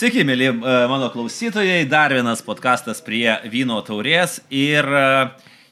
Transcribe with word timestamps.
Sveiki, 0.00 0.22
mėly 0.24 0.46
e, 0.48 0.52
mano 0.88 1.10
klausytojai, 1.12 1.82
dar 1.84 2.14
vienas 2.16 2.40
podkastas 2.40 3.02
prie 3.04 3.34
vyno 3.52 3.82
taurės 3.84 4.38
ir 4.48 4.86
e, 4.96 5.08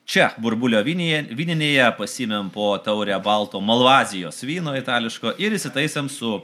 čia, 0.04 0.26
burbulio 0.44 0.82
vyninėje, 0.84 1.22
vyninėje, 1.38 1.86
pasimėm 1.96 2.50
po 2.52 2.66
taurę 2.84 3.16
balto 3.24 3.62
Malvazijos 3.64 4.42
vyno 4.44 4.74
itališko 4.76 5.32
ir 5.40 5.56
įsitaisėm 5.56 6.10
su 6.12 6.34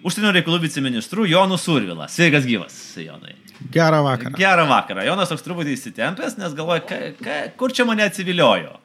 užsienio 0.00 0.30
reikalų 0.38 0.62
viceministru 0.62 1.26
Jonu 1.28 1.58
Survila. 1.60 2.08
Sveikas 2.08 2.48
gyvas, 2.48 2.78
Jonai. 2.96 3.36
Gerą 3.76 4.00
vakarą. 4.08 4.32
Gerą 4.40 4.64
vakarą. 4.72 5.04
Jonas 5.10 5.34
toks 5.34 5.44
truputį 5.44 5.76
įsitempęs, 5.76 6.40
nes 6.40 6.56
galvoja, 6.56 6.80
ka, 6.88 7.02
ka, 7.20 7.38
kur 7.60 7.76
čia 7.76 7.84
mane 7.84 8.08
atsiviliojo. 8.08 8.78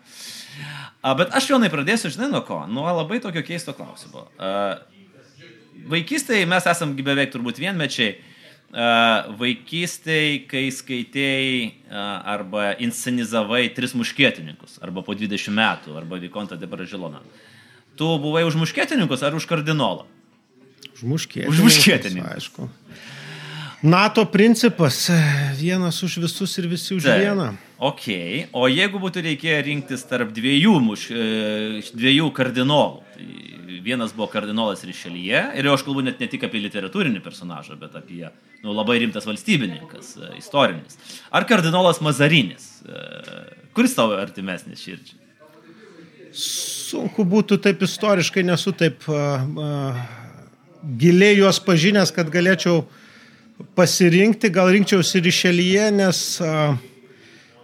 A, 1.00 1.16
bet 1.16 1.32
aš 1.32 1.48
Jonai 1.54 1.71
pradėsiu, 1.71 2.12
žinai, 2.12 2.28
nuo 2.36 2.44
ko? 2.44 2.59
Nuo 2.68 2.91
labai 2.91 3.23
tokio 3.23 3.48
keisto 3.48 3.71
klausimo. 3.78 4.28
A, 4.36 4.82
vaikystėje 5.89 6.47
mes 6.49 6.67
esam 6.69 6.95
beveik 6.95 7.31
turbūt 7.33 7.61
vienmečiai. 7.61 8.17
Vaikystėje, 9.39 10.41
kai 10.52 10.66
skaitėjai 10.75 11.62
arba 12.27 12.73
inscenizavai 12.84 13.70
tris 13.75 13.95
muškietininkus, 13.95 14.81
arba 14.84 15.05
po 15.07 15.15
20 15.15 15.55
metų, 15.55 15.95
arba 15.95 16.20
Vikontą 16.20 16.59
de 16.59 16.67
Bražiloną. 16.67 17.23
Tu 17.98 18.09
buvai 18.21 18.43
už 18.45 18.59
muškietininkus 18.59 19.23
ar 19.23 19.38
už 19.39 19.48
kardinolą? 19.49 20.03
Už 20.98 21.07
muškietininkus. 21.07 21.55
Už 21.55 21.63
muškietininkus. 21.63 22.35
Aišku. 22.35 22.70
NATO 23.84 24.26
principas- 24.26 25.09
vienas 25.62 26.04
už 26.04 26.17
visus 26.17 26.57
ir 26.57 26.67
visi 26.67 26.95
už 26.95 27.04
Taip. 27.04 27.21
vieną. 27.21 27.55
Ok, 27.77 28.49
o 28.51 28.67
jeigu 28.67 28.98
būtų 28.98 29.21
reikėję 29.21 29.62
rinktis 29.63 30.04
tarp 30.09 30.34
dviejų, 30.34 30.81
muš, 30.81 31.12
e, 31.12 31.81
dviejų 31.93 32.34
kardinolų, 32.34 33.04
tai 33.13 33.56
vienas 33.84 34.13
buvo 34.16 34.27
kardinolas 34.31 34.84
Rišelyje, 34.88 35.41
ir 35.59 35.67
jau 35.67 35.76
aš 35.77 35.84
kalbu 35.88 36.04
net 36.05 36.20
ne 36.22 36.27
tik 36.31 36.45
apie 36.48 36.62
literatūrinį 36.63 37.22
personažą, 37.26 37.77
bet 37.80 37.95
apie 37.99 38.23
nu, 38.63 38.73
labai 38.73 38.99
rimtas 39.04 39.27
valstybininkas, 39.27 40.16
e, 40.18 40.34
istorinis. 40.40 40.99
Ar 41.32 41.48
kardinolas 41.49 42.01
Mazarinis, 42.04 42.68
e, 42.84 43.01
kuris 43.77 43.96
tavo 43.98 44.18
artimesnis 44.20 44.84
širdžiai? 44.84 45.24
Sunku 46.38 47.26
būtų 47.27 47.57
taip 47.63 47.82
istoriškai, 47.84 48.43
nesu 48.46 48.71
taip 48.76 49.05
uh, 49.10 49.98
giliai 50.99 51.40
juos 51.40 51.57
pažinęs, 51.63 52.12
kad 52.13 52.29
galėčiau 52.29 52.84
pasirinkti, 53.79 54.51
gal 54.54 54.70
rinkčiausi 54.76 55.23
Rišelyje, 55.26 55.88
nes, 55.98 56.21
uh, 56.44 56.76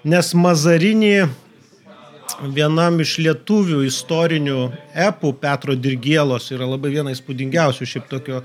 nes 0.09 0.31
Mazarinį 0.33 1.13
vienam 2.55 2.99
iš 3.03 3.17
lietuvių 3.23 3.83
istorinių 3.87 4.59
epų 5.07 5.33
Petro 5.41 5.75
Dirgėlos 5.75 6.49
yra 6.55 6.67
labai 6.69 6.93
viena 6.95 7.13
įspūdingiausių 7.13 7.87
šiaip 7.89 8.07
tokio, 8.11 8.41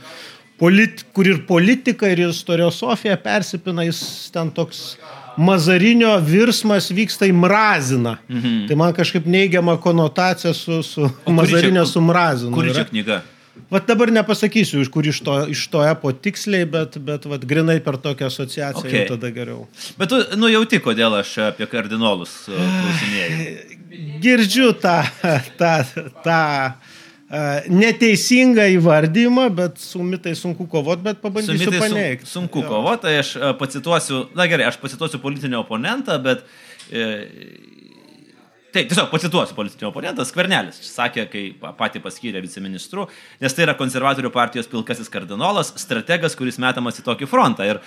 polit, 0.59 1.05
kur 1.15 1.29
ir 1.31 1.45
politika, 1.49 2.11
ir 2.11 2.27
istoriosofija 2.29 3.17
persipina, 3.23 3.87
jis 3.89 4.03
ten 4.35 4.51
toks 4.55 4.99
mazarinio 5.39 6.17
virsmas 6.25 6.91
vyksta 6.91 7.29
į 7.31 7.35
mraziną. 7.39 8.19
Mhm. 8.29 8.61
Tai 8.69 8.79
man 8.81 8.95
kažkaip 8.95 9.27
neigiama 9.27 9.79
konotacija 9.81 10.55
su, 10.55 10.83
su 10.83 11.11
mazarinio 11.27 11.87
su 11.87 12.01
mrazinu. 12.01 12.63
Yra. 12.63 12.75
čia 12.81 12.89
knyga? 12.91 13.23
Vat 13.71 13.89
dabar 13.89 14.11
nepasakysiu, 14.15 14.81
iš 14.81 14.89
kur 14.89 15.07
iš 15.07 15.19
to, 15.27 15.35
iš 15.53 15.65
to 15.69 15.83
epo 15.85 16.13
tiksliai, 16.13 16.65
bet, 16.71 16.97
bet 17.05 17.27
vat, 17.29 17.43
grinai 17.45 17.81
per 17.85 17.99
tokią 18.01 18.31
asociaciją 18.31 18.87
Okay. 18.89 19.03
okay. 19.03 19.09
tada 19.09 19.31
geriau. 19.35 19.67
Bet 19.99 20.13
tu 20.13 20.21
nujauti, 20.39 20.79
kodėl 20.81 21.19
aš 21.19 21.35
apie 21.51 21.67
kardinolus 21.69 22.47
e, 22.49 22.55
klausinėjau. 22.55 23.75
Girdžiu 24.23 24.73
tą, 24.83 24.97
tą, 25.61 25.73
tą 26.25 26.41
e, 26.69 27.43
neteisingą 27.73 28.69
įvardymą, 28.77 29.49
bet 29.55 29.81
su 29.83 30.03
mitai 30.05 30.35
sunku 30.39 30.69
kovoti, 30.71 31.07
bet 31.07 31.23
pabandysiu 31.25 31.59
mitais 31.59 31.83
sun, 31.83 31.97
paneigti. 31.97 32.31
sunku 32.31 32.65
kovoti, 32.69 33.03
tai 33.07 33.17
aš 33.23 33.35
e, 33.39 33.53
pacituosiu, 33.61 34.23
na 34.39 34.49
gerai, 34.51 34.69
aš 34.71 34.81
pacituosiu 34.83 35.23
politinį 35.25 35.61
oponentą, 35.65 36.21
bet... 36.25 36.47
Taip, 38.79 38.93
tiesiog 38.93 39.09
pacituosiu 39.11 39.57
politinį 39.57 39.89
oponentą. 39.89 40.23
Skvernelis 40.23 40.77
sakė, 40.87 41.25
kai 41.33 41.41
pa- 41.59 41.73
patį 41.75 41.99
paskyrė 42.05 42.39
viceministru, 42.45 43.09
nes 43.43 43.55
tai 43.57 43.65
yra 43.65 43.73
konservatorių 43.75 44.31
partijos 44.31 44.69
pilkasis 44.71 45.11
kardinolas, 45.11 45.73
strategas, 45.83 46.37
kuris 46.39 46.61
metamas 46.63 47.01
į 47.01 47.05
tokį 47.09 47.27
frontą. 47.27 47.67
Ir 47.67 47.81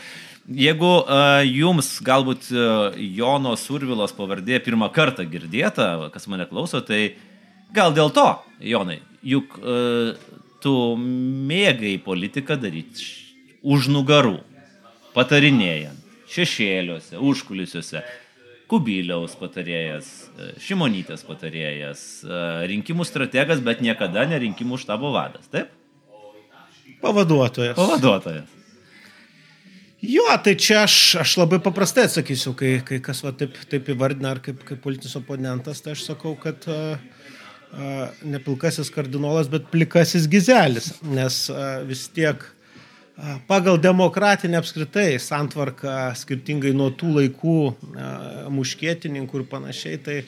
jeigu 0.52 0.90
uh, 1.00 1.40
jums 1.48 1.94
galbūt 2.04 2.50
uh, 2.52 2.98
Jono 3.00 3.54
Survilos 3.56 4.12
pavardė 4.18 4.60
pirmą 4.66 4.90
kartą 4.92 5.24
girdėta, 5.32 6.10
kas 6.12 6.28
mane 6.28 6.50
klauso, 6.50 6.82
tai 6.84 7.14
gal 7.72 7.96
dėl 7.96 8.12
to, 8.12 8.28
Jonai, 8.60 9.00
juk 9.24 9.56
uh, 9.62 10.12
tu 10.60 10.76
mėgai 11.00 11.94
politiką 12.04 12.60
daryti 12.60 13.08
už 13.64 13.88
nugarų, 13.96 14.42
patarinėjant, 15.16 16.04
šešėliuose, 16.36 17.16
užkulisiuose. 17.16 18.04
Kubiliaus 18.72 19.34
patarėjas, 19.36 20.08
e, 20.32 20.54
Šimonytės 20.64 21.26
patarėjas, 21.28 22.02
e, 22.24 22.40
rinkimų 22.72 23.04
strategas, 23.08 23.60
bet 23.64 23.84
niekada 23.84 24.24
ne 24.30 24.40
rinkimų 24.46 24.80
štabo 24.80 25.12
vadas. 25.12 25.50
Taip? 25.52 25.74
Pavaduotojas. 27.04 27.76
Pavaduotojas. 27.76 28.58
Jo, 30.02 30.24
tai 30.42 30.56
čia 30.58 30.86
aš, 30.86 30.96
aš 31.22 31.36
labai 31.38 31.60
paprastai 31.62 32.08
atsakysiu, 32.08 32.56
kai, 32.58 32.72
kai 32.86 33.02
kas 33.04 33.22
va 33.26 33.36
taip, 33.38 33.60
taip 33.70 33.92
įvardina 33.94 34.32
ar 34.34 34.40
kaip, 34.42 34.64
kaip 34.66 34.80
politinis 34.82 35.14
oponentas, 35.20 35.84
tai 35.84 35.94
aš 35.94 36.08
sakau, 36.08 36.32
kad 36.40 36.66
uh, 36.72 36.96
uh, 37.76 38.24
ne 38.26 38.42
pilkasis 38.42 38.90
kardinolas, 38.94 39.52
bet 39.52 39.68
plikasis 39.74 40.26
gizelis, 40.32 40.96
nes 41.06 41.44
uh, 41.54 41.84
vis 41.86 42.08
tiek 42.16 42.42
uh, 42.42 42.61
pagal 43.48 43.78
demokratinę 43.82 44.60
apskritai 44.62 45.20
santvarką, 45.22 46.12
skirtingai 46.18 46.72
nuo 46.76 46.90
tų 46.96 47.16
laikų 47.20 47.58
uh, 47.68 47.76
muškietininkų 48.54 49.42
ir 49.42 49.50
panašiai, 49.52 50.00
tai 50.02 50.22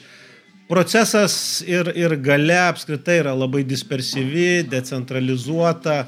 procesas 0.68 1.62
ir, 1.66 1.90
ir 1.96 2.16
gale 2.24 2.58
apskritai 2.68 3.20
yra 3.22 3.34
labai 3.36 3.64
dispersyvi, 3.68 4.64
decentralizuota, 4.70 6.04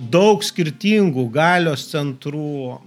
daug 0.00 0.44
skirtingų 0.44 1.26
galios 1.32 1.84
centrų 1.90 2.78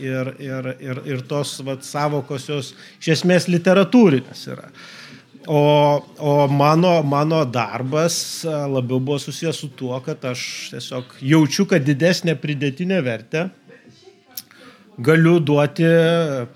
ir, 0.00 0.32
ir, 0.40 0.70
ir, 0.80 1.02
ir 1.12 1.22
tos 1.28 1.58
vat, 1.66 1.84
savokos 1.84 2.48
jos 2.48 2.72
iš 3.00 3.12
esmės 3.18 3.48
literatūrinės 3.52 4.46
yra. 4.52 4.70
O, 5.46 6.02
o 6.18 6.48
mano, 6.48 7.02
mano 7.02 7.44
darbas 7.48 8.44
a, 8.44 8.66
labiau 8.68 9.00
buvo 9.00 9.18
susijęs 9.18 9.56
su 9.56 9.70
tuo, 9.72 9.96
kad 10.04 10.24
aš 10.28 10.42
tiesiog 10.74 11.14
jaučiu, 11.24 11.64
kad 11.70 11.86
didesnė 11.86 12.34
pridėtinė 12.36 13.00
vertė 13.06 13.46
galiu 15.00 15.38
duoti 15.40 15.88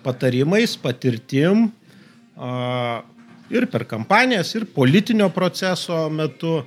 patarimais, 0.04 0.76
patirtim 0.76 1.70
ir 3.50 3.66
per 3.72 3.86
kampanijas, 3.88 4.52
ir 4.58 4.66
politinio 4.74 5.30
proceso 5.32 6.08
metu. 6.10 6.62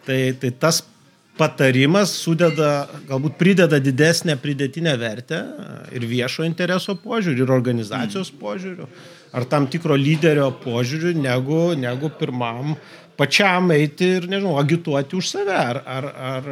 Tai, 0.00 0.18
tai 0.40 0.48
tas 0.56 0.80
patarimas 1.38 2.12
sudeda, 2.22 2.88
galbūt 3.08 3.36
prideda 3.38 3.78
didesnę 3.80 4.34
pridėtinę 4.40 4.94
vertę 4.98 5.38
ir 5.94 6.06
viešo 6.08 6.46
intereso 6.48 6.96
požiūrių, 6.98 7.44
ir 7.44 7.52
organizacijos 7.52 8.32
požiūrių, 8.40 8.88
ar 9.32 9.46
tam 9.50 9.68
tikro 9.70 9.96
lyderio 9.98 10.50
požiūrių, 10.64 11.14
negu, 11.22 11.60
negu 11.78 12.10
pirmam 12.18 12.74
pačiam 13.20 13.68
eiti 13.74 14.16
ir, 14.16 14.30
nežinau, 14.30 14.56
agituoti 14.60 15.18
už 15.18 15.28
save, 15.28 15.56
ar, 15.56 15.82
ar, 15.84 16.08
ar 16.30 16.48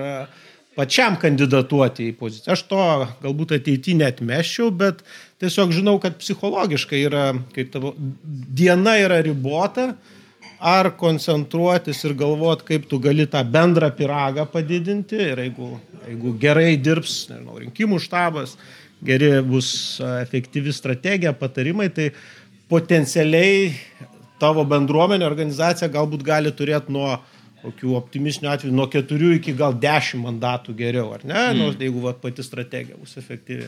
pačiam 0.79 1.17
kandidatuoti 1.19 2.11
į 2.13 2.17
poziciją. 2.21 2.55
Aš 2.55 2.67
to 2.71 2.85
galbūt 3.25 3.57
ateityje 3.57 3.99
net 3.99 4.23
meščiau, 4.25 4.71
bet 4.71 5.03
tiesiog 5.43 5.73
žinau, 5.75 5.97
kad 6.03 6.21
psichologiškai 6.21 7.03
yra, 7.09 7.25
kai 7.55 7.67
tavo 7.73 7.95
diena 7.99 8.99
yra 9.01 9.19
ribota, 9.25 9.93
ar 10.59 10.91
koncentruotis 10.99 12.03
ir 12.07 12.17
galvoti, 12.19 12.67
kaip 12.73 12.89
tu 12.91 12.99
gali 13.03 13.29
tą 13.31 13.45
bendrą 13.47 13.91
piragą 13.95 14.47
padidinti 14.51 15.19
ir 15.31 15.43
jeigu, 15.45 15.71
jeigu 16.09 16.35
gerai 16.43 16.73
dirbs, 16.83 17.29
nežinau, 17.31 17.61
rinkimų 17.63 18.01
štabas, 18.03 18.57
geri 19.05 19.31
bus 19.47 19.71
a, 20.03 20.19
efektyvi 20.25 20.75
strategija, 20.75 21.35
patarimai, 21.39 21.89
tai 21.95 22.11
potencialiai 22.71 23.73
tavo 24.39 24.65
bendruomenė, 24.69 25.27
organizacija 25.27 25.91
galbūt 25.93 26.25
gali 26.27 26.53
turėti 26.55 26.95
nuo 26.95 27.17
kokių 27.63 27.97
optimistinių 27.99 28.51
atvejų 28.53 28.75
nuo 28.75 28.87
4 28.93 29.31
iki 29.39 29.55
gal 29.59 29.75
10 29.83 30.23
mandatų 30.23 30.77
geriau, 30.79 31.09
ar 31.17 31.25
ne, 31.27 31.41
mm. 31.41 31.59
nu, 31.59 31.73
jeigu 31.75 32.05
va, 32.05 32.15
pati 32.15 32.45
strategija 32.47 32.99
bus 33.01 33.17
efektyvi. 33.19 33.67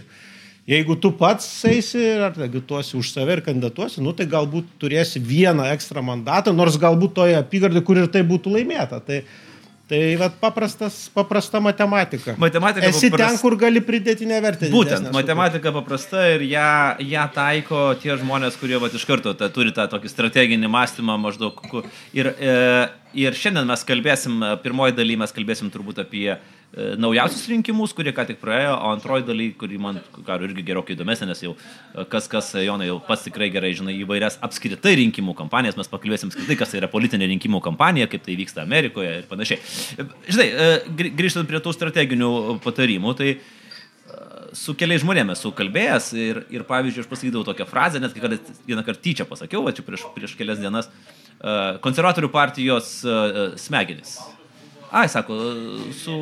Jeigu 0.71 0.95
tu 1.03 1.11
pats 1.19 1.47
eisi 1.67 1.99
ar 2.21 2.37
agituosi 2.45 2.95
už 3.01 3.11
save 3.11 3.35
ir 3.35 3.43
kandidatuosi, 3.43 4.03
nu, 4.05 4.13
tai 4.15 4.29
galbūt 4.31 4.69
turėsi 4.79 5.19
vieną 5.19 5.67
ekstra 5.73 6.05
mandatą, 6.05 6.53
nors 6.55 6.77
galbūt 6.79 7.17
toje 7.17 7.39
apygardoje, 7.41 7.83
kur 7.89 7.99
ir 7.99 8.11
tai 8.13 8.23
būtų 8.29 8.53
laimėta. 8.55 9.01
Tai, 9.03 9.23
tai 9.91 10.15
vat, 10.21 10.37
paprastas, 10.39 11.11
paprasta 11.15 11.59
matematika. 11.61 12.37
Matematika 12.39 12.87
Esi 12.87 13.11
papras- 13.11 13.35
ten, 13.35 13.39
kur 13.43 13.57
gali 13.59 13.83
pridėtinę 13.83 14.39
vertę. 14.45 14.71
Būtent, 14.71 15.03
didesnę 15.03 15.15
matematika 15.17 15.73
paprasta 15.75 16.23
ir 16.37 16.45
ją, 16.47 16.71
ją 17.11 17.25
taiko 17.35 17.83
tie 17.99 18.15
žmonės, 18.21 18.59
kurie 18.61 18.79
vat, 18.79 18.95
iš 18.95 19.05
karto 19.09 19.35
ta, 19.35 19.49
turi 19.51 19.75
tą 19.75 19.89
tokį 19.91 20.13
strateginį 20.13 20.71
mąstymą 20.71 21.19
maždaug. 21.19 21.59
Ir, 22.15 22.31
e, 22.39 22.55
ir 23.19 23.35
šiandien 23.35 23.67
mes 23.67 23.83
kalbėsim, 23.85 24.39
pirmoji 24.63 24.95
daly 24.95 25.19
mes 25.19 25.35
kalbėsim 25.35 25.73
turbūt 25.75 25.99
apie 26.07 26.29
e, 26.37 26.39
naujausius 26.71 27.49
rinkimus, 27.51 27.91
kurie 27.97 28.13
ką 28.15 28.23
tik 28.29 28.39
praėjo, 28.39 28.77
o 28.79 28.91
antroji 28.95 29.25
daly, 29.27 29.49
kuri 29.59 29.79
man, 29.83 29.97
ką 30.15 30.37
irgi 30.47 30.63
gerokai 30.69 30.95
įdomesnė, 30.95 31.27
nes 31.33 31.43
jau 31.43 31.57
e, 31.57 32.05
kas, 32.13 32.29
kas, 32.31 32.53
Jonai, 32.63 32.87
jau 32.87 33.01
pats 33.03 33.27
tikrai 33.27 33.49
gerai 33.51 33.73
žinai 33.75 33.97
įvairias 33.99 34.39
apskritai 34.47 34.95
rinkimų 35.01 35.35
kampanijas, 35.41 35.79
mes 35.81 35.91
pakalbėsim 35.91 36.31
apskritai, 36.31 36.59
kas 36.61 36.71
tai 36.71 36.79
yra 36.85 36.91
politinė 36.93 37.27
rinkimų 37.33 37.63
kampanija, 37.67 38.07
kaip 38.13 38.23
tai 38.27 38.39
vyksta 38.39 38.63
Amerikoje 38.63 39.17
ir 39.19 39.29
panašiai. 39.31 39.59
Žinai, 40.31 40.49
grįžtant 41.19 41.51
prie 41.51 41.59
tų 41.65 41.75
strateginių 41.75 42.33
patarimų, 42.63 43.19
tai 43.19 43.35
su 44.55 44.75
keliais 44.79 45.03
žmonėmis 45.03 45.43
esu 45.43 45.51
kalbėjęs 45.59 46.11
ir, 46.19 46.45
ir 46.55 46.67
pavyzdžiui, 46.71 47.03
aš 47.03 47.11
pasakydavau 47.11 47.47
tokią 47.51 47.67
frazę, 47.71 48.03
net 48.03 48.15
kai 48.15 48.37
vieną 48.67 48.87
kartą 48.87 49.03
tyčia 49.03 49.27
pasakiau, 49.27 49.67
va 49.67 49.75
čia 49.75 49.87
prieš, 49.87 50.07
prieš 50.15 50.39
kelias 50.39 50.63
dienas, 50.63 50.91
konservatorių 51.83 52.31
partijos 52.35 53.01
smegenis 53.63 54.19
Ai, 54.91 55.07
sako, 55.09 55.37
su 55.95 56.15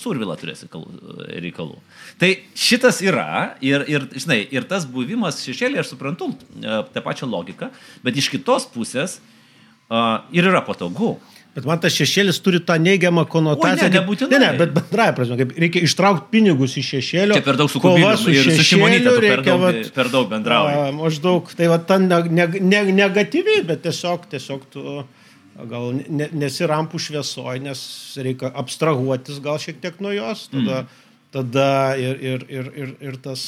Survila 0.00 0.38
turėsi 0.40 0.68
reikalų. 0.70 1.76
Tai 2.20 2.30
šitas 2.56 3.02
yra 3.04 3.56
ir, 3.64 3.84
ir, 3.92 4.06
žinai, 4.16 4.40
ir 4.56 4.64
tas 4.68 4.86
buvimas 4.88 5.42
šešėlė, 5.44 5.82
aš 5.82 5.92
suprantu 5.92 6.30
e, 6.32 6.78
tą 6.94 7.02
pačią 7.04 7.28
logiką, 7.28 7.68
bet 8.06 8.16
iš 8.16 8.30
kitos 8.32 8.64
pusės 8.72 9.18
uh, 9.20 10.24
ir 10.32 10.48
yra 10.48 10.62
patogu. 10.64 11.18
Bet 11.56 11.64
man 11.68 11.80
tas 11.80 11.94
šešėlis 11.96 12.40
turi 12.44 12.58
tą 12.64 12.74
neigiamą 12.80 13.26
konotaciją. 13.32 13.86
O, 13.86 13.92
ne, 13.92 14.00
nebūtinai. 14.00 14.32
Ne, 14.32 14.40
ne, 14.42 14.48
bet 14.60 14.72
bendrai 14.76 15.10
prasme, 15.16 15.38
kaip 15.40 15.54
reikia 15.56 15.84
ištraukti 15.86 16.28
pinigus 16.32 16.74
iš 16.80 16.90
šešėlio. 16.96 17.36
Čia 17.36 17.44
per 17.44 17.60
daug 17.60 17.72
su 17.72 17.80
kova 17.80 18.10
su 18.20 18.32
ir 18.32 18.48
su 18.48 18.64
šimonytė 18.72 19.14
per, 19.20 19.44
daug, 19.44 19.62
vat, 19.64 19.78
per 19.96 20.10
daug 20.12 20.28
bendrauja. 20.32 20.90
Maždaug, 20.96 21.48
tai 21.56 21.70
va 21.72 21.78
ta 21.80 21.96
ne, 22.00 22.18
ne, 22.28 22.48
ne, 22.60 22.82
negatyviai, 23.00 23.64
bet 23.68 23.84
tiesiog, 23.88 24.28
tiesiog 24.32 24.66
tu... 24.72 24.88
Uh, 24.98 25.24
gal 25.70 25.92
ne, 25.96 26.28
nesi 26.36 26.68
rampų 26.68 27.00
šviesoje, 27.00 27.62
nes 27.64 27.80
reikia 28.20 28.52
abstrahuotis 28.60 29.40
gal 29.44 29.60
šiek 29.62 29.80
tiek 29.82 30.00
nuo 30.04 30.12
jos, 30.14 30.46
tada, 30.52 30.82
mm. 30.82 31.04
tada 31.36 31.68
ir, 32.00 32.20
ir, 32.20 32.44
ir, 32.52 32.72
ir, 32.84 32.96
ir 33.08 33.20
tas 33.24 33.44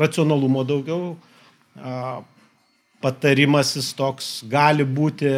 racionalumo 0.00 0.62
daugiau, 0.68 1.16
patarimasis 3.02 3.90
toks 3.98 4.30
gali 4.50 4.86
būti 4.86 5.34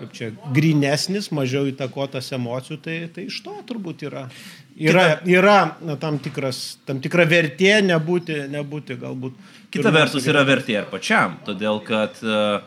kaip 0.00 0.12
čia, 0.16 0.30
grinesnis, 0.56 1.28
mažiau 1.34 1.68
įtakotas 1.68 2.30
emocijų, 2.32 2.78
tai, 2.80 2.96
tai 3.12 3.26
iš 3.28 3.42
to 3.44 3.52
turbūt 3.68 4.06
yra. 4.08 4.26
Yra, 4.80 5.18
yra 5.28 5.56
na, 5.84 5.98
tam, 6.00 6.16
tikras, 6.22 6.78
tam 6.88 7.02
tikra 7.04 7.26
vertė 7.28 7.82
nebūti, 7.84 8.38
nebūti 8.48 8.96
galbūt. 9.00 9.36
Kita 9.74 9.92
vertus 9.92 10.24
yra 10.30 10.40
vertė 10.48 10.78
ir 10.78 10.86
pačiam, 10.88 11.36
todėl 11.44 11.82
kad 11.84 12.16
uh, 12.24 12.62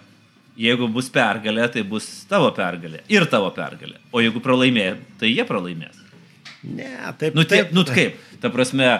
Jeigu 0.60 0.86
bus 0.94 1.08
pergalė, 1.10 1.66
tai 1.74 1.82
bus 1.88 2.06
tavo 2.30 2.52
pergalė 2.54 3.02
ir 3.10 3.26
tavo 3.30 3.50
pergalė. 3.56 3.98
O 4.14 4.22
jeigu 4.22 4.42
pralaimė, 4.44 4.92
tai 5.22 5.32
jie 5.32 5.46
pralaimės. 5.50 5.98
Ne, 6.64 6.92
taip. 7.20 7.34
Nu, 7.34 7.44
taip, 7.50 7.74
nu 7.76 7.84
kaip, 7.88 8.20
ta 8.42 8.52
prasme, 8.54 8.92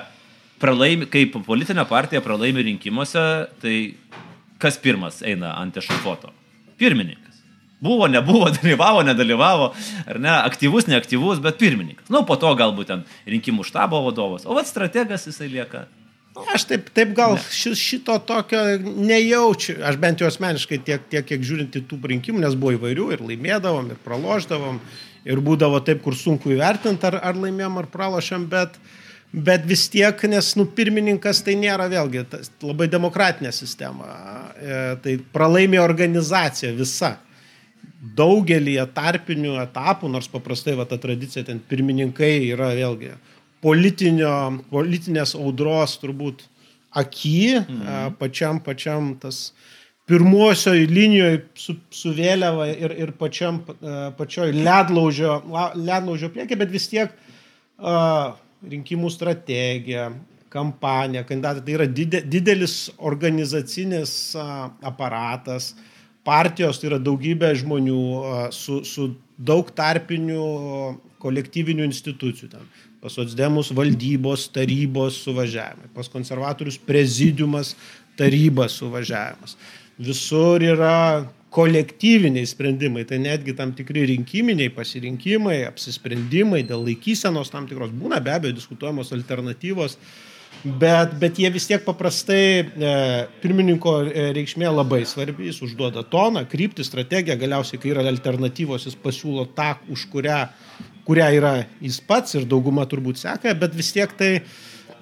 pralaimi, 0.62 1.08
kaip 1.12 1.38
politinė 1.46 1.86
partija 1.88 2.24
pralaimi 2.26 2.66
rinkimuose, 2.72 3.26
tai 3.62 3.76
kas 4.62 4.80
pirmas 4.82 5.22
eina 5.22 5.54
ant 5.60 5.78
ešafoto? 5.78 6.34
Pirmininkas. 6.82 7.44
Buvo, 7.84 8.08
nebuvo, 8.10 8.50
dalyvavo, 8.58 9.04
nedalyvavo, 9.06 9.72
ar 10.10 10.20
ne, 10.24 10.34
aktyvus, 10.34 10.90
neaktyvus, 10.90 11.42
bet 11.44 11.62
pirmininkas. 11.62 12.10
Nu, 12.10 12.26
po 12.28 12.40
to 12.40 12.50
galbūt 12.60 12.90
ten 12.90 13.06
rinkimų 13.30 13.68
štabo 13.70 14.02
vadovas. 14.08 14.48
O 14.50 14.58
vat 14.58 14.68
strategas 14.68 15.30
jisai 15.30 15.52
lieka 15.54 15.86
Aš 16.34 16.66
taip, 16.66 16.88
taip 16.96 17.12
gal 17.14 17.36
ši, 17.38 17.76
šito 17.78 18.16
tokio 18.26 18.60
nejaučiu, 18.82 19.76
aš 19.86 20.00
bent 20.02 20.22
jau 20.22 20.30
asmeniškai 20.32 20.80
tiek, 20.86 21.04
tiek 21.12 21.26
kiek 21.30 21.44
žiūrint 21.46 21.76
į 21.78 21.84
tų 21.90 22.00
rinkimų, 22.10 22.42
nes 22.42 22.56
buvo 22.58 22.74
įvairių 22.74 23.10
ir 23.14 23.22
laimėdavom, 23.22 23.92
ir 23.94 24.00
praloždavom, 24.06 24.80
ir 25.30 25.42
būdavo 25.46 25.82
taip, 25.86 26.02
kur 26.06 26.18
sunku 26.18 26.56
įvertinti, 26.56 27.06
ar, 27.12 27.20
ar 27.22 27.38
laimėjom, 27.38 27.78
ar 27.84 27.90
pralošėm, 27.94 28.48
bet, 28.50 28.80
bet 29.34 29.68
vis 29.70 29.86
tiek, 29.94 30.26
nes 30.32 30.50
nu, 30.58 30.66
pirmininkas 30.66 31.44
tai 31.46 31.54
nėra 31.60 31.86
vėlgi 31.92 32.26
tas, 32.32 32.50
labai 32.66 32.90
demokratinė 32.90 33.54
sistema, 33.54 34.10
e, 34.58 34.82
tai 35.06 35.20
pralaimė 35.36 35.84
organizacija 35.84 36.74
visa. 36.78 37.20
Daugelį 38.04 38.80
tarpinių 38.92 39.54
etapų, 39.62 40.10
nors 40.12 40.26
paprastai 40.32 40.74
va, 40.76 40.84
ta 40.90 40.98
tradicija 41.00 41.46
ten 41.48 41.62
pirmininkai 41.70 42.34
yra 42.50 42.74
vėlgi 42.76 43.14
politinės 43.64 45.36
audros 45.40 45.96
turbūt 46.02 46.44
aky, 46.94 47.64
mhm. 47.64 48.18
pačiam, 48.20 48.60
pačiam 48.64 49.14
tas 49.22 49.48
pirmosioje 50.10 50.88
linijoje 50.92 51.40
su, 51.56 51.78
su 51.94 52.12
vėliava 52.16 52.68
ir, 52.74 52.94
ir 53.06 53.14
pačiam, 53.20 53.62
pačioj 54.18 54.52
ledlaužio, 54.58 55.40
ledlaužio 55.80 56.30
priekį, 56.34 56.60
bet 56.60 56.74
vis 56.74 56.90
tiek 56.92 57.14
uh, 57.16 58.34
rinkimų 58.68 59.12
strategija, 59.14 60.10
kampanija, 60.54 61.24
kandidatai, 61.26 61.64
tai 61.66 61.78
yra 61.78 61.88
didelis 62.36 62.78
organizacinis 63.00 64.36
uh, 64.36 64.68
aparatas, 64.86 65.72
partijos 66.28 66.82
tai 66.82 66.92
yra 66.92 67.00
daugybė 67.04 67.54
žmonių 67.64 68.02
uh, 68.20 68.46
su, 68.52 68.82
su 68.84 69.14
daug 69.40 69.72
tarpinių 69.76 70.44
kolektyvinių 71.24 71.88
institucijų. 71.88 72.52
Ten 72.52 72.68
pas 73.04 73.12
socdemus 73.12 73.74
valdybos, 73.76 74.48
tarybos 74.56 75.20
suvažiavimai, 75.26 75.92
pas 75.92 76.08
konservatorius 76.08 76.78
prezidiumas, 76.80 77.74
tarybas 78.16 78.78
suvažiavimas. 78.80 79.58
Visur 80.00 80.64
yra 80.64 81.28
kolektyviniai 81.54 82.48
sprendimai, 82.48 83.04
tai 83.06 83.20
netgi 83.22 83.54
tam 83.58 83.74
tikri 83.76 84.08
rinkiminiai 84.10 84.72
pasirinkimai, 84.74 85.60
apsisprendimai 85.68 86.64
dėl 86.70 86.88
laikysenos 86.88 87.52
tam 87.54 87.68
tikros 87.70 87.92
būna, 87.92 88.22
be 88.24 88.32
abejo, 88.34 88.56
diskutuojamos 88.58 89.12
alternatyvos, 89.14 90.00
bet, 90.64 91.14
bet 91.22 91.44
jie 91.44 91.52
vis 91.54 91.68
tiek 91.70 91.84
paprastai, 91.86 92.48
e, 92.64 92.96
pirmininko 93.44 93.98
e, 94.08 94.26
reikšmė 94.40 94.72
labai 94.72 95.04
svarbi, 95.10 95.52
jis 95.52 95.60
užduoda 95.68 96.08
toną, 96.10 96.48
kryptį, 96.50 96.88
strategiją, 96.88 97.38
galiausiai, 97.44 97.84
kai 97.84 97.94
yra 97.94 98.08
alternatyvos, 98.10 98.88
jis 98.88 98.98
pasiūlo 99.04 99.46
tą, 99.54 99.76
už 99.94 100.08
kurią 100.16 100.42
kurią 101.08 101.30
yra 101.38 101.54
jis 101.84 102.00
pats 102.08 102.38
ir 102.38 102.48
dauguma 102.50 102.86
turbūt 102.90 103.20
seka, 103.22 103.54
bet 103.60 103.76
vis 103.76 103.92
tiek 103.96 104.12
tai, 104.20 104.32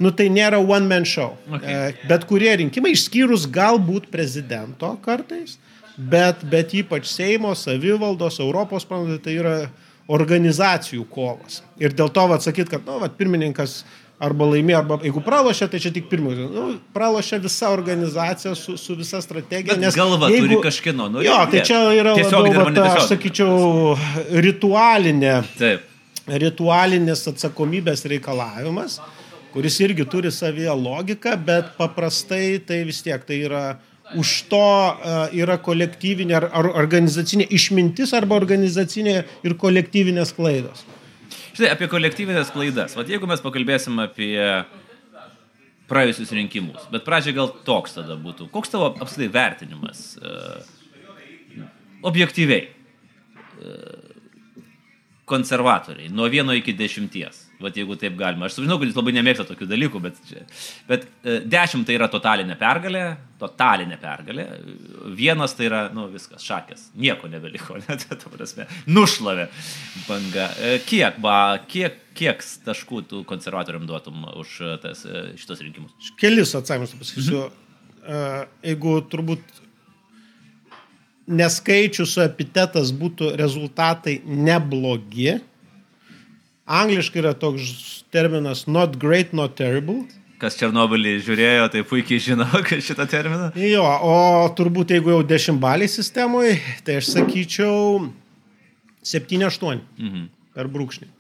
nu, 0.01 0.12
tai 0.15 0.30
nėra 0.33 0.62
one 0.62 0.89
man 0.89 1.06
show. 1.07 1.36
Okay. 1.51 1.94
E, 1.94 2.07
bet 2.09 2.25
kurie 2.30 2.53
rinkimai, 2.63 2.95
išskyrus 2.95 3.48
galbūt 3.53 4.09
prezidento 4.13 4.95
kartais, 5.06 5.57
bet, 5.98 6.45
bet 6.50 6.75
ypač 6.77 7.09
Seimo, 7.12 7.53
savivaldos, 7.57 8.42
Europos 8.42 8.88
parlamento, 8.88 9.27
tai 9.27 9.38
yra 9.42 9.57
organizacijų 10.12 11.06
kovas. 11.12 11.62
Ir 11.80 11.94
dėl 11.95 12.09
to 12.12 12.24
atsakyt, 12.36 12.71
kad, 12.71 12.88
nu, 12.88 12.98
vat, 13.03 13.13
pirmininkas 13.19 13.83
arba 14.21 14.45
laimė, 14.51 14.74
arba 14.77 14.98
jeigu 15.01 15.21
pralošia, 15.25 15.65
tai 15.69 15.80
čia 15.81 15.94
tik 15.94 16.09
pirmininkas. 16.09 16.50
Nu, 16.53 16.65
pralošia 16.93 17.39
visa 17.41 17.70
organizacija 17.74 18.55
su, 18.58 18.75
su 18.77 18.98
visa 18.98 19.22
strategija. 19.24 19.77
Bet 19.77 19.86
nes 19.86 19.98
galva 19.98 20.29
jeigu, 20.34 20.50
turi 20.50 20.60
kažkieno, 20.65 21.08
nu, 21.13 21.24
jo, 21.25 21.38
tai 21.53 21.63
čia 21.65 21.79
yra 21.98 22.17
tiesiog, 22.17 22.50
labiau, 22.50 22.67
vat, 22.67 23.00
aš 23.00 23.08
sakyčiau, 23.13 23.96
ritualinė. 24.50 25.38
Taip 25.62 25.88
ritualinės 26.39 27.25
atsakomybės 27.31 28.05
reikalavimas, 28.11 29.00
kuris 29.51 29.79
irgi 29.83 30.05
turi 30.07 30.31
savyje 30.31 30.73
logiką, 30.77 31.35
bet 31.45 31.73
paprastai 31.79 32.59
tai 32.65 32.83
vis 32.88 33.01
tiek 33.03 33.23
tai 33.27 33.41
yra 33.47 33.63
už 34.17 34.31
to 34.51 34.67
yra 35.39 35.57
kolektyvinė 35.63 36.35
ar, 36.39 36.67
organizacinė 36.83 37.47
išmintis 37.55 38.11
arba 38.17 38.35
organizacinė 38.39 39.21
ir 39.47 39.55
kolektyvinės 39.59 40.33
klaidos. 40.35 40.83
Štai 41.51 41.71
apie 41.71 41.88
kolektyvinės 41.91 42.51
klaidas. 42.51 42.95
Vat 43.00 43.11
jeigu 43.11 43.27
mes 43.27 43.43
pakalbėsim 43.43 44.00
apie 44.03 44.35
praėjusius 45.91 46.31
rinkimus, 46.35 46.85
bet 46.91 47.03
pradžioje 47.07 47.35
gal 47.35 47.50
toks 47.67 47.97
tada 47.97 48.15
būtų. 48.19 48.47
Koks 48.53 48.71
tavo 48.71 48.93
apskritai 48.93 49.27
vertinimas 49.33 50.05
uh, 50.19 50.61
objektyviai? 52.07 52.69
Konservatoriai, 55.31 56.11
nuo 56.11 56.27
vieno 56.31 56.55
iki 56.57 56.73
dešimties. 56.75 57.47
Vat 57.61 57.75
jeigu 57.77 57.95
taip 58.00 58.15
galima. 58.17 58.47
Aš 58.47 58.57
žinau, 58.59 58.79
kad 58.81 58.89
jūs 58.89 58.97
labai 58.97 59.13
nemėgstate 59.15 59.53
tokių 59.53 59.67
dalykų, 59.69 60.01
bet, 60.03 60.17
bet 60.89 61.05
e, 61.21 61.38
dešimt 61.45 61.85
tai 61.88 61.95
yra 61.97 62.07
totalinė 62.11 62.57
pergalė, 62.59 63.03
totalinė 63.41 64.00
pergalė. 64.01 64.47
Vienas 65.17 65.53
tai 65.57 65.67
yra, 65.69 65.81
nu, 65.93 66.07
viskas, 66.11 66.43
šakės. 66.47 66.88
Nieko 67.00 67.29
nebeliko, 67.31 67.77
net, 67.85 68.07
ta 68.09 68.33
prasme, 68.33 68.67
nušlavė 68.89 69.47
banga. 70.07 70.50
E, 70.57 70.75
kiek, 70.89 71.21
ba, 71.23 71.38
kiek, 71.69 72.01
kiek 72.17 72.43
taškų 72.65 73.05
tu 73.13 73.23
konservatoriam 73.29 73.85
duotum 73.89 74.25
už 74.41 74.57
tas, 74.83 75.05
e, 75.05 75.25
šitos 75.39 75.63
rinkimus? 75.63 76.13
Kelis 76.21 76.55
atsakymus 76.57 76.97
pasakysiu. 76.97 77.45
Mhm. 77.47 77.59
Jeigu 78.65 78.95
turbūt 79.11 79.61
neskaičius 81.28 82.16
su 82.16 82.24
epitetas 82.24 82.92
būtų 82.96 83.36
rezultatai 83.40 84.20
neblogi. 84.25 85.40
Angliškai 86.72 87.22
yra 87.24 87.34
toks 87.38 88.04
terminas 88.13 88.66
not 88.68 88.98
great, 89.00 89.34
not 89.34 89.56
terrible. 89.60 90.04
Kas 90.42 90.58
Černobylį 90.58 91.20
žiūrėjo, 91.22 91.68
tai 91.70 91.84
puikiai 91.86 92.22
žino 92.24 92.48
šitą 92.88 93.06
terminą. 93.10 93.51
Jo, 93.62 93.86
o 93.86 94.16
turbūt 94.58 94.96
jeigu 94.96 95.13
jau 95.13 95.22
dešimtbaliai 95.28 95.92
sistemoje, 95.92 96.56
tai 96.86 96.98
aš 97.01 97.12
sakyčiau 97.13 98.08
7-8 99.06 99.82
mhm. 100.00 100.30
per 100.58 100.72
brūkšnį. 100.72 101.12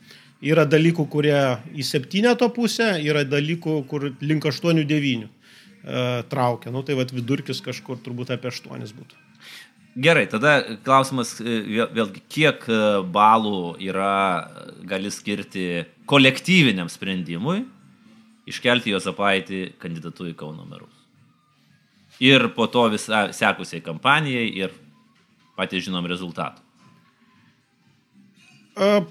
Yra 0.41 0.65
dalykų, 0.65 1.05
kurie 1.13 1.37
į 1.77 1.83
septyneto 1.85 2.47
pusę, 2.49 2.95
yra 3.05 3.21
dalykų, 3.29 3.75
kur 3.89 4.07
link 4.25 4.47
8-9 4.49 5.29
traukia. 6.29 6.71
Nu, 6.73 6.81
tai 6.85 6.97
vad 6.97 7.13
vidurkis 7.13 7.61
kažkur 7.61 8.01
turbūt 8.01 8.33
apie 8.33 8.49
8 8.49 8.89
būtų. 8.97 9.19
Gerai, 9.91 10.23
tada 10.31 10.61
klausimas 10.85 11.33
vėlgi, 11.41 12.21
kiek 12.31 12.63
balų 13.11 13.75
yra, 13.83 14.47
gali 14.87 15.11
skirti 15.11 15.83
kolektyviniam 16.07 16.87
sprendimui 16.87 17.65
iškelti 18.47 18.93
Jozapaitį 18.93 19.59
kandidatu 19.81 20.29
į 20.29 20.35
Kauno 20.39 20.63
merus. 20.63 20.95
Ir 22.23 22.47
po 22.55 22.69
to 22.71 22.85
visą 22.93 23.27
sekusiai 23.35 23.83
kampanijai 23.83 24.47
ir 24.63 24.73
patys 25.59 25.87
žinom 25.89 26.07
rezultatų. 26.07 26.63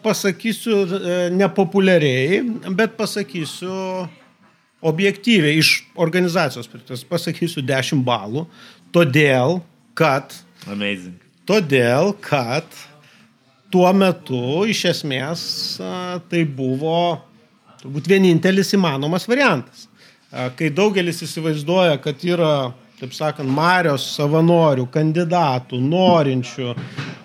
Pasakysiu 0.01 0.83
nepopuliariai, 1.37 2.41
bet 2.73 2.97
pasakysiu 2.97 4.09
objektyviai 4.81 5.59
iš 5.61 5.75
organizacijos 6.01 6.71
pasakysiu 7.11 7.61
10 7.69 8.01
balų, 8.07 8.47
todėl, 8.95 9.61
kad 9.93 10.33
Amazing. 10.69 11.17
Todėl, 11.49 12.13
kad 12.21 12.67
tuo 13.73 13.89
metu 13.97 14.67
iš 14.69 14.85
esmės 14.91 15.43
tai 16.31 16.45
buvo 16.45 17.21
turbūt 17.81 18.11
vienintelis 18.11 18.75
įmanomas 18.77 19.27
variantas. 19.31 19.87
Kai 20.31 20.69
daugelis 20.71 21.23
įsivaizduoja, 21.27 21.97
kad 22.03 22.21
yra, 22.23 22.71
taip 23.01 23.15
sakant, 23.17 23.51
Marios 23.51 24.05
savanorių, 24.15 24.85
kandidatų, 24.95 25.81
norinčių, 25.83 26.75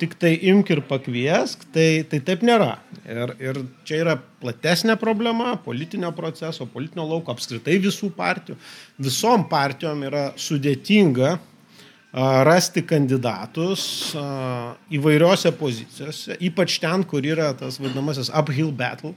tik 0.02 0.16
tai 0.22 0.32
imk 0.50 0.72
ir 0.74 0.82
pakviesk, 0.88 1.68
tai, 1.76 1.90
tai 2.10 2.22
taip 2.26 2.46
nėra. 2.48 2.72
Ir, 3.06 3.36
ir 3.38 3.60
čia 3.86 4.00
yra 4.02 4.16
platesnė 4.42 4.96
problema 4.98 5.54
politinio 5.62 6.10
proceso, 6.18 6.66
politinio 6.72 7.06
lauko, 7.12 7.36
apskritai 7.36 7.78
visų 7.84 8.10
partijų. 8.16 8.58
Visom 9.06 9.46
partijom 9.52 10.02
yra 10.08 10.32
sudėtinga 10.40 11.36
rasti 12.16 12.80
kandidatus 12.88 14.16
įvairiose 14.94 15.52
pozicijose, 15.60 16.38
ypač 16.48 16.78
ten, 16.80 17.04
kur 17.04 17.26
yra 17.28 17.52
tas 17.58 17.80
vadinamasis 17.82 18.32
uphill 18.32 18.72
battle, 18.72 19.12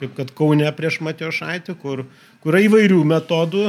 kaip 0.00 0.12
kad 0.18 0.32
Kaune 0.36 0.68
prieš 0.76 0.98
Matijošaitį, 1.06 1.76
kur, 1.80 2.02
kur 2.42 2.52
yra 2.52 2.64
įvairių 2.66 2.98
metodų, 3.08 3.68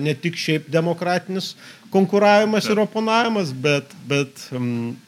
ne 0.00 0.14
tik 0.16 0.38
šiaip 0.40 0.70
demokratinis 0.72 1.52
konkuravimas 1.92 2.70
ir 2.70 2.80
oponavimas, 2.80 3.52
bet, 3.52 3.92
bet 4.08 4.46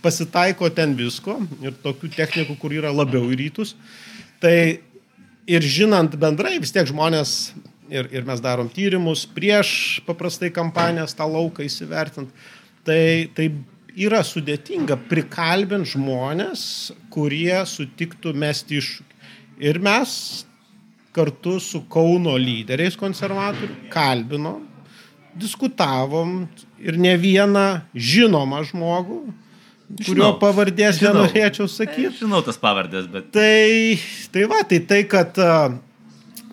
pasitaiko 0.05 0.69
ten 0.75 0.93
visko 0.99 1.38
ir 1.65 1.79
tokių 1.81 2.12
technikų, 2.17 2.59
kur 2.61 2.77
yra 2.77 2.93
labiau 2.93 3.31
į 3.33 3.41
rytus. 3.41 3.73
Tai 4.43 4.59
ir 5.49 5.65
žinant 5.65 6.12
bendrai, 6.21 6.59
vis 6.61 6.75
tiek 6.75 6.87
žmonės, 6.91 7.55
ir, 7.88 8.11
ir 8.12 8.29
mes 8.29 8.43
darom 8.45 8.69
tyrimus 8.69 9.25
prieš 9.33 10.03
paprastai 10.07 10.53
kampanijas 10.55 11.17
tą 11.17 11.27
lauką 11.31 11.65
įsivertinti, 11.65 12.35
tai, 12.87 13.28
tai 13.35 13.49
yra 13.99 14.20
sudėtinga 14.26 14.99
prikalbinti 15.08 15.94
žmonės, 15.94 16.62
kurie 17.12 17.56
sutiktų 17.66 18.35
mesti 18.38 18.78
iššūkį. 18.78 19.16
Ir 19.66 19.80
mes 19.82 20.12
kartu 21.16 21.56
su 21.62 21.82
Kauno 21.90 22.37
lyderiais 22.38 22.94
konservatorių 22.99 23.88
kalbinom, 23.90 24.62
diskutavom 25.38 26.44
ir 26.82 26.99
ne 27.00 27.16
vieną 27.18 27.66
žinomą 27.94 28.62
žmogų, 28.70 29.18
kurio 29.99 30.14
žinau, 30.14 30.32
pavardės 30.38 31.00
žinau, 31.00 31.25
nenorėčiau 31.25 31.66
sakyti. 31.70 32.20
Žinau 32.23 32.42
tas 32.47 32.58
pavardės, 32.61 33.08
bet. 33.11 33.30
Tai, 33.35 33.99
tai 34.35 34.47
va, 34.50 34.62
tai 34.68 34.82
tai, 34.87 35.02
kad, 35.11 35.38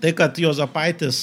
tai, 0.01 0.13
kad 0.17 0.41
Jozapaitis 0.41 1.19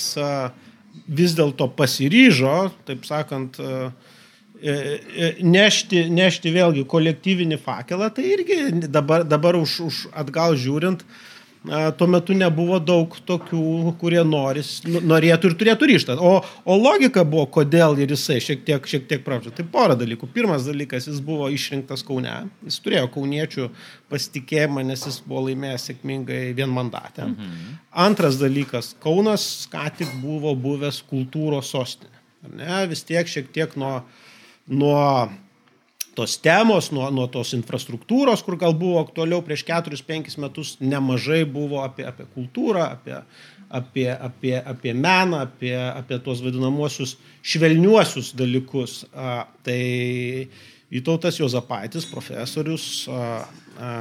vis 1.09 1.35
dėlto 1.35 1.67
pasiryžo, 1.75 2.57
taip 2.87 3.09
sakant, 3.09 3.59
E, 3.59 3.65
e, 3.65 4.22
nešti, 4.63 6.07
nešti 6.13 6.55
vėlgi 6.55 6.87
kolektyvinį 6.89 7.59
fakelą, 7.63 8.13
tai 8.15 8.31
irgi 8.37 8.89
dabar, 8.89 9.27
dabar 9.27 9.59
už, 9.59 9.81
už 9.89 10.01
atgal 10.15 10.55
žiūrint, 10.59 11.03
tuo 11.99 12.07
metu 12.11 12.35
nebuvo 12.35 12.79
daug 12.83 13.15
tokių, 13.27 13.93
kurie 14.01 14.23
noris, 14.27 14.81
nu, 14.87 14.99
norėtų 15.13 15.51
ir 15.51 15.57
turėtų 15.59 15.89
ryštą. 15.93 16.17
O, 16.19 16.33
o 16.43 16.79
logika 16.79 17.23
buvo, 17.23 17.47
kodėl 17.59 18.01
ir 18.03 18.15
jisai 18.15 18.41
šiek 18.43 18.65
tiek, 18.67 18.87
šiek 18.87 19.07
tiek 19.11 19.23
prašo. 19.27 19.53
Tai 19.55 19.67
pora 19.71 19.95
dalykų. 19.99 20.27
Pirmas 20.35 20.67
dalykas, 20.67 21.07
jis 21.11 21.21
buvo 21.23 21.47
išrinktas 21.55 22.03
Kaune. 22.07 22.35
Jis 22.67 22.81
turėjo 22.83 23.07
kauniečių 23.15 23.69
pasitikėjimą, 24.11 24.83
nes 24.91 25.07
jis 25.07 25.21
buvo 25.27 25.47
laimėjęs 25.49 25.87
sėkmingai 25.91 26.43
vienmandatę. 26.59 27.29
Mhm. 27.31 27.79
Antras 28.09 28.41
dalykas, 28.43 28.97
Kaunas 29.03 29.47
ką 29.71 29.87
tik 30.01 30.19
buvo 30.23 30.57
buvęs 30.59 31.03
kultūros 31.11 31.71
sostinė. 31.71 32.19
Ne, 32.59 32.83
vis 32.91 33.05
tiek 33.07 33.29
šiek 33.31 33.53
tiek 33.55 33.79
nuo 33.79 34.01
nuo 34.67 35.31
tos 36.15 36.37
temos, 36.39 36.91
nuo, 36.93 37.09
nuo 37.11 37.27
tos 37.33 37.55
infrastruktūros, 37.57 38.43
kur 38.45 38.59
gal 38.61 38.77
buvo 38.77 39.01
aktualiau 39.01 39.41
prieš 39.45 39.65
4-5 39.69 40.37
metus, 40.43 40.75
nemažai 40.81 41.43
buvo 41.49 41.81
apie, 41.85 42.05
apie 42.09 42.27
kultūrą, 42.35 42.85
apie, 42.99 43.23
apie, 43.73 44.11
apie, 44.13 44.55
apie 44.61 44.93
meną, 44.93 45.41
apie, 45.47 45.73
apie 45.73 46.21
tuos 46.25 46.45
vadinamosius 46.45 47.17
švelniuosius 47.41 48.35
dalykus. 48.37 49.03
A, 49.17 49.47
tai 49.65 49.81
Vytautas 50.93 51.39
Jozapaitis, 51.41 52.05
profesorius, 52.05 53.07
a, 53.09 53.47
a, 53.81 53.93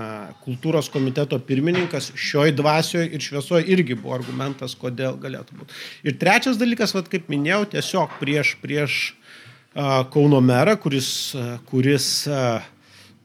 kultūros 0.44 0.90
komiteto 0.92 1.38
pirmininkas, 1.48 2.10
šioj 2.20 2.52
dvasioje 2.58 3.06
ir 3.16 3.24
šviesoje 3.24 3.64
irgi 3.72 3.96
buvo 3.96 4.18
argumentas, 4.18 4.76
kodėl 4.76 5.16
galėtų 5.22 5.56
būti. 5.62 5.78
Ir 6.04 6.18
trečias 6.20 6.60
dalykas, 6.60 6.92
vad 6.98 7.08
kaip 7.08 7.32
minėjau, 7.32 7.62
tiesiog 7.78 8.20
prieš, 8.20 8.58
prieš 8.60 8.98
Kauno 9.72 10.42
merą, 10.44 10.76
kuris, 10.84 11.08
kuris 11.70 12.08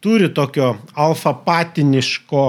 turi 0.00 0.28
tokio 0.34 0.76
alfapatiniško, 0.94 2.44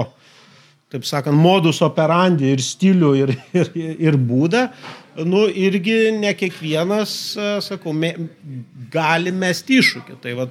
taip 0.92 1.04
sakant, 1.08 1.34
modus 1.34 1.80
operandi 1.82 2.52
ir 2.54 2.62
stilių 2.62 3.10
ir, 3.18 3.34
ir, 3.58 3.72
ir 3.98 4.18
būdą, 4.28 4.68
nu, 5.26 5.48
irgi 5.50 6.12
ne 6.14 6.30
kiekvienas, 6.38 7.12
sakau, 7.66 7.92
me, 7.92 8.12
gali 8.92 9.34
mesti 9.34 9.80
iššūkį. 9.82 10.18
Tai 10.22 10.36
va, 10.38 10.46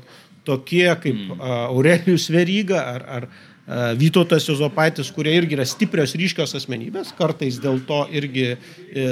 tokie 0.47 0.87
kaip 1.03 1.15
mm. 1.15 1.41
Aurelijus 1.71 2.27
Veryga 2.33 2.83
ar, 2.95 3.07
ar 3.07 3.29
Vytautas 3.67 4.45
Jozopaitis, 4.47 5.09
kurie 5.11 5.33
irgi 5.35 5.57
yra 5.57 5.65
stiprios 5.67 6.13
ryškios 6.15 6.53
asmenybės, 6.55 7.09
kartais 7.17 7.57
dėl 7.59 7.81
to 7.83 7.97
irgi 8.15 8.45
e, 8.53 8.57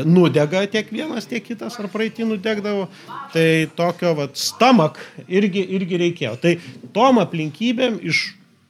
nudega 0.08 0.62
tiek 0.72 0.88
vienas, 0.96 1.28
tiek 1.28 1.44
kitas, 1.44 1.76
ar 1.82 1.90
praeitį 1.92 2.30
nudegdavo, 2.30 2.86
tai 3.34 3.68
tokio 3.76 4.14
vat, 4.16 4.40
stamak 4.40 5.02
irgi, 5.28 5.66
irgi 5.76 6.00
reikėjo. 6.06 6.38
Tai 6.40 6.54
tom 6.96 7.20
aplinkybėm 7.20 8.00
iš, 8.08 8.30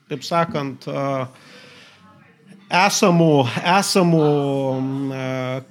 taip 0.09 0.25
sakant, 0.25 0.89
esamų, 2.69 3.31
esamų 3.77 4.27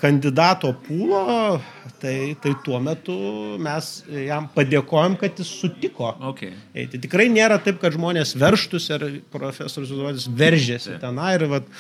kandidato 0.01 0.75
pūlo 0.87 1.61
tai, 2.05 2.37
tai 2.43 2.53
tuo 2.65 2.79
metu 2.83 3.15
mes 3.63 3.91
jam 4.27 4.47
padėkojom, 4.55 5.17
kad 5.21 5.39
jis 5.41 5.51
sutiko. 5.63 6.13
Okay. 6.33 6.53
Eiti. 6.77 7.01
Tikrai 7.07 7.31
nėra 7.33 7.59
taip, 7.63 7.81
kad 7.83 7.97
žmonės 7.97 8.35
verštus 8.41 8.91
ir 8.93 9.07
profesorius 9.33 9.93
Zuodis 9.93 10.27
veržėsi 10.29 10.99
tenai 11.03 11.35
ir 11.39 11.47
vat, 11.53 11.71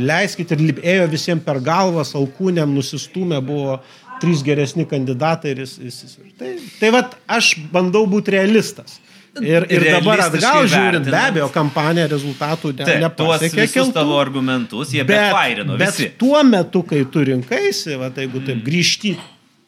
leiskit 0.00 0.54
ir 0.56 0.64
ėjo 0.80 1.10
visiems 1.12 1.44
per 1.46 1.60
galvas, 1.64 2.14
alkūnėm 2.18 2.72
nusistumė 2.76 3.42
buvo 3.44 3.78
trys 4.20 4.42
geresni 4.44 4.86
kandidatai 4.88 5.54
ir 5.54 5.64
jis. 5.66 5.76
jis 5.80 6.18
tai 6.40 6.56
tai 6.80 6.92
vat, 6.96 7.16
aš 7.28 7.54
bandau 7.72 8.06
būti 8.08 8.36
realistas. 8.36 8.98
Ir, 9.38 9.64
ir 9.70 9.84
dabar 9.86 10.24
atgal 10.24 10.64
žiūrint, 10.66 11.06
be 11.06 11.18
abejo, 11.18 11.46
kampanija 11.54 12.08
rezultatų 12.10 12.72
ne, 12.80 12.96
nepasiekė. 13.04 13.66
Tuos 13.70 13.92
tavo 13.94 14.16
argumentus 14.18 14.90
jie 14.96 15.04
bet, 15.06 15.30
bet, 15.70 15.76
bet 15.78 16.00
tuo 16.18 16.40
metu, 16.46 16.82
kai 16.86 17.04
tu 17.12 17.22
rinkaisi, 17.28 17.94
va, 18.00 18.10
tai 18.10 18.26
jeigu 18.26 18.42
taip 18.42 18.56
mm. 18.56 18.64
grįžti 18.66 19.14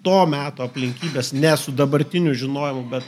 to 0.02 0.19
meto 0.26 0.66
aplinkybės, 0.66 1.31
ne 1.38 1.54
su 1.61 1.75
dabartiniu 1.78 2.35
žinojimu, 2.35 2.83
bet 2.90 3.07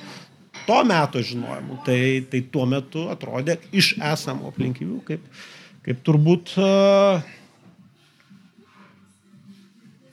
to 0.69 0.79
meto 0.87 1.23
žinojimu, 1.27 1.81
tai, 1.87 1.99
tai 2.31 2.45
tuo 2.55 2.69
metu 2.71 3.09
atrodė 3.11 3.59
iš 3.75 3.97
esamų 3.99 4.53
aplinkybių 4.55 5.03
kaip, 5.11 5.27
kaip 5.85 6.07
turbūt 6.07 6.55
uh, 6.63 7.19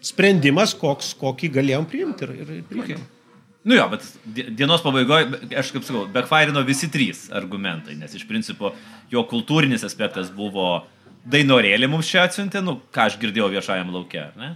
sprendimas, 0.02 0.74
koks, 0.74 1.14
kokį 1.22 1.54
galėjom 1.62 1.90
priimti 1.90 2.26
ir, 2.26 2.38
ir 2.42 2.54
priimti. 2.66 2.98
Okay. 2.98 3.21
Nu 3.64 3.76
jo, 3.78 3.84
bet 3.92 4.06
dienos 4.58 4.82
pabaigoje, 4.82 5.28
aš 5.58 5.70
kaip 5.76 5.86
sakau, 5.86 6.08
backfireino 6.10 6.64
visi 6.66 6.90
trys 6.90 7.28
argumentai, 7.38 7.94
nes 8.00 8.16
iš 8.18 8.26
principo 8.30 8.74
jo 9.14 9.22
kultūrinis 9.30 9.86
aspektas 9.86 10.32
buvo 10.34 10.82
dainorėlį 11.30 11.90
mums 11.92 12.10
čia 12.10 12.24
atsiuntė, 12.26 12.64
nu 12.66 12.80
ką 12.94 13.06
aš 13.12 13.20
girdėjau 13.22 13.52
viešajam 13.54 13.94
laukia, 13.94 14.32
ne? 14.40 14.56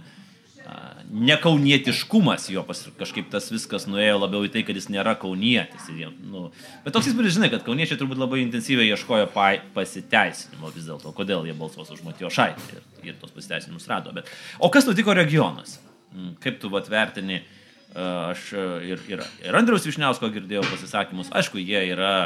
nekaunietiškumas 1.10 2.48
jo 2.50 2.62
pas, 2.66 2.80
kažkaip 2.98 3.28
tas 3.30 3.46
viskas 3.52 3.86
nuėjo 3.86 4.18
labiau 4.18 4.46
į 4.46 4.50
tai, 4.54 4.62
kad 4.66 4.76
jis 4.78 4.88
nėra 4.90 5.14
kaunietis. 5.20 5.86
Ir, 5.94 6.10
nu, 6.26 6.48
bet 6.84 6.94
toks 6.96 7.10
įspūdis, 7.10 7.36
žinai, 7.36 7.50
kad 7.52 7.62
kauniečiai 7.66 7.98
turbūt 8.00 8.18
labai 8.20 8.40
intensyviai 8.42 8.90
ieškojo 8.90 9.28
pa, 9.34 9.52
pasiteisinimo 9.76 10.72
vis 10.74 10.88
dėlto, 10.88 11.12
kodėl 11.16 11.46
jie 11.46 11.54
balsuos 11.58 11.92
už 11.94 12.02
Matijo 12.06 12.30
Šaitį 12.34 12.66
ir, 12.74 12.86
ir 13.12 13.20
tos 13.20 13.34
pasiteisinimus 13.36 13.86
rado. 13.90 14.14
Bet, 14.16 14.30
o 14.58 14.70
kas 14.72 14.88
nutiko 14.88 15.14
regionuose? 15.16 15.78
Mm, 16.16 16.34
kaip 16.42 16.58
tu 16.62 16.72
atvertini, 16.78 17.42
aš 17.94 18.50
ir, 18.84 19.00
ir, 19.08 19.22
ir 19.44 19.56
Andriaus 19.56 19.86
Višniausko 19.86 20.32
girdėjau 20.34 20.64
pasisakymus, 20.66 21.30
aišku, 21.36 21.62
jie 21.62 21.84
yra 21.92 22.16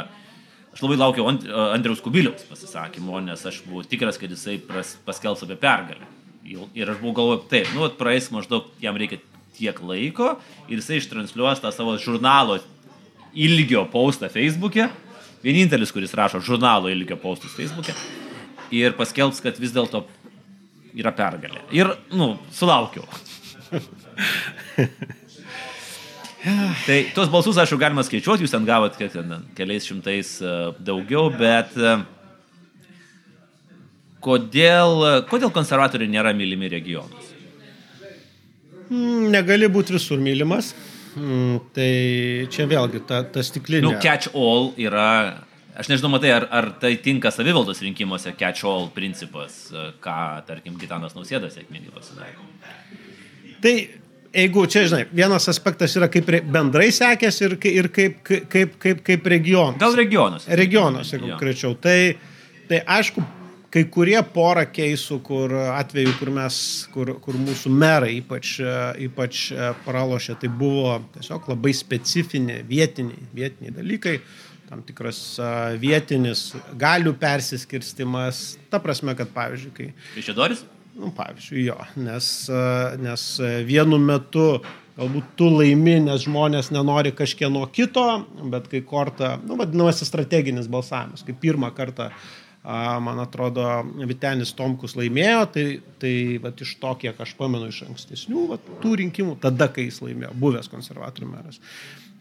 Aš 0.71 0.79
labai 0.85 0.95
laukiau 0.95 1.27
Andriaus 1.27 1.99
Kubiliaus 2.03 2.45
pasisakymo, 2.47 3.19
nes 3.25 3.41
aš 3.47 3.59
buvau 3.65 3.83
tikras, 3.83 4.15
kad 4.19 4.31
jisai 4.31 4.55
paskelbs 5.03 5.43
apie 5.43 5.57
pergalę. 5.59 6.07
Ir 6.47 6.87
aš 6.93 7.01
buvau 7.01 7.15
galvoju, 7.17 7.41
taip, 7.51 7.67
nu, 7.75 7.89
praeis 7.99 8.29
maždaug, 8.31 8.69
jam 8.79 8.95
reikia 8.99 9.19
tiek 9.57 9.77
laiko 9.83 10.37
ir 10.69 10.79
jisai 10.79 11.01
ištranšiuos 11.01 11.59
tą 11.63 11.73
savo 11.75 11.97
žurnalo 11.99 12.61
ilgio 13.35 13.83
postą 13.91 14.31
Facebook'e. 14.31 14.87
Vienintelis, 15.43 15.91
kuris 15.91 16.15
rašo 16.15 16.39
žurnalo 16.45 16.91
ilgio 16.91 17.19
postus 17.19 17.51
Facebook'e. 17.57 17.95
Ir 18.71 18.95
paskelbs, 18.95 19.43
kad 19.43 19.59
vis 19.59 19.75
dėlto 19.75 20.05
yra 20.95 21.11
pergalė. 21.15 21.65
Ir, 21.75 21.91
nu, 22.15 22.37
sulaukiau. 22.55 23.03
tai 26.87 27.03
tuos 27.15 27.29
balsus, 27.33 27.59
aišku, 27.61 27.77
galima 27.81 28.05
skaičiuoti, 28.05 28.45
jūs 28.45 28.55
ten 28.55 28.65
gavot 28.65 28.95
kiek 28.97 29.13
ten, 29.13 29.45
keliais 29.57 29.85
šimtais 29.85 30.39
uh, 30.45 30.71
daugiau, 30.81 31.29
bet 31.35 31.77
uh, 31.77 32.01
Kodėl, 34.21 34.99
kodėl 35.29 35.49
konservatoriai 35.53 36.11
nėra 36.11 36.31
mylimi 36.37 36.69
regionuose? 36.69 37.37
Hmm, 38.91 39.29
negali 39.33 39.69
būti 39.71 39.95
visur 39.95 40.19
mylimas. 40.21 40.75
Hmm, 41.15 41.57
tai 41.75 42.45
čia 42.53 42.67
vėlgi 42.69 43.01
ta, 43.07 43.23
ta 43.25 43.41
stiklinė. 43.43 43.83
Nu, 43.87 43.95
catch 44.03 44.29
all 44.37 44.69
yra, 44.79 45.41
aš 45.73 45.89
nežinau, 45.89 46.11
matai, 46.13 46.35
ar, 46.35 46.45
ar 46.53 46.69
tai 46.83 46.93
tinka 47.01 47.31
savivaldos 47.33 47.81
rinkimuose 47.83 48.35
catch 48.37 48.67
all 48.67 48.91
principas, 48.93 49.63
ką, 50.03 50.19
tarkim, 50.47 50.77
Gitanas 50.79 51.17
Nausėdas 51.17 51.57
sėkmingai 51.57 51.95
pasidarė. 51.95 52.37
Tai 53.63 53.75
jeigu 54.33 54.65
čia, 54.65 54.85
žinai, 54.87 55.03
vienas 55.13 55.47
aspektas 55.51 55.95
yra 55.99 56.09
kaip 56.11 56.29
bendrai 56.51 56.89
sekės 56.95 57.41
ir, 57.43 57.57
ir 57.67 57.91
kaip, 57.93 58.21
kaip, 58.23 58.79
kaip, 58.81 59.03
kaip 59.07 59.29
regionas. 59.33 59.79
Gal 59.81 59.97
regionas. 59.99 60.47
Regionas, 60.47 61.13
jeigu 61.13 61.33
konkrečiau. 61.33 61.75
Tai, 61.81 61.97
tai 62.69 62.81
aišku, 62.97 63.23
kai 63.71 63.85
kurie 63.91 64.19
porą 64.33 64.65
keisų, 64.71 65.19
kur 65.25 65.55
atveju, 65.71 66.15
kur 66.19 66.31
mes, 66.35 66.59
kur, 66.93 67.15
kur 67.23 67.39
mūsų 67.39 67.71
merai 67.73 68.13
ypač, 68.19 68.57
ypač 69.07 69.47
pralošė, 69.85 70.37
tai 70.41 70.51
buvo 70.61 70.97
tiesiog 71.15 71.51
labai 71.53 71.75
specifiniai 71.75 72.65
vietiniai, 72.67 73.27
vietiniai 73.35 73.75
dalykai, 73.75 74.17
tam 74.71 74.83
tikras 74.87 75.21
vietinis 75.79 76.51
galių 76.79 77.15
persiskirstimas, 77.19 78.43
ta 78.71 78.79
prasme, 78.83 79.15
kad 79.19 79.31
pavyzdžiui, 79.35 79.73
kai... 79.75 79.89
Išėdoris? 80.19 80.63
Nu, 81.01 81.09
pavyzdžiui, 81.17 81.63
jo, 81.65 81.77
nes, 81.97 82.25
nes 83.01 83.23
vienu 83.65 83.97
metu 84.01 84.59
galbūt 84.99 85.31
tu 85.39 85.47
laimi, 85.49 85.97
nes 86.03 86.27
žmonės 86.27 86.69
nenori 86.75 87.13
kažkieno 87.15 87.63
kito, 87.73 88.05
bet 88.53 88.67
kai 88.69 88.83
korta, 88.85 89.33
nu, 89.47 89.57
vadinamasi 89.59 90.05
strateginis 90.05 90.69
balsavimas, 90.71 91.25
kai 91.25 91.33
pirmą 91.33 91.71
kartą 91.73 92.11
man 93.01 93.17
atrodo, 93.23 93.65
Vitenis 94.05 94.53
Tomkus 94.53 94.93
laimėjo, 94.93 95.41
tai, 95.55 95.65
tai 96.01 96.13
vat, 96.43 96.61
iš 96.61 96.75
to, 96.77 96.93
kiek 97.01 97.17
aš 97.23 97.33
pamenu 97.39 97.71
iš 97.71 97.81
ankstesnių 97.87 98.45
vat, 98.51 98.71
tų 98.83 98.99
rinkimų, 99.01 99.39
tada, 99.41 99.71
kai 99.73 99.87
jis 99.87 99.97
laimėjo, 100.05 100.35
buvęs 100.37 100.69
konservatorių 100.69 101.31
meras. 101.31 101.57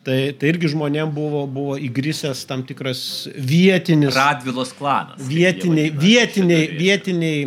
Tai, 0.00 0.16
tai 0.40 0.54
irgi 0.54 0.70
žmonėm 0.72 1.10
buvo, 1.12 1.42
buvo 1.44 1.74
įgrisęs 1.76 2.46
tam 2.48 2.62
tikras 2.64 3.02
vietinis. 3.36 4.14
Radvilos 4.16 4.72
klanas. 4.78 5.20
Vietiniai, 5.20 5.90
vietiniai, 5.92 6.70
vietiniai, 6.72 6.78
vietiniai 6.80 7.42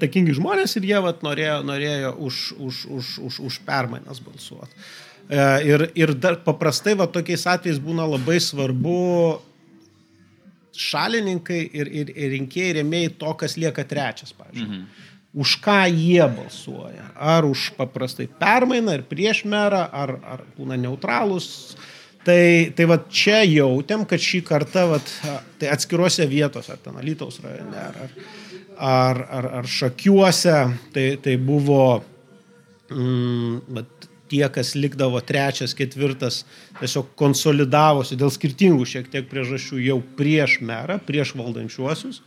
takingi 0.00 0.34
žmonės 0.34 0.76
ir 0.76 0.86
jie 0.90 1.00
vat, 1.04 1.22
norėjo, 1.22 1.62
norėjo 1.62 2.12
už, 2.26 2.44
už, 2.58 2.84
už, 2.90 3.16
už, 3.28 3.40
už 3.48 3.58
permainas 3.66 4.20
balsuoti. 4.24 4.74
E, 5.28 5.40
ir, 5.64 5.86
ir 5.94 6.14
dar 6.14 6.40
paprastai 6.44 6.96
va, 6.98 7.06
tokiais 7.06 7.46
atvejais 7.46 7.80
būna 7.80 8.06
labai 8.08 8.40
svarbu 8.42 9.40
šalininkai 10.74 11.62
ir, 11.70 11.88
ir, 11.88 12.12
ir 12.12 12.32
rinkėjai 12.34 12.76
rėmėjai 12.80 13.14
to, 13.20 13.32
kas 13.38 13.56
lieka 13.56 13.86
trečias, 13.86 14.34
pavyzdžiui. 14.34 14.68
Mhm. 14.68 15.10
Už 15.34 15.56
ką 15.58 15.80
jie 15.90 16.22
balsuoja? 16.30 17.08
Ar 17.18 17.46
už 17.46 17.72
paprastai 17.74 18.28
permainą 18.38 19.00
ir 19.00 19.02
prieš 19.08 19.42
merą, 19.50 19.82
ar, 19.90 20.14
ar 20.22 20.44
būna 20.54 20.78
neutralus. 20.78 21.74
Tai, 22.24 22.70
tai 22.72 22.86
va 22.88 23.00
čia 23.10 23.42
jautėm, 23.42 24.06
kad 24.08 24.22
šį 24.22 24.40
kartą, 24.46 24.86
vat, 24.94 25.10
tai 25.60 25.68
atskiruose 25.74 26.24
vietose, 26.30 26.72
ar 26.72 26.78
ten 26.80 26.96
Alytaus 26.96 27.36
rajone, 27.42 27.82
ar, 27.82 27.98
ar, 28.06 28.14
ar, 28.78 29.20
ar 29.60 29.68
Šakiuose, 29.68 30.56
tai, 30.94 31.06
tai 31.22 31.36
buvo 31.40 32.02
mm, 32.90 33.84
tie, 34.30 34.44
kas 34.52 34.74
likdavo 34.78 35.20
trečias, 35.24 35.74
ketvirtas, 35.76 36.42
tiesiog 36.80 37.12
konsolidavosi 37.18 38.18
dėl 38.18 38.32
skirtingų 38.34 38.86
šiek 38.88 39.10
tiek 39.12 39.28
priežasčių 39.30 39.80
jau 39.84 40.00
prieš 40.18 40.58
merą, 40.64 40.98
prieš 41.06 41.34
valdančiuosius. 41.38 42.22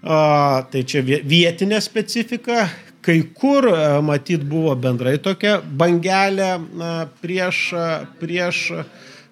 A, 0.00 0.64
tai 0.72 0.82
čia 0.88 1.02
vietinė 1.04 1.80
specifika, 1.84 2.64
kai 3.04 3.20
kur 3.36 3.68
matyt 4.04 4.46
buvo 4.48 4.72
bendrai 4.76 5.18
tokia 5.20 5.58
bangelė 5.60 6.50
a, 6.56 6.92
prieš, 7.20 7.66
prieš 8.20 8.64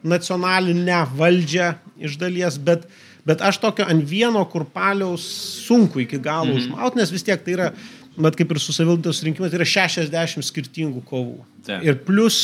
nacionalinę 0.05 1.03
valdžią 1.17 1.73
iš 2.05 2.19
dalies, 2.21 2.61
bet, 2.63 2.85
bet 3.29 3.45
aš 3.45 3.61
tokio 3.63 3.87
ant 3.89 4.05
vieno 4.09 4.43
kurpaliaus 4.51 5.25
sunku 5.67 6.03
iki 6.07 6.21
galo 6.23 6.53
mhm. 6.53 6.59
užmauti, 6.63 7.01
nes 7.01 7.15
vis 7.15 7.27
tiek 7.27 7.45
tai 7.45 7.57
yra 7.59 7.71
bet 8.19 8.37
kaip 8.39 8.53
ir 8.53 8.59
su 8.59 8.75
savivaldos 8.75 9.21
rinkimais, 9.27 9.53
tai 9.53 9.61
yra 9.61 9.69
60 9.69 10.47
skirtingų 10.47 11.03
kovų. 11.07 11.39
Taip. 11.67 11.85
Ir 11.87 11.99
plus 12.07 12.39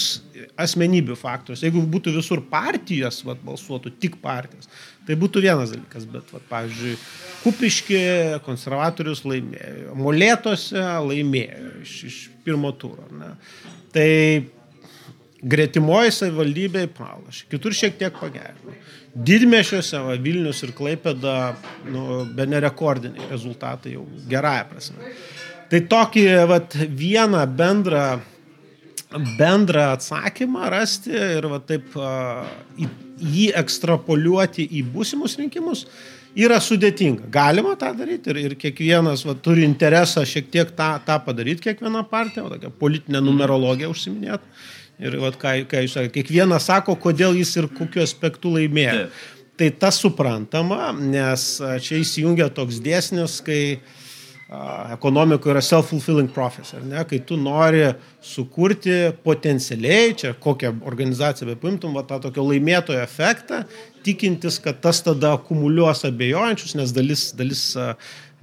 asmenybių 0.60 1.16
faktorius. 1.18 1.64
Jeigu 1.64 1.82
būtų 1.90 2.14
visur 2.14 2.42
partijos, 2.50 3.22
vat, 3.26 3.40
balsuotų 3.44 3.94
tik 4.02 4.18
partijos, 4.22 4.68
tai 5.08 5.16
būtų 5.18 5.42
vienas 5.44 5.74
dalykas, 5.74 6.06
bet, 6.10 6.30
vat, 6.34 6.44
pavyzdžiui, 6.50 6.96
Kupiški 7.44 7.98
konservatorius 8.46 9.20
laimėjo, 9.28 9.96
Molėtose 10.00 10.80
laimėjo 11.04 11.72
iš, 11.82 11.96
iš 12.08 12.20
pirmo 12.46 12.70
turo. 12.80 13.04
Ne? 13.12 13.34
Tai 13.92 14.08
gretimoji 15.44 16.14
savivaldybė 16.16 16.86
pralašė, 16.96 17.50
kitur 17.52 17.76
šiek 17.76 17.98
tiek 18.00 18.16
pagerino. 18.16 18.78
Didmešiuose, 19.14 20.00
va, 20.02 20.16
Vilnius 20.18 20.64
ir 20.66 20.72
Klaipėda, 20.74 21.54
nu, 21.86 22.24
be 22.34 22.46
nerekordiniai 22.50 23.28
rezultatai 23.30 23.94
jau 23.94 24.02
gerąją 24.30 24.64
prasme. 24.72 25.12
Tai 25.70 25.80
tokį 25.90 26.24
vat, 26.50 26.74
vieną 26.98 27.44
bendrą, 27.56 28.04
bendrą 29.38 29.86
atsakymą 29.94 30.66
rasti 30.74 31.14
ir 31.14 31.46
vat, 31.52 31.68
taip 31.70 31.94
į, 31.94 32.90
jį 33.36 33.46
ekstrapoliuoti 33.62 34.66
į 34.74 34.82
būsimus 34.94 35.38
rinkimus 35.38 35.86
yra 36.34 36.58
sudėtinga. 36.62 37.28
Galima 37.32 37.76
tą 37.78 37.92
daryti 37.96 38.32
ir, 38.32 38.40
ir 38.50 38.56
kiekvienas 38.58 39.22
va, 39.26 39.36
turi 39.38 39.62
interesą 39.66 40.24
šiek 40.26 40.50
tiek 40.50 40.74
tą, 40.74 40.96
tą 41.06 41.20
padaryti, 41.22 41.68
kiekviena 41.68 42.02
partija, 42.10 42.48
tokia 42.50 42.72
politinė 42.82 43.22
numerologija 43.22 43.90
užsiminėt. 43.92 44.42
Ir 45.02 45.16
vat, 45.22 45.38
ką, 45.40 45.56
ką 45.70 45.84
jūs 45.84 45.96
sakėte, 45.96 46.14
kiekvienas 46.20 46.68
sako, 46.70 46.94
kodėl 47.00 47.34
jis 47.38 47.56
ir 47.58 47.70
kokiu 47.74 48.04
aspektu 48.04 48.52
laimėjo. 48.54 49.04
Taip. 49.04 49.22
Tai 49.54 49.68
tas 49.84 49.98
suprantama, 50.02 50.88
nes 50.98 51.42
čia 51.82 52.00
įsijungia 52.02 52.48
toks 52.54 52.80
dėsnis, 52.82 53.38
kai 53.46 53.60
ekonomikoje 54.92 55.54
yra 55.54 55.62
self-fulfilling 55.64 56.28
prophecy, 56.34 56.78
ne? 56.84 57.04
kai 57.08 57.20
tu 57.26 57.38
nori 57.40 57.86
sukurti 58.22 59.14
potencialiai, 59.24 60.12
čia 60.20 60.34
kokią 60.40 60.74
organizaciją 60.86 61.48
bepimtum, 61.52 61.94
va, 61.96 62.04
tą 62.06 62.20
tokio 62.26 62.44
laimėtojo 62.50 63.00
efektą, 63.02 63.62
tikintis, 64.04 64.58
kad 64.62 64.82
tas 64.84 65.00
tada 65.06 65.32
akumuliuos 65.38 66.04
abejojančius, 66.10 66.76
nes 66.78 66.92
dalis, 66.94 67.30
dalis 67.38 67.64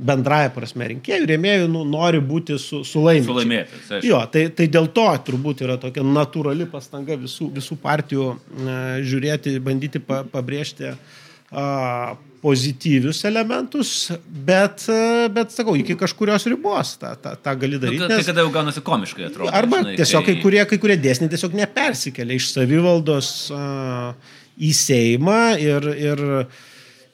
bendraja 0.02 0.50
prasme 0.54 0.88
rinkėjų, 0.92 1.28
rėmėjų 1.30 1.70
nu, 1.72 1.84
nori 1.88 2.22
būti 2.26 2.58
su, 2.62 2.82
su 2.88 3.04
laimėtojais. 3.06 4.02
Jo, 4.08 4.24
tai, 4.32 4.48
tai 4.56 4.68
dėl 4.72 4.90
to 4.96 5.08
turbūt 5.28 5.64
yra 5.66 5.78
tokia 5.82 6.04
natūrali 6.06 6.68
pastanga 6.72 7.18
visų, 7.20 7.52
visų 7.58 7.78
partijų 7.82 8.28
uh, 8.34 8.82
žiūrėti, 9.06 9.56
bandyti 9.64 10.02
pa, 10.04 10.24
pabrėžti 10.32 10.92
uh, 10.92 12.18
pozityvius 12.42 13.22
elementus, 13.30 13.92
bet, 14.26 14.88
bet 15.36 15.54
sakau, 15.54 15.76
iki 15.78 15.94
kažkurios 16.00 16.48
ribos 16.50 16.96
tą, 16.98 17.14
tą, 17.22 17.36
tą 17.38 17.54
gali 17.62 17.78
nu, 17.78 17.84
daryti. 17.84 18.02
Nu, 18.02 18.10
tai 18.10 18.18
nes... 18.18 18.30
kada 18.32 18.46
jau 18.46 18.54
gaunasi 18.56 18.82
komiškai 18.86 19.28
atrodo. 19.30 19.54
Arba 19.54 19.84
žinai, 19.84 19.96
tiesiog 20.00 20.26
kai... 20.26 20.38
kai 20.40 20.46
kurie, 20.48 20.64
kai 20.72 20.80
kurie 20.82 20.98
dėsniai 20.98 21.30
tiesiog 21.30 21.54
nepersikelia 21.60 22.40
iš 22.42 22.50
savivaldos 22.56 23.32
uh, 23.54 24.40
į 24.58 24.74
Seimą 24.78 25.42
ir, 25.62 25.86
ir 26.02 26.26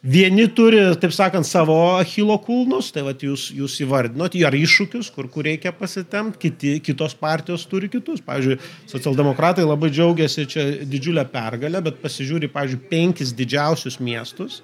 Vieni 0.08 0.46
turi, 0.56 0.80
taip 1.02 1.12
sakant, 1.12 1.48
savo 1.48 1.76
achilo 1.98 2.38
kulnus, 2.40 2.94
tai 2.96 3.04
vat 3.04 3.24
jūs, 3.26 3.50
jūs 3.58 3.74
įvardinot, 3.84 4.38
ar 4.48 4.56
iššūkius, 4.56 5.10
kur, 5.12 5.28
kur 5.34 5.44
reikia 5.48 5.74
pasitemti, 5.76 6.40
kiti, 6.46 6.76
kitos 6.86 7.18
partijos 7.20 7.66
turi 7.68 7.90
kitus. 7.92 8.22
Pavyzdžiui, 8.24 8.60
socialdemokratai 8.88 9.66
labai 9.68 9.92
džiaugiasi 9.92 10.48
čia 10.48 10.66
didžiulę 10.88 11.28
pergalę, 11.34 11.84
bet 11.90 12.00
pasižiūri, 12.06 12.52
pavyzdžiui, 12.54 12.88
penkis 12.94 13.36
didžiausius 13.36 14.00
miestus 14.00 14.62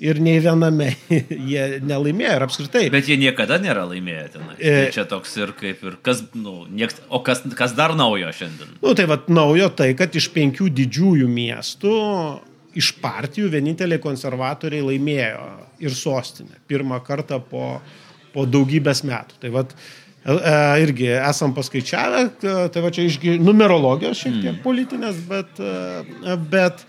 ir 0.00 0.16
nei 0.24 0.40
viename 0.40 0.94
jie 1.52 1.64
nelaimėjo 1.84 2.36
ir 2.38 2.44
apskritai. 2.46 2.84
Bet 2.92 3.08
jie 3.10 3.18
niekada 3.20 3.60
nėra 3.60 3.84
laimėję 3.90 4.26
ten. 4.32 4.46
E, 4.56 4.72
tai 4.72 4.94
čia 4.96 5.04
toks 5.08 5.36
ir 5.42 5.52
kaip 5.58 5.82
ir 5.84 5.98
kas, 6.04 6.24
nu, 6.32 6.62
nieks, 6.72 7.02
o 7.12 7.20
kas, 7.24 7.44
kas 7.58 7.76
dar 7.76 7.92
naujo 7.98 8.32
šiandien? 8.32 8.78
Nu, 8.80 8.94
tai 8.96 9.04
vad 9.10 9.28
naujo 9.28 9.68
tai, 9.76 9.92
kad 9.98 10.16
iš 10.16 10.30
penkių 10.32 10.70
didžiųjų 10.80 11.28
miestų 11.28 11.98
iš 12.78 12.92
partijų 13.02 13.50
vieninteliai 13.52 14.00
konservatoriai 14.02 14.84
laimėjo 14.84 15.46
ir 15.82 15.96
sostinę. 15.96 16.60
Pirmą 16.70 17.00
kartą 17.06 17.40
po, 17.42 17.80
po 18.34 18.46
daugybės 18.46 19.02
metų. 19.06 19.38
Tai 19.42 19.52
vat, 19.54 19.74
e, 19.74 20.34
e, 20.34 20.54
irgi 20.84 21.10
esam 21.16 21.54
paskaičiavę, 21.56 22.24
tai 22.42 22.84
va 22.84 22.92
čia 22.94 23.06
išgi 23.08 23.38
numerologijos 23.42 24.22
šiek 24.22 24.36
tiek 24.38 24.52
mm. 24.54 24.62
politinės, 24.66 25.22
bet, 25.30 25.62
e, 25.62 26.36
bet, 26.52 26.84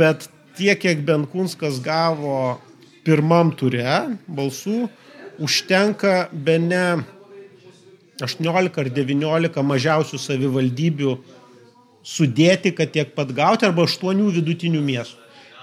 bet 0.00 0.28
tiek, 0.58 0.80
kiek 0.80 1.04
Benkunskas 1.08 1.80
gavo 1.84 2.58
pirmam 3.06 3.52
ture 3.58 4.16
balsų, 4.30 4.86
užtenka 5.42 6.28
be 6.32 6.56
ne 6.62 6.86
18 8.22 8.78
ar 8.78 8.90
19 8.94 9.64
mažiausių 9.66 10.20
savivaldybių 10.20 11.14
sudėti, 12.06 12.72
kad 12.76 12.92
tiek 12.94 13.12
pat 13.16 13.30
gauti, 13.34 13.66
arba 13.66 13.86
aštuonių 13.86 14.30
vidutinių 14.38 14.82
miestų. 14.84 15.18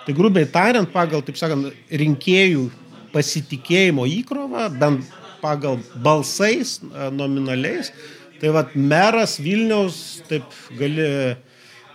Tai 0.06 0.15
grubiai 0.17 0.47
tariant, 0.49 0.89
pagal, 0.89 1.21
taip 1.25 1.38
sakant, 1.38 1.73
rinkėjų 1.91 2.69
pasitikėjimo 3.13 4.06
įkrovą, 4.19 4.69
bent 4.80 5.06
pagal 5.41 5.80
balsais 6.04 6.80
nominaliais, 7.15 7.91
tai 8.39 8.54
vad 8.56 8.75
meras 8.75 9.38
Vilniaus, 9.43 10.21
taip 10.30 10.47
gali, 10.80 11.10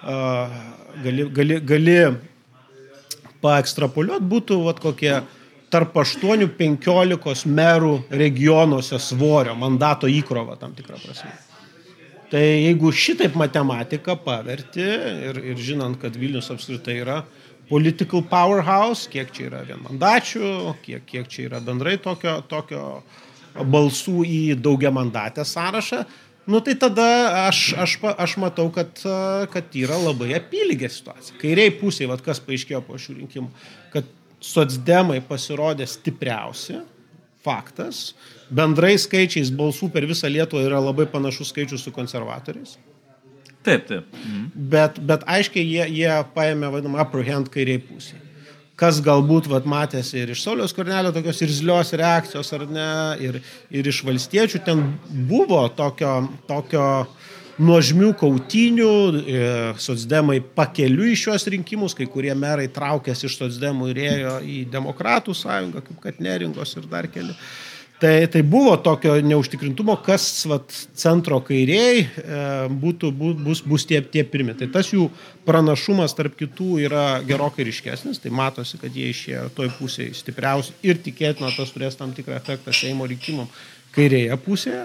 uh, 0.04 0.58
gali, 1.04 1.26
gali, 1.38 1.58
gali 1.64 1.96
paekstrapoliuoti, 3.44 4.28
būtų 4.28 4.60
vat, 4.66 4.80
kokie 4.82 5.16
tarp 5.72 5.96
8-15 5.98 7.48
merų 7.50 7.96
regionuose 8.12 9.00
svorio, 9.02 9.56
mandato 9.58 10.10
įkrova 10.10 10.58
tam 10.60 10.76
tikrą 10.76 11.00
prasme. 11.02 11.32
Tai 12.32 12.42
jeigu 12.42 12.90
šitaip 12.94 13.36
matematiką 13.38 14.16
paverti 14.24 14.84
ir, 15.28 15.40
ir 15.52 15.60
žinant, 15.60 15.98
kad 16.00 16.16
Vilnius 16.16 16.50
apskritai 16.52 16.96
yra 17.02 17.18
political 17.68 18.24
powerhouse, 18.28 19.08
kiek 19.12 19.30
čia 19.34 19.48
yra 19.50 19.62
vienmandačių, 19.68 20.48
kiek, 20.84 21.04
kiek 21.08 21.28
čia 21.30 21.48
yra 21.48 21.60
bendrai 21.64 21.96
tokio, 22.02 22.38
tokio 22.48 22.84
balsų 23.54 24.24
į 24.26 24.40
daugiamandatę 24.60 25.44
sąrašą, 25.46 26.02
nu 26.50 26.60
tai 26.64 26.74
tada 26.80 27.06
aš, 27.46 27.60
aš, 27.80 27.96
aš 28.18 28.36
matau, 28.42 28.66
kad, 28.74 28.98
kad 29.52 29.78
yra 29.78 29.96
labai 30.00 30.34
apylygė 30.40 30.90
situacija. 30.92 31.38
Kairiai 31.40 31.72
pusėje, 31.78 32.10
vad 32.10 32.24
kas 32.24 32.42
paaiškėjo 32.44 32.82
po 32.84 32.98
šių 33.00 33.20
rinkimų, 33.20 33.68
kad 33.94 34.10
socdemai 34.44 35.20
pasirodė 35.24 35.86
stipriausi, 35.88 36.82
faktas, 37.44 38.14
bendrai 38.54 38.96
skaičiais 39.00 39.52
balsų 39.54 39.90
per 39.94 40.06
visą 40.10 40.30
Lietuvą 40.30 40.64
yra 40.66 40.82
labai 40.82 41.06
panašus 41.10 41.52
skaičius 41.52 41.84
su 41.86 41.92
konservatoriais. 41.94 42.76
Taip, 43.64 43.86
taip. 43.88 44.10
Mhm. 44.12 44.44
Bet, 44.74 45.00
bet 45.00 45.24
aiškiai 45.30 45.64
jie, 45.64 45.86
jie 46.02 46.12
paėmė, 46.36 46.68
vadinamą, 46.74 47.00
upper 47.04 47.24
hand 47.24 47.48
kairiai 47.52 47.80
pusėje. 47.80 48.20
Kas 48.74 48.98
galbūt 49.06 49.46
vat, 49.46 49.68
matėsi 49.70 50.18
ir 50.18 50.32
iš 50.34 50.42
Sauliaus 50.42 50.74
Kornelio 50.74 51.12
tokios 51.14 51.38
irzlios 51.46 51.92
reakcijos, 51.94 52.48
ar 52.56 52.64
ne, 52.66 52.88
ir, 53.22 53.38
ir 53.70 53.86
iš 53.86 54.00
valstiečių 54.04 54.60
ten 54.66 54.82
buvo 55.30 55.60
tokio, 55.78 56.16
tokio 56.48 56.88
nuožmių 57.62 58.10
kautinių, 58.18 58.90
e, 59.14 59.44
socdemai 59.78 60.40
pakeliu 60.58 61.06
į 61.12 61.14
šios 61.22 61.46
rinkimus, 61.54 61.94
kai 61.94 62.08
kurie 62.10 62.34
merai 62.34 62.66
traukėsi 62.66 63.28
iš 63.28 63.38
socdemų 63.38 63.92
ir 63.92 64.02
ėjo 64.08 64.34
į 64.42 64.58
demokratų 64.74 65.36
sąjungą, 65.38 65.84
kaip 65.86 66.02
kad 66.08 66.18
neringos 66.26 66.74
ir 66.74 66.90
dar 66.90 67.06
keli. 67.06 67.38
Tai, 68.04 68.26
tai 68.28 68.42
buvo 68.42 68.76
tokio 68.76 69.14
neužtikrintumo, 69.24 69.94
kas 70.04 70.24
vat, 70.50 70.72
centro 70.98 71.38
kairiai 71.40 72.02
e, 72.04 72.08
būtų, 72.68 73.08
bus, 73.16 73.62
bus 73.64 73.86
tie, 73.88 74.02
tie 74.04 74.20
pirmi. 74.28 74.52
Tai 74.58 74.68
tas 74.74 74.90
jų 74.92 75.06
pranašumas 75.48 76.12
tarp 76.12 76.34
kitų 76.36 76.82
yra 76.84 77.04
gerokai 77.24 77.64
ryškesnis, 77.64 78.20
tai 78.20 78.34
matosi, 78.34 78.76
kad 78.82 78.92
jie 78.92 79.08
išėjo 79.08 79.46
toj 79.56 79.72
pusėje 79.78 80.18
stipriausi 80.18 80.76
ir 80.84 81.00
tikėtina 81.00 81.48
tas 81.56 81.72
turės 81.72 81.96
tam 81.96 82.12
tikrą 82.12 82.36
efektą 82.42 82.76
Seimo 82.76 83.08
rinkimam 83.08 83.48
kairėje 83.96 84.36
pusėje. 84.44 84.84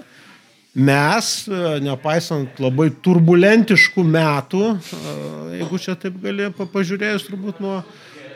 Mes, 0.79 1.33
e, 1.51 1.63
nepaisant 1.83 2.63
labai 2.63 2.87
turbulentiškų 3.03 4.05
metų, 4.15 4.63
e, 4.77 5.17
jeigu 5.59 5.83
čia 5.83 5.99
taip 5.99 6.23
gali 6.23 6.47
pažiūrėjus 6.55 7.27
turbūt 7.27 7.59
nuo 7.67 7.81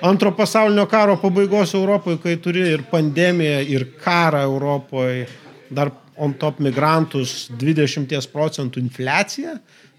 antro 0.04 0.34
pasaulinio 0.36 0.86
karo 0.92 1.16
pabaigos 1.22 1.74
Europoje, 1.74 2.20
kai 2.24 2.36
turi 2.44 2.66
ir 2.74 2.84
pandemiją, 2.92 3.62
ir 3.72 3.88
karą 4.04 4.44
Europoje, 4.50 5.28
dar 5.72 5.94
on 6.20 6.36
top 6.38 6.60
migrantus 6.62 7.48
20 7.60 8.28
procentų 8.34 8.84
infliacija, 8.84 9.56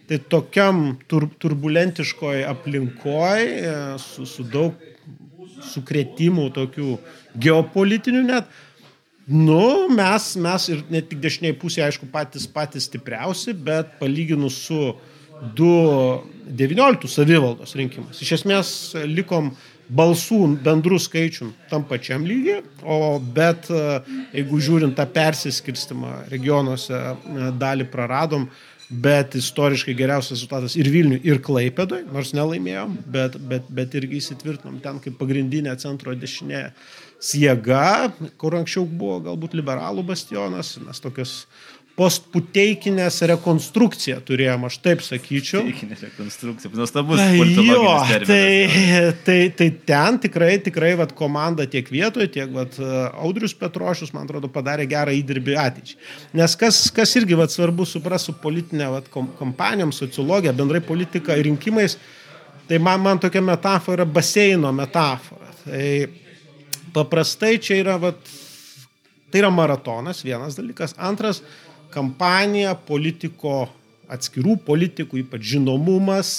tai 0.09 0.19
tokiam 0.31 0.99
tur, 1.09 1.27
turbulentiškoj 1.41 2.45
aplinkoje 2.51 3.97
su, 4.03 4.27
su 4.29 4.45
daug 4.45 4.77
sukretimų 5.65 6.51
tokių 6.53 6.99
geopolitinių 7.41 8.23
net, 8.29 8.53
nu, 9.27 9.89
mes, 9.89 10.35
mes 10.37 10.69
ir 10.69 10.85
ne 10.93 11.01
tik 11.01 11.23
dešiniai 11.25 11.57
pusė, 11.57 11.87
aišku, 11.87 12.11
patys, 12.13 12.45
patys 12.51 12.91
stipriausi, 12.91 13.57
bet 13.57 13.97
palyginus 14.01 14.61
su 14.67 14.93
2019 15.57 17.09
savivaldos 17.11 17.75
rinkimas. 17.79 18.21
Iš 18.23 18.37
esmės 18.39 18.69
likom 19.09 19.55
balsų 19.89 20.41
bendrų 20.65 20.99
skaičių 21.03 21.51
tam 21.71 21.85
pačiam 21.89 22.25
lygiai, 22.27 22.63
o 22.83 23.19
bet 23.21 23.69
e, 23.71 23.81
jeigu 24.37 24.61
žiūrint 24.67 24.97
tą 24.97 25.07
persiskirstimą 25.13 26.15
regionuose 26.33 26.95
e, 26.95 27.51
dalį 27.61 27.89
praradom, 27.93 28.49
bet 28.89 29.35
istoriškai 29.39 29.95
geriausias 29.97 30.37
rezultatas 30.37 30.77
ir 30.79 30.89
Vilniui, 30.93 31.21
ir 31.25 31.41
Klaipėdoj, 31.45 32.05
nors 32.13 32.35
nelaimėjom, 32.37 32.99
bet, 33.11 33.39
bet, 33.51 33.69
bet 33.73 33.97
irgi 33.99 34.21
įsitvirtinom 34.21 34.79
ten 34.85 35.01
kaip 35.05 35.17
pagrindinė 35.21 35.75
centro 35.81 36.15
dešinė 36.15 36.67
jėga, 37.25 38.13
kur 38.41 38.59
anksčiau 38.59 38.85
buvo 38.85 39.23
galbūt 39.25 39.57
liberalų 39.57 40.05
bastionas, 40.07 40.75
mes 40.85 41.01
tokius 41.01 41.35
postputeikinės 41.95 43.21
rekonstrukciją 43.31 44.17
turėjom, 44.27 44.65
aš 44.67 44.79
taip 44.83 45.03
sakyčiau. 45.07 45.61
Puteikinė 45.63 45.99
rekonstrukcija, 46.01 46.71
nuostabus. 46.75 47.21
Jo, 47.69 47.93
tai, 48.27 49.13
tai, 49.27 49.37
tai 49.55 49.69
ten 49.87 50.19
tikrai, 50.25 50.57
tikrai 50.65 50.95
vat, 50.99 51.13
komanda 51.15 51.69
tiek 51.71 51.87
vietoje, 51.95 52.33
tiek 52.35 52.51
vat, 52.55 52.75
Audrius 53.13 53.55
Petrošius, 53.59 54.11
man 54.17 54.27
atrodo, 54.27 54.51
padarė 54.51 54.89
gerą 54.91 55.15
įdirbį 55.15 55.55
ateičiai. 55.63 56.01
Nes 56.41 56.57
kas, 56.59 56.81
kas 56.95 57.15
irgi 57.21 57.39
vat, 57.39 57.55
svarbu 57.55 57.87
suprasti 57.87 58.33
su 58.33 58.35
politinė 58.43 58.89
vat, 58.97 59.11
kompanijom, 59.39 59.93
sociologija, 59.95 60.55
bendrai 60.57 60.81
politika 60.83 61.37
ir 61.39 61.47
rinkimais, 61.47 61.95
tai 62.67 62.81
man, 62.83 63.05
man 63.05 63.23
tokia 63.23 63.43
metafora 63.45 64.03
yra 64.03 64.09
baseino 64.17 64.73
metafora. 64.75 65.53
Tai 65.63 65.87
paprastai 66.95 67.55
čia 67.63 67.79
yra, 67.85 67.95
vat, 68.03 68.19
tai 69.31 69.45
yra 69.45 69.53
maratonas, 69.55 70.25
vienas 70.27 70.59
dalykas. 70.59 70.97
Antras, 70.99 71.45
kampanija, 71.95 72.75
politiko, 72.89 73.65
atskirų 74.11 74.59
politikų, 74.67 75.23
ypač 75.23 75.55
žinomumas, 75.55 76.35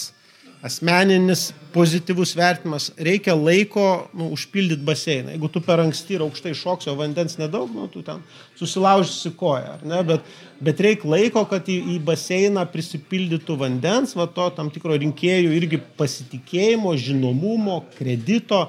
asmeninis 0.66 1.52
pozityvus 1.76 2.32
vertimas, 2.38 2.88
reikia 2.98 3.36
laiko 3.38 4.08
nu, 4.16 4.32
užpildyti 4.34 4.86
baseiną. 4.86 5.34
Jeigu 5.36 5.50
tu 5.52 5.62
per 5.62 5.82
anksti 5.84 6.16
ir 6.16 6.24
aukštai 6.26 6.56
šoksi, 6.58 6.90
o 6.90 6.96
vandens 6.98 7.38
nedaug, 7.38 7.70
nu, 7.70 7.86
tu 7.92 8.02
ten 8.06 8.24
susilaužysi 8.58 9.34
koją, 9.38 9.76
ne? 9.86 10.02
bet, 10.08 10.26
bet 10.64 10.82
reikia 10.82 11.12
laiko, 11.12 11.46
kad 11.52 11.70
į, 11.70 11.78
į 11.96 12.00
baseiną 12.08 12.66
prisipildytų 12.74 13.60
vandens, 13.62 14.16
va 14.18 14.26
to 14.32 14.48
tam 14.58 14.72
tikro 14.74 14.98
rinkėjų 14.98 15.54
irgi 15.60 15.82
pasitikėjimo, 16.00 16.96
žinomumo, 16.98 17.84
kredito. 18.00 18.66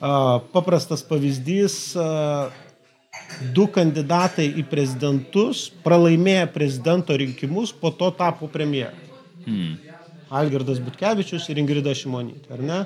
Paprastas 0.00 1.02
pavyzdys 1.04 1.76
du 3.54 3.66
kandidatai 3.72 4.46
į 4.60 4.64
prezidentus 4.70 5.68
pralaimėję 5.84 6.46
prezidento 6.54 7.16
rinkimus, 7.16 7.72
po 7.72 7.90
to 7.90 8.10
tapo 8.14 8.48
premjerai. 8.50 9.08
Hmm. 9.46 9.78
Algirdas 10.30 10.78
Butkevičius 10.82 11.48
ir 11.50 11.58
Ingrida 11.58 11.94
Šimonytė, 11.96 12.52
ar 12.54 12.62
ne? 12.62 12.80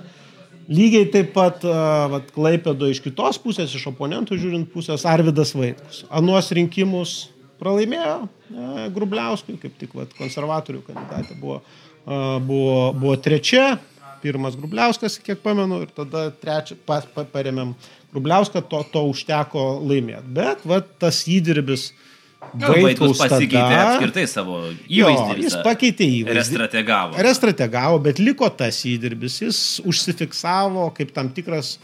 Lygiai 0.65 1.11
taip 1.13 1.35
pat 1.35 1.65
vat, 2.09 2.31
Klaipėdo 2.33 2.89
iš 2.89 3.03
kitos 3.05 3.37
pusės, 3.43 3.75
iš 3.77 3.91
oponentų 3.91 4.39
žiūrint 4.41 4.71
pusės, 4.73 5.05
Arvidas 5.05 5.53
Vaitkus. 5.53 6.07
Anuos 6.09 6.49
rinkimus 6.57 7.17
pralaimėjo 7.61 8.15
e, 8.25 8.87
Grubliauskui, 8.95 9.59
kaip 9.61 9.75
tik 9.81 9.93
vat, 9.99 10.15
konservatorių 10.17 10.81
kandidatė 10.87 11.37
buvo, 11.37 11.59
buvo, 12.07 12.79
buvo 12.97 13.19
trečia, 13.21 13.75
pirmas 14.25 14.57
Grubliauskas, 14.57 15.19
kiek 15.21 15.45
pamenu, 15.45 15.83
ir 15.85 15.93
tada 15.93 16.31
trečią 16.41 16.79
pa, 16.89 17.03
pa, 17.13 17.27
paremėm 17.29 17.75
Grubliauską, 18.15 18.63
to, 18.71 18.85
to 18.93 19.05
užteko 19.11 19.67
laimėti. 19.83 20.27
Bet 20.37 20.65
va, 20.69 20.81
tas 21.03 21.25
įdirbis 21.31 21.91
Vaitkus 22.55 23.19
pasikeitė 23.19 23.77
apskritai 23.81 24.25
savo 24.31 24.59
įvaizdį. 24.69 24.95
Jo, 24.95 25.11
jis 25.41 25.57
pakeitė 25.65 26.07
įvaizdį. 26.21 26.39
Restrategavo. 26.39 27.19
Restrategavo, 27.27 28.01
bet 28.05 28.21
liko 28.23 28.49
tas 28.53 28.79
įdirbis. 28.89 29.41
Jis 29.43 29.61
užsifiksavo 29.89 30.91
kaip 30.97 31.15
tam 31.17 31.31
tikras 31.35 31.79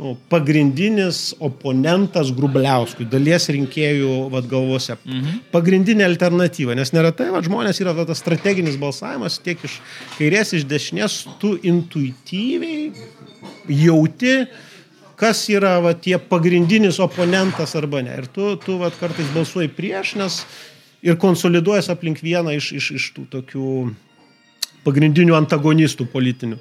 nu, 0.00 0.14
pagrindinis 0.32 1.30
oponentas 1.40 2.32
Grubliauskui, 2.36 3.06
dalies 3.08 3.48
rinkėjų 3.52 4.16
vat, 4.32 4.48
galvose. 4.50 4.98
Mhm. 5.04 5.40
Pagrindinė 5.54 6.04
alternatyva, 6.08 6.76
nes 6.76 6.92
neretai 6.96 7.30
vat, 7.34 7.46
žmonės 7.48 7.80
yra 7.84 7.96
tas 8.02 8.20
strateginis 8.20 8.76
balsavimas 8.80 9.40
tiek 9.44 9.62
iš 9.64 9.80
kairės, 10.18 10.52
iš 10.58 10.66
dešinės, 10.68 11.22
tu 11.40 11.54
intuityviai 11.56 12.90
jauti, 13.72 14.38
kas 15.16 15.46
yra 15.52 15.76
va, 15.82 15.94
tie 15.96 16.18
pagrindinis 16.20 17.00
oponentas 17.02 17.74
arba 17.78 18.02
ne. 18.04 18.14
Ir 18.20 18.28
tu, 18.32 18.54
tu 18.60 18.78
va, 18.80 18.92
kartais 18.92 19.28
balsuoji 19.34 19.72
prieš, 19.76 20.16
nes 20.20 20.42
ir 21.06 21.18
konsoliduojas 21.20 21.90
aplink 21.92 22.20
vieną 22.24 22.56
iš, 22.56 22.72
iš, 22.76 22.90
iš 22.98 23.08
tų 23.16 23.26
tokių 23.32 23.70
pagrindinių 24.86 25.34
antagonistų 25.38 26.06
politinių. 26.12 26.60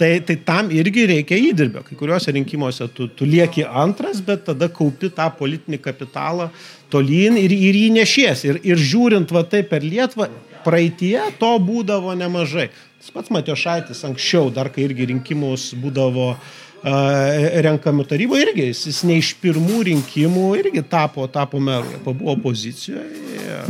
Tai, 0.00 0.10
tai 0.26 0.34
tam 0.42 0.70
irgi 0.74 1.04
reikia 1.06 1.38
įdirbio. 1.38 1.84
Kai 1.86 1.96
kuriuose 1.96 2.32
rinkimuose 2.34 2.88
tu, 2.96 3.06
tu 3.12 3.28
lieki 3.28 3.62
antras, 3.64 4.22
bet 4.24 4.46
tada 4.48 4.66
kaupi 4.72 5.12
tą 5.14 5.28
politinį 5.38 5.78
kapitalą 5.84 6.48
tolyn 6.92 7.38
ir, 7.38 7.52
ir 7.54 7.78
jį 7.78 7.90
nešies. 8.00 8.42
Ir, 8.48 8.58
ir 8.66 8.80
žiūrint 8.80 9.30
va 9.32 9.44
tai 9.46 9.62
per 9.68 9.84
Lietuvą, 9.86 10.26
praeitie 10.66 11.20
to 11.38 11.52
būdavo 11.62 12.16
nemažai. 12.18 12.72
Tas 13.02 13.14
pats 13.14 13.32
Matiošaitis 13.34 14.02
anksčiau, 14.08 14.50
dar 14.54 14.72
kai 14.74 14.88
irgi 14.88 15.08
rinkimus 15.12 15.70
būdavo 15.78 16.28
uh, 16.32 16.50
renkamų 16.82 18.04
tarybų 18.10 18.38
irgi, 18.42 18.66
jis 18.72 19.02
ne 19.06 19.20
iš 19.20 19.32
pirmų 19.42 19.82
rinkimų 19.86 20.46
irgi 20.58 20.82
tapo, 20.82 21.28
tapo 21.30 21.60
meru, 21.62 22.00
pabuvo 22.02 22.34
opozicijoje, 22.34 23.62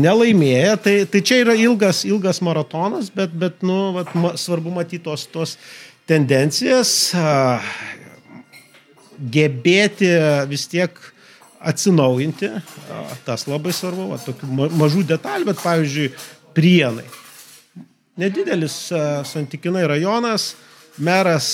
nelaimėję, 0.00 0.76
tai, 0.84 0.96
tai 1.08 1.20
čia 1.24 1.42
yra 1.44 1.56
ilgas, 1.56 2.04
ilgas 2.08 2.40
maratonas, 2.44 3.10
bet, 3.12 3.32
bet 3.32 3.62
nu, 3.64 3.92
vat, 3.96 4.12
ma, 4.16 4.34
svarbu 4.36 4.72
matyti 4.72 5.02
tos, 5.04 5.26
tos 5.32 5.56
tendencijas, 6.08 7.12
gebėti 9.32 10.10
vis 10.50 10.66
tiek 10.72 10.96
atsinaujinti, 11.62 12.50
tas 13.24 13.46
labai 13.46 13.72
svarbu, 13.76 14.10
va, 14.12 14.20
tokių 14.20 14.68
mažų 14.80 15.04
detalių, 15.12 15.52
bet 15.52 15.62
pavyzdžiui, 15.62 16.10
prienai. 16.56 17.06
Nedidelis 18.20 18.74
santykinai 19.28 19.86
rajonas, 19.88 20.52
meras 21.02 21.50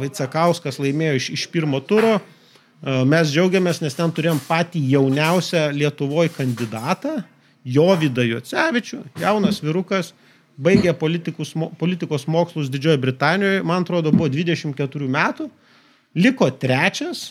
Vaicekauskas 0.00 0.80
laimėjo 0.82 1.18
iš, 1.18 1.30
iš 1.36 1.46
pirmo 1.52 1.80
turo. 1.84 2.16
Mes 3.08 3.32
džiaugiamės, 3.32 3.80
nes 3.82 3.96
ten 3.96 4.12
turėjom 4.12 4.38
patį 4.46 4.82
jauniausią 4.92 5.70
Lietuvoje 5.74 6.30
kandidatą, 6.36 7.16
Jovydą 7.66 8.22
Jocevičių, 8.28 9.00
jaunas 9.18 9.58
virukas, 9.64 10.12
baigė 10.56 10.92
politikos 10.96 12.26
mokslus 12.30 12.70
Didžiojo 12.70 13.00
Britanijoje, 13.02 13.64
man 13.66 13.82
atrodo, 13.82 14.12
buvo 14.14 14.28
24 14.30 15.08
metų, 15.16 15.48
liko 16.16 16.48
trečias, 16.54 17.30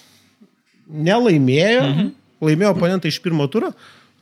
nelaimėjo, 0.86 1.86
mhm. 1.86 2.10
laimėjo 2.46 2.74
oponentą 2.76 3.10
iš 3.10 3.22
pirmo 3.24 3.48
turo, 3.52 3.72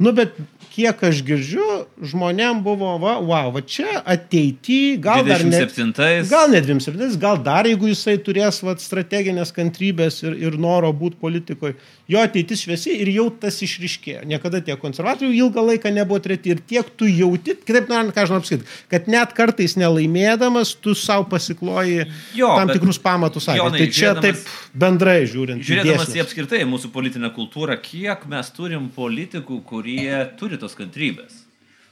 nu 0.02 0.12
bet 0.16 0.38
kiek 0.74 1.04
aš 1.06 1.20
girdžiu, 1.26 1.66
žmonėm 2.10 2.64
buvo, 2.66 2.96
va, 3.02 3.18
wow, 3.22 3.52
va 3.54 3.62
čia 3.62 4.00
ateity, 4.10 4.98
gal 5.02 5.22
27. 5.22 5.92
dar 5.94 6.10
ne, 6.10 6.24
gal 6.32 6.50
ne 6.50 6.62
27, 6.66 7.20
gal 7.22 7.38
dar 7.46 7.70
jeigu 7.70 7.92
jisai 7.92 8.16
turės 8.26 8.64
va, 8.66 8.74
strateginės 8.82 9.54
kantrybės 9.54 10.24
ir, 10.26 10.38
ir 10.48 10.58
noro 10.58 10.90
būti 10.98 11.20
politikoje, 11.22 11.78
jo 12.08 12.20
ateitis 12.24 12.64
šviesi 12.66 12.96
ir 13.00 13.12
jau 13.14 13.28
tas 13.40 13.56
išriškėjo. 13.64 14.24
Niekada 14.28 14.60
tie 14.66 14.76
konservatoriai 14.80 15.38
ilgą 15.40 15.64
laiką 15.70 15.92
nebuvo 15.94 16.20
treti 16.24 16.52
ir 16.54 16.60
tiek 16.68 16.90
tu 17.00 17.08
jauti, 17.08 17.56
kitaip 17.64 17.88
norint, 17.92 18.14
ką 18.16 18.26
noriu 18.28 18.44
pasakyti, 18.44 18.68
kad 18.92 19.08
net 19.12 19.36
kartais 19.38 19.78
nelaimėdamas 19.80 20.74
tu 20.84 20.96
savo 21.00 21.28
pasikloji 21.32 22.08
jo, 22.36 22.52
tam 22.60 22.74
tikrus 22.74 23.00
pamatus. 23.04 23.48
Jonai, 23.56 23.86
tai 23.86 23.90
čia 23.96 24.14
taip 24.20 24.44
bendrai 24.76 25.24
žiūrint. 25.30 25.64
Žiūrėdamas 25.64 26.12
į 26.18 26.26
apskritai 26.26 26.64
mūsų 26.70 26.92
politinę 26.96 27.32
kultūrą, 27.36 27.80
kiek 27.84 28.28
mes 28.32 28.52
turim 28.56 28.92
politikų, 28.94 29.62
kurie 29.68 30.26
turi 30.40 30.60
tos 30.60 30.76
kantrybės. 30.80 31.44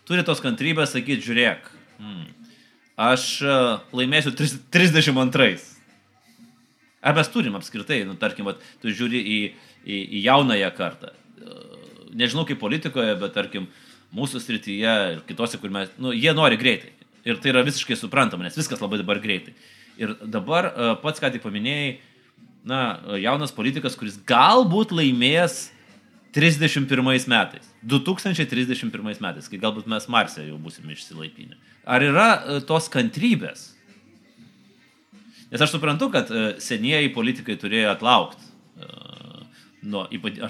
Turi 0.07 0.25
tos 0.27 0.43
kantrybės 0.43 0.91
sakyti, 0.91 1.23
žiūrėk, 1.23 1.67
hmm, 2.01 2.23
aš 2.99 3.27
e, 3.45 3.59
laimėsiu 3.95 4.33
32. 4.35 5.53
Ar 7.01 7.15
mes 7.17 7.29
turim 7.33 7.55
apskritai, 7.57 8.03
nu, 8.05 8.13
tarkim, 8.19 8.45
vat, 8.49 8.59
tu 8.81 8.91
žiūri 8.93 9.21
į, 9.21 9.37
į, 9.85 9.97
į 10.19 10.23
jaunąją 10.27 10.71
kartą. 10.77 11.11
E, 11.11 11.57
nežinau 12.17 12.45
kaip 12.47 12.61
politikoje, 12.61 13.15
bet 13.21 13.35
tarkim, 13.37 13.67
mūsų 14.15 14.41
srityje 14.43 14.95
ir 15.15 15.21
kitose, 15.27 15.59
kur 15.61 15.71
mes, 15.73 15.91
nu, 16.01 16.13
jie 16.15 16.33
nori 16.35 16.59
greitai. 16.59 16.91
Ir 17.27 17.37
tai 17.41 17.53
yra 17.53 17.65
visiškai 17.65 17.97
suprantama, 17.99 18.47
nes 18.47 18.57
viskas 18.57 18.81
labai 18.81 18.99
dabar 19.01 19.21
greitai. 19.23 19.53
Ir 20.01 20.15
dabar 20.23 20.71
e, 20.71 20.93
pats 21.03 21.21
ką 21.21 21.31
tik 21.33 21.43
paminėjai, 21.45 21.99
na, 22.67 22.81
jaunas 23.21 23.53
politikas, 23.55 23.97
kuris 23.97 24.19
galbūt 24.27 24.93
laimės 24.93 25.67
31 26.35 27.27
metais. 27.27 27.67
2031 27.83 29.21
metais, 29.21 29.49
kai 29.49 29.59
galbūt 29.61 29.89
mes 29.89 30.07
Marse 30.11 30.45
jau 30.45 30.57
būsime 30.61 30.95
išsilaipinę. 30.95 31.57
Ar 31.85 32.05
yra 32.05 32.29
e, 32.33 32.59
tos 32.65 32.89
kantrybės? 32.91 33.71
Nes 35.51 35.59
aš 35.59 35.73
suprantu, 35.73 36.11
kad 36.13 36.29
e, 36.31 36.53
senieji 36.63 37.11
politikai 37.15 37.57
turėjo 37.59 37.91
atlaukti. 37.91 38.50
E, 39.81 39.87
nuo, 39.89 40.05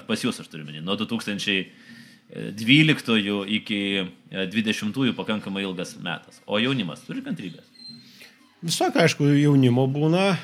pas 0.08 0.24
jūs 0.24 0.40
aš 0.42 0.48
turiu 0.52 0.64
menį, 0.68 0.80
nuo 0.84 0.94
2012 1.00 3.48
iki 3.58 3.80
2020 4.30 5.16
pakankamai 5.16 5.62
ilgas 5.64 5.90
metas. 6.00 6.40
O 6.46 6.58
jaunimas 6.60 7.00
turi 7.06 7.20
kantrybės? 7.24 7.66
Visok, 8.62 8.96
aišku, 9.02 9.22
jaunimo 9.40 9.86
būna. 9.90 10.36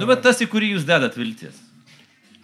Nu, 0.00 0.04
bet 0.08 0.22
tas, 0.24 0.40
į 0.42 0.46
kurį 0.50 0.66
jūs 0.74 0.84
dedat 0.88 1.14
viltis. 1.18 1.56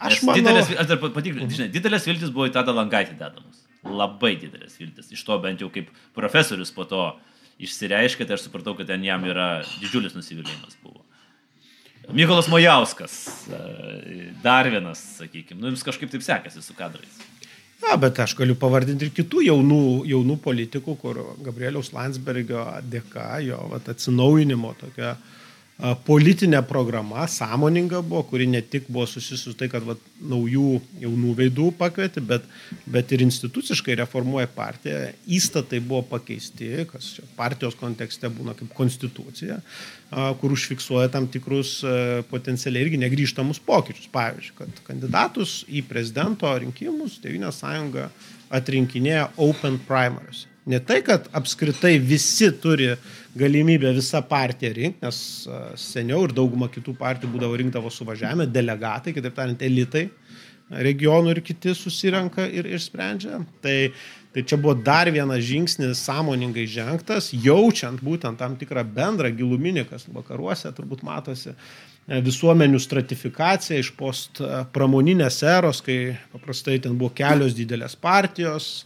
Aš 0.03 0.23
manau... 0.27 0.39
Didelės, 0.39 0.67
aš 0.79 0.87
dar 0.91 0.99
patikrinau, 1.03 1.49
žinai, 1.51 1.69
didelės 1.75 2.07
viltis 2.07 2.31
buvo 2.35 2.47
į 2.51 2.55
tada 2.55 2.73
langaitį 2.75 3.15
dedamos. 3.19 3.57
Labai 3.83 4.33
didelės 4.39 4.79
viltis. 4.79 5.07
Iš 5.15 5.23
to 5.27 5.35
bent 5.43 5.61
jau 5.63 5.71
kaip 5.75 5.87
profesorius 6.15 6.71
po 6.75 6.85
to 6.87 7.03
išsireiškė, 7.63 8.27
tai 8.27 8.35
aš 8.39 8.43
supratau, 8.47 8.75
kad 8.79 8.87
ten 8.91 9.03
jam 9.07 9.21
yra 9.27 9.49
didžiulis 9.83 10.15
nusivylimas 10.19 10.75
buvo. 10.83 11.03
Mykolas 12.11 12.49
Mojauskas, 12.51 13.47
e, 13.47 14.31
dar 14.43 14.67
vienas, 14.71 15.03
sakykime, 15.21 15.61
nu 15.61 15.71
jums 15.71 15.85
kažkaip 15.87 16.11
taip 16.11 16.25
sekasi 16.27 16.65
su 16.65 16.75
kadrais. 16.75 17.21
Na, 17.83 17.97
bet 17.99 18.19
aš 18.23 18.35
galiu 18.39 18.55
pavardinti 18.59 19.09
ir 19.09 19.15
kitų 19.15 19.45
jaunų, 19.47 19.85
jaunų 20.11 20.39
politikų, 20.43 20.97
kur 20.99 21.23
Gabrieliaus 21.43 21.93
Landsbergio 21.95 22.65
dėka, 22.87 23.29
jo 23.47 23.59
vat, 23.73 23.89
atsinaujinimo 23.91 24.75
tokia 24.79 25.15
uh, 25.15 25.42
politinė 26.07 26.61
programa, 26.69 27.25
sąmoninga 27.27 28.03
buvo, 28.07 28.23
kuri 28.31 28.47
ne 28.47 28.61
tik 28.63 28.85
buvo 28.93 29.07
susijusi 29.09 29.55
tai, 29.59 29.67
kad 29.73 29.83
va, 29.87 29.97
naujų 30.31 30.77
jaunų 31.03 31.33
veidų 31.41 31.71
pakvietė, 31.79 32.23
bet, 32.29 32.45
bet 32.87 33.15
ir 33.17 33.25
instituciškai 33.25 33.97
reformuoja 34.03 34.51
partiją. 34.53 35.01
Įstatai 35.27 35.81
buvo 35.81 36.05
pakeisti, 36.13 36.85
kas 36.93 37.17
partijos 37.39 37.75
kontekste 37.81 38.31
būna 38.31 38.55
kaip 38.59 38.71
konstitucija, 38.77 39.59
kur 40.39 40.55
užfiksuoja 40.55 41.11
tam 41.11 41.27
tikrus 41.33 41.79
potencialiai 42.31 42.87
irgi 42.87 43.03
negryžtamus 43.03 43.63
pokyčius. 43.65 44.13
Pavyzdžiui, 44.13 44.57
kad 44.61 44.87
kandidatus 44.87 45.63
į 45.67 45.83
prezidento 45.89 46.53
rinkimus 46.63 47.19
Tevinė 47.25 47.51
sąjunga 47.55 48.11
atrinkinėja 48.53 49.33
open 49.41 49.81
primaries. 49.89 50.47
Ne 50.71 50.79
tai, 50.79 51.01
kad 51.03 51.27
apskritai 51.35 51.97
visi 51.99 52.47
turi 52.63 52.93
galimybę 53.35 53.91
visą 53.97 54.21
partiją 54.29 54.71
rinkti, 54.77 55.03
nes 55.03 55.19
seniau 55.81 56.27
ir 56.29 56.35
dauguma 56.37 56.69
kitų 56.71 56.95
partijų 57.01 57.33
būdavo 57.33 57.59
rinkdavo 57.59 57.91
suvažiavime, 57.91 58.47
delegatai, 58.47 59.15
kitaip 59.17 59.35
tariant, 59.35 59.65
elitai 59.67 60.07
regionų 60.73 61.35
ir 61.35 61.43
kiti 61.45 61.75
susirenka 61.77 62.47
ir, 62.47 62.69
ir 62.71 62.81
sprendžia. 62.81 63.43
Tai, 63.65 63.77
tai 64.33 64.45
čia 64.49 64.59
buvo 64.61 64.75
dar 64.79 65.11
vienas 65.13 65.43
žingsnis 65.45 66.05
sąmoningai 66.07 66.67
žengtas, 66.71 67.33
jaučiant 67.35 68.01
būtent 68.05 68.41
tam 68.41 68.57
tikrą 68.61 68.85
bendrą 68.87 69.33
giluminį, 69.37 69.87
kas 69.91 70.07
vakaruose 70.13 70.73
turbūt 70.77 71.03
matosi, 71.07 71.57
visuomenių 72.07 72.81
stratifikacija 72.83 73.79
iš 73.79 73.93
post 73.99 74.41
pramoninės 74.75 75.43
eros, 75.47 75.83
kai 75.85 76.17
paprastai 76.33 76.81
ten 76.83 76.97
buvo 76.99 77.13
kelios 77.15 77.55
didelės 77.55 77.95
partijos, 77.99 78.85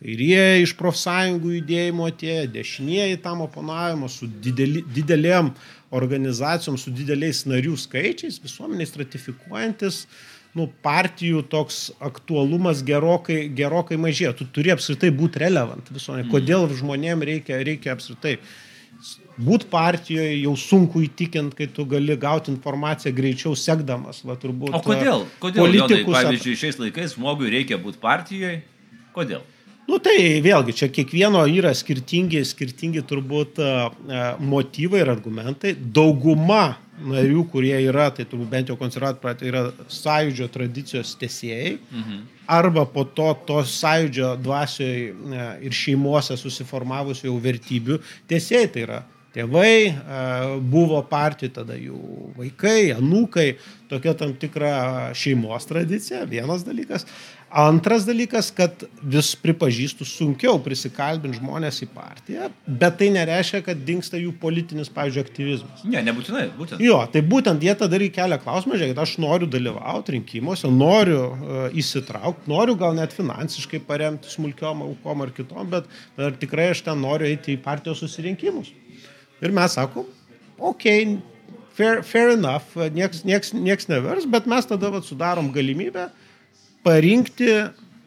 kairieji 0.00 0.64
iš 0.66 0.74
profsąjungų 0.78 1.54
judėjimo 1.58 2.08
atėjo, 2.10 2.44
dešinieji 2.54 3.20
tam 3.24 3.44
oponavimo 3.46 4.10
su 4.10 4.28
dideli, 4.44 4.82
didelėm 4.94 5.52
organizacijom, 5.94 6.78
su 6.80 6.92
dideliais 6.94 7.44
narių 7.46 7.76
skaičiais, 7.78 8.40
visuomeniai 8.42 8.88
stratifikuojantis, 8.90 10.04
nu, 10.58 10.68
partijų 10.86 11.44
toks 11.50 11.88
aktualumas 12.02 12.82
gerokai, 12.86 13.44
gerokai 13.54 13.98
mažėja. 14.00 14.34
Tu 14.38 14.46
turi 14.54 14.74
apskritai 14.74 15.10
būti 15.14 15.42
relevant 15.42 15.90
visuomenė. 15.94 16.30
Kodėl 16.30 16.68
žmonėm 16.78 17.24
reikia, 17.26 17.58
reikia 17.66 17.94
apskritai 17.94 18.36
būt 19.34 19.66
partijoje 19.70 20.36
jau 20.38 20.54
sunku 20.58 21.02
įtikinti, 21.08 21.58
kai 21.58 21.66
tu 21.74 21.86
gali 21.90 22.14
gauti 22.20 22.52
informaciją 22.54 23.14
greičiau 23.16 23.56
sekdamas. 23.58 24.22
Va, 24.26 24.38
turbūt, 24.40 24.74
o 24.74 24.82
kodėl? 24.84 25.26
Kodėl 25.42 25.66
politikus, 25.66 26.06
Jonai, 26.06 26.20
pavyzdžiui, 26.20 26.60
šiais 26.60 26.78
laikais 26.82 27.16
žmogui 27.18 27.50
reikia 27.54 27.80
būti 27.82 28.00
partijoje? 28.02 28.60
Kodėl? 29.14 29.42
Nu 29.84 29.98
tai 30.00 30.16
vėlgi, 30.44 30.72
čia 30.78 30.88
kiekvieno 30.92 31.42
yra 31.50 31.74
skirtingi, 31.76 32.40
skirtingi 32.48 33.02
turbūt 33.04 33.60
motyvai 34.40 35.02
ir 35.04 35.12
argumentai. 35.12 35.74
Dauguma 35.76 36.78
narių, 37.04 37.44
kurie 37.52 37.74
yra, 37.82 38.08
tai 38.14 38.24
turbūt 38.28 38.50
bent 38.52 38.70
jau 38.70 38.76
konservatoriai, 38.80 39.36
tai 39.40 39.50
yra 39.50 39.64
sąjūdžio 39.92 40.48
tradicijos 40.54 41.14
tesėjai. 41.20 41.74
Mhm. 41.90 42.22
Arba 42.54 42.84
po 42.88 43.06
to 43.16 43.30
tos 43.48 43.72
sąjūdžio 43.80 44.34
dvasioje 44.44 45.44
ir 45.64 45.76
šeimose 45.76 46.36
susiformavusių 46.40 47.28
jau 47.30 47.36
vertybių 47.44 48.00
tesėjai. 48.30 48.70
Tai 48.72 48.86
yra 48.86 49.00
tėvai, 49.34 49.94
buvo 50.70 51.00
partijų, 51.10 51.54
tada 51.58 51.78
jų 51.78 52.00
vaikai, 52.38 52.94
anūkai, 52.94 53.48
tokia 53.90 54.14
tam 54.18 54.34
tikra 54.38 54.74
šeimos 55.18 55.66
tradicija, 55.70 56.24
vienas 56.30 56.66
dalykas. 56.66 57.06
Antras 57.54 58.02
dalykas, 58.02 58.48
kad 58.50 58.80
vis 58.98 59.28
pripažįstu 59.38 60.02
sunkiau 60.08 60.56
prisikalbinti 60.58 61.38
žmonės 61.38 61.76
į 61.84 61.86
partiją, 61.94 62.48
bet 62.66 62.96
tai 62.98 63.12
nereiškia, 63.14 63.60
kad 63.68 63.84
dinksta 63.86 64.18
jų 64.18 64.32
politinis, 64.42 64.90
pavyzdžiui, 64.90 65.22
aktyvizmas. 65.22 65.84
Ne, 65.86 66.02
nebūtinai, 66.02 66.48
būtent. 66.56 66.82
Jo, 66.82 66.98
tai 67.12 67.22
būtent 67.22 67.62
jie 67.62 67.76
tada 67.78 68.00
ir 68.00 68.08
kelia 68.16 68.40
klausimą, 68.42 68.74
žiūrėkit, 68.74 68.98
aš 69.04 69.14
noriu 69.22 69.46
dalyvauti 69.52 70.16
rinkimuose, 70.16 70.66
noriu 70.74 71.20
uh, 71.28 71.68
įsitraukti, 71.70 72.50
noriu 72.50 72.74
gal 72.80 72.98
net 72.98 73.14
finansiškai 73.14 73.84
paremti 73.86 74.34
smulkiom 74.34 74.82
aukom 74.88 75.22
ar 75.22 75.30
kitom, 75.38 75.70
bet 75.76 75.86
ar 76.18 76.34
tikrai 76.40 76.72
aš 76.72 76.82
ten 76.88 76.98
noriu 77.06 77.30
eiti 77.30 77.54
į 77.54 77.62
partijos 77.62 78.02
susirinkimus. 78.02 78.74
Ir 79.42 79.54
mes 79.54 79.74
sakom, 79.74 80.06
okei, 80.58 81.02
okay, 81.02 81.18
fair, 81.74 82.02
fair 82.06 82.34
enough, 82.34 82.76
nieks, 82.94 83.24
nieks, 83.26 83.52
nieks 83.54 83.88
nevers, 83.90 84.28
bet 84.30 84.46
mes 84.50 84.68
tada 84.70 84.92
vat, 84.94 85.06
sudarom 85.06 85.50
galimybę 85.54 86.08
parinkti 86.84 87.50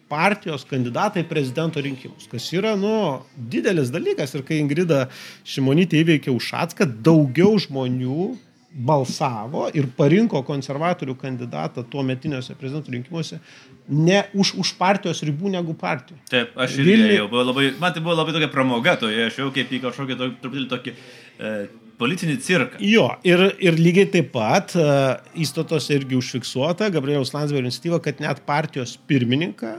partijos 0.07 0.63
kandidatai 0.67 1.25
prezidento 1.27 1.81
rinkimus, 1.83 2.29
kas 2.31 2.45
yra, 2.55 2.77
nu, 2.79 3.19
didelis 3.35 3.91
dalykas. 3.91 4.37
Ir 4.37 4.45
kai 4.47 4.61
Ingrida 4.61 5.07
Šimonytė 5.47 5.99
įveikė 6.03 6.31
Ušatską, 6.31 6.87
daugiau 7.03 7.57
žmonių 7.59 8.29
balsavo 8.71 9.67
ir 9.75 9.87
parinko 9.97 10.41
konservatorių 10.45 11.15
kandidatą 11.17 11.85
tuo 11.87 12.03
metiniuose 12.05 12.55
prezidento 12.59 12.91
rinkimuose 12.91 13.39
ne 13.87 14.23
už, 14.35 14.53
už 14.59 14.73
partijos 14.77 15.23
ribų 15.25 15.53
negu 15.53 15.73
partijų. 15.77 16.19
Taip, 16.29 16.53
aš 16.59 16.75
irgi 16.81 16.91
Vilniui... 16.91 17.17
jau 17.21 17.27
buvau 17.31 17.45
labai, 17.47 17.67
man 17.79 17.95
tai 17.95 18.03
buvo 18.03 18.17
labai 18.17 18.35
tokia 18.35 18.51
pramoga, 18.51 18.97
to 18.99 19.09
aš 19.09 19.39
jau 19.39 19.49
kaip 19.55 19.71
į 19.71 19.81
kažkokį 19.85 20.17
truputėlį 20.19 20.67
tokį 20.73 20.93
e, 20.93 21.53
politinį 21.97 22.35
cirką. 22.43 22.81
Jo, 22.83 23.07
ir, 23.27 23.45
ir 23.63 23.79
lygiai 23.79 24.09
taip 24.13 24.33
pat 24.35 24.75
uh, 24.77 25.15
įstatos 25.39 25.87
irgi 25.95 26.17
užfiksuota 26.19 26.91
Gabrieliaus 26.93 27.33
Landsbergio 27.33 27.65
iniciatyva, 27.65 28.01
kad 28.05 28.19
net 28.21 28.43
partijos 28.45 28.97
pirmininką 29.09 29.71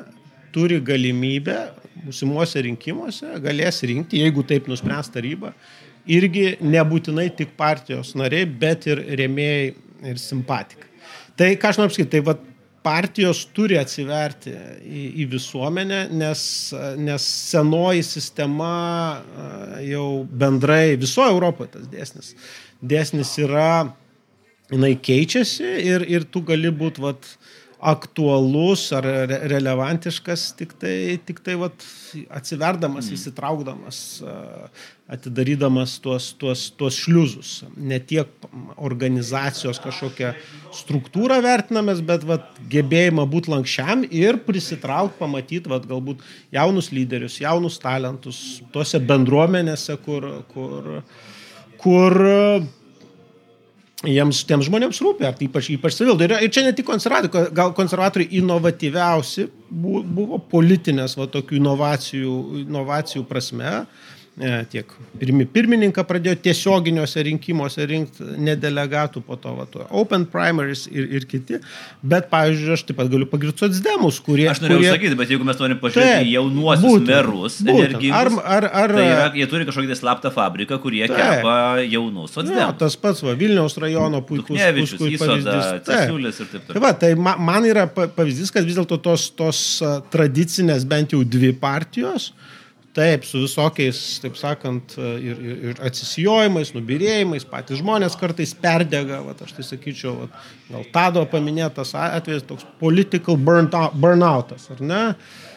turi 0.55 0.81
galimybę 0.83 1.59
mūsimuose 2.07 2.65
rinkimuose 2.65 3.37
galės 3.45 3.83
rinkti, 3.87 4.23
jeigu 4.25 4.43
taip 4.49 4.67
nuspręs 4.71 5.13
taryba, 5.15 5.53
irgi 6.09 6.57
nebūtinai 6.65 7.29
tik 7.37 7.55
partijos 7.59 8.15
nariai, 8.19 8.49
bet 8.49 8.87
ir 8.89 9.03
rėmėjai 9.21 9.65
ir 10.09 10.21
simpatikai. 10.23 10.89
Tai 11.39 11.53
ką 11.61 11.71
aš 11.71 11.79
noriu 11.79 11.93
pasakyti, 11.93 12.13
tai 12.17 12.23
vat, 12.27 12.45
partijos 12.89 13.43
turi 13.53 13.77
atsiverti 13.79 14.53
į, 14.55 15.05
į 15.23 15.27
visuomenę, 15.35 16.01
nes, 16.15 16.43
nes 16.99 17.29
senoji 17.51 18.05
sistema 18.07 18.73
jau 19.85 20.25
bendrai 20.43 20.97
visoje 21.01 21.35
Europoje 21.35 21.75
tas 21.75 21.89
dėsnis. 21.93 22.33
Dėsnis 22.81 23.35
yra, 23.43 23.91
jinai 24.73 24.95
keičiasi 25.03 25.69
ir, 25.91 26.07
ir 26.09 26.27
tu 26.33 26.43
gali 26.47 26.71
būti 26.73 27.03
vat, 27.05 27.29
aktualus 27.79 28.89
ar 28.93 29.07
re 29.07 29.39
relevantiškas 29.53 30.51
tik 30.59 30.73
tai, 30.83 31.19
tik 31.25 31.39
tai 31.47 31.55
vat, 31.61 31.85
atsiverdamas, 32.35 33.07
mm. 33.07 33.15
įsitraukdamas, 33.15 34.01
atidarydamas 35.09 35.95
tuos, 36.03 36.33
tuos, 36.41 36.65
tuos 36.75 36.99
šliuzus. 36.99 37.53
Ne 37.79 38.01
tiek 38.03 38.31
organizacijos 38.77 39.79
kažkokią 39.85 40.33
struktūrą 40.75 41.39
vertinamės, 41.45 42.03
bet 42.07 42.27
vat, 42.27 42.51
gebėjimą 42.73 43.29
būti 43.31 43.55
lankščiam 43.55 44.03
ir 44.11 44.41
prisitraukti, 44.49 45.21
pamatyti 45.23 45.71
vat, 45.71 45.87
galbūt 45.87 46.27
jaunus 46.55 46.91
lyderius, 46.91 47.39
jaunus 47.45 47.79
talentus 47.83 48.41
tose 48.75 48.99
bendruomenėse, 48.99 50.01
kur, 50.03 50.27
kur, 50.51 50.91
kur 51.79 52.21
jiems, 54.07 54.45
tiems 54.47 54.69
žmonėms 54.69 55.01
rūpi, 55.03 55.27
ar 55.27 55.35
tai 55.39 55.49
ypač, 55.49 55.71
ypač 55.75 55.97
savildai. 55.97 56.29
Ir, 56.29 56.37
ir 56.47 56.53
čia 56.55 56.63
ne 56.67 56.75
tik 56.77 56.87
konservatoriai, 56.87 57.51
gal 57.55 57.75
konservatoriai 57.75 58.39
inovatyviausi 58.39 59.49
buvo 59.71 60.39
politinės, 60.53 61.17
va, 61.19 61.27
tokių 61.33 61.59
inovacijų, 61.59 62.37
inovacijų 62.67 63.25
prasme. 63.29 63.75
E, 63.83 64.18
tiek 64.71 64.91
pirmi, 65.19 65.45
pirmininką 65.51 66.03
pradėjo 66.07 66.37
tiesioginiuose 66.45 67.23
rinkimuose 67.27 67.87
rinkti 67.89 68.27
nedelegatų, 68.47 69.23
po 69.27 69.37
to 69.41 69.55
va, 69.57 69.67
to 69.71 69.85
Open 69.99 70.27
Primaries 70.31 70.85
ir, 70.91 71.09
ir 71.19 71.27
kiti. 71.29 71.59
Bet, 72.03 72.29
pavyzdžiui, 72.33 72.75
aš 72.77 72.85
taip 72.89 72.99
pat 73.01 73.11
galiu 73.11 73.27
pagirti 73.31 73.65
socdemus, 73.65 74.21
kurie... 74.25 74.47
Aš 74.53 74.63
norėjau 74.63 74.81
kurie... 74.83 74.91
sakyti, 74.95 75.19
bet 75.19 75.33
jeigu 75.35 75.47
mes 75.49 75.59
norim 75.63 75.81
pažiūrėti 75.83 76.35
jaunuosius 76.35 76.85
būtent, 76.87 77.11
merus, 77.11 77.59
būtent. 77.67 78.07
Ar, 78.19 78.31
ar, 78.57 78.69
ar, 78.83 78.95
tai 78.95 79.07
yra, 79.07 79.25
jie 79.41 79.49
turi 79.51 79.69
kažkokį 79.69 79.91
tai 79.91 79.99
slaptą 79.99 80.33
fabriką, 80.35 80.79
kurie 80.83 81.03
taip. 81.07 81.17
kepa 81.19 81.57
jaunus 81.87 82.37
socdemus. 82.37 82.63
Ja, 82.63 82.69
tas 82.79 82.99
pats, 83.01 83.25
va, 83.27 83.35
Vilniaus 83.39 83.79
rajono 83.83 84.23
puikus, 84.29 84.61
puikus 84.79 85.25
pavyzdys. 85.25 85.73
Cesiulis 85.89 86.39
ir 86.45 86.53
taip 86.53 86.69
toliau. 86.69 86.77
Tai, 86.77 86.85
va, 86.87 86.95
tai 87.03 87.15
man 87.19 87.67
yra 87.67 87.89
pavyzdys, 87.91 88.55
kad 88.55 88.67
vis 88.69 88.79
dėlto 88.79 89.01
tos, 89.03 89.31
tos 89.39 89.65
tradicinės 90.15 90.87
bent 90.89 91.17
jau 91.17 91.25
dvi 91.27 91.51
partijos, 91.59 92.31
uh, 92.31 92.55
Taip, 92.99 93.23
su 93.29 93.45
visokiais, 93.45 93.99
taip 94.19 94.35
sakant, 94.35 94.97
ir, 94.99 95.39
ir, 95.39 95.59
ir 95.71 95.83
atsisijojimais, 95.87 96.73
nubirėjimais, 96.75 97.47
patys 97.47 97.79
žmonės 97.79 98.17
kartais 98.19 98.57
perdega, 98.59 99.21
va, 99.23 99.37
aš 99.45 99.53
tai 99.55 99.67
sakyčiau, 99.69 100.25
va, 100.25 100.47
gal 100.73 100.89
Tado 100.95 101.23
paminėtas 101.31 101.95
atvejis 101.95 102.49
toks 102.49 102.67
political 102.81 103.39
burnoutas, 103.39 104.67
ar 104.75 104.83
ne? 104.83 105.05
Uh, 105.13 105.48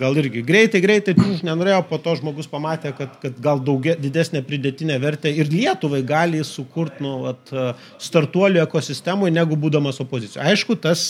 gal 0.00 0.16
irgi 0.16 0.40
greitai, 0.46 0.80
greitai, 0.80 1.12
nenorėjo, 1.44 1.82
po 1.90 1.98
to 2.00 2.14
žmogus 2.16 2.48
pamatė, 2.48 2.94
kad, 2.96 3.18
kad 3.20 3.40
gal 3.44 3.60
daugia, 3.60 3.92
didesnė 4.00 4.40
pridėtinė 4.46 4.96
vertė 5.02 5.32
ir 5.36 5.50
Lietuvai 5.52 6.00
gali 6.06 6.40
sukurti 6.48 7.04
nu, 7.04 7.26
vat, 7.26 7.52
startuolių 8.00 8.62
ekosistemui, 8.64 9.28
negu 9.34 9.58
būdamas 9.60 10.00
opozicijoje. 10.00 10.46
Aišku, 10.48 10.78
tas, 10.80 11.04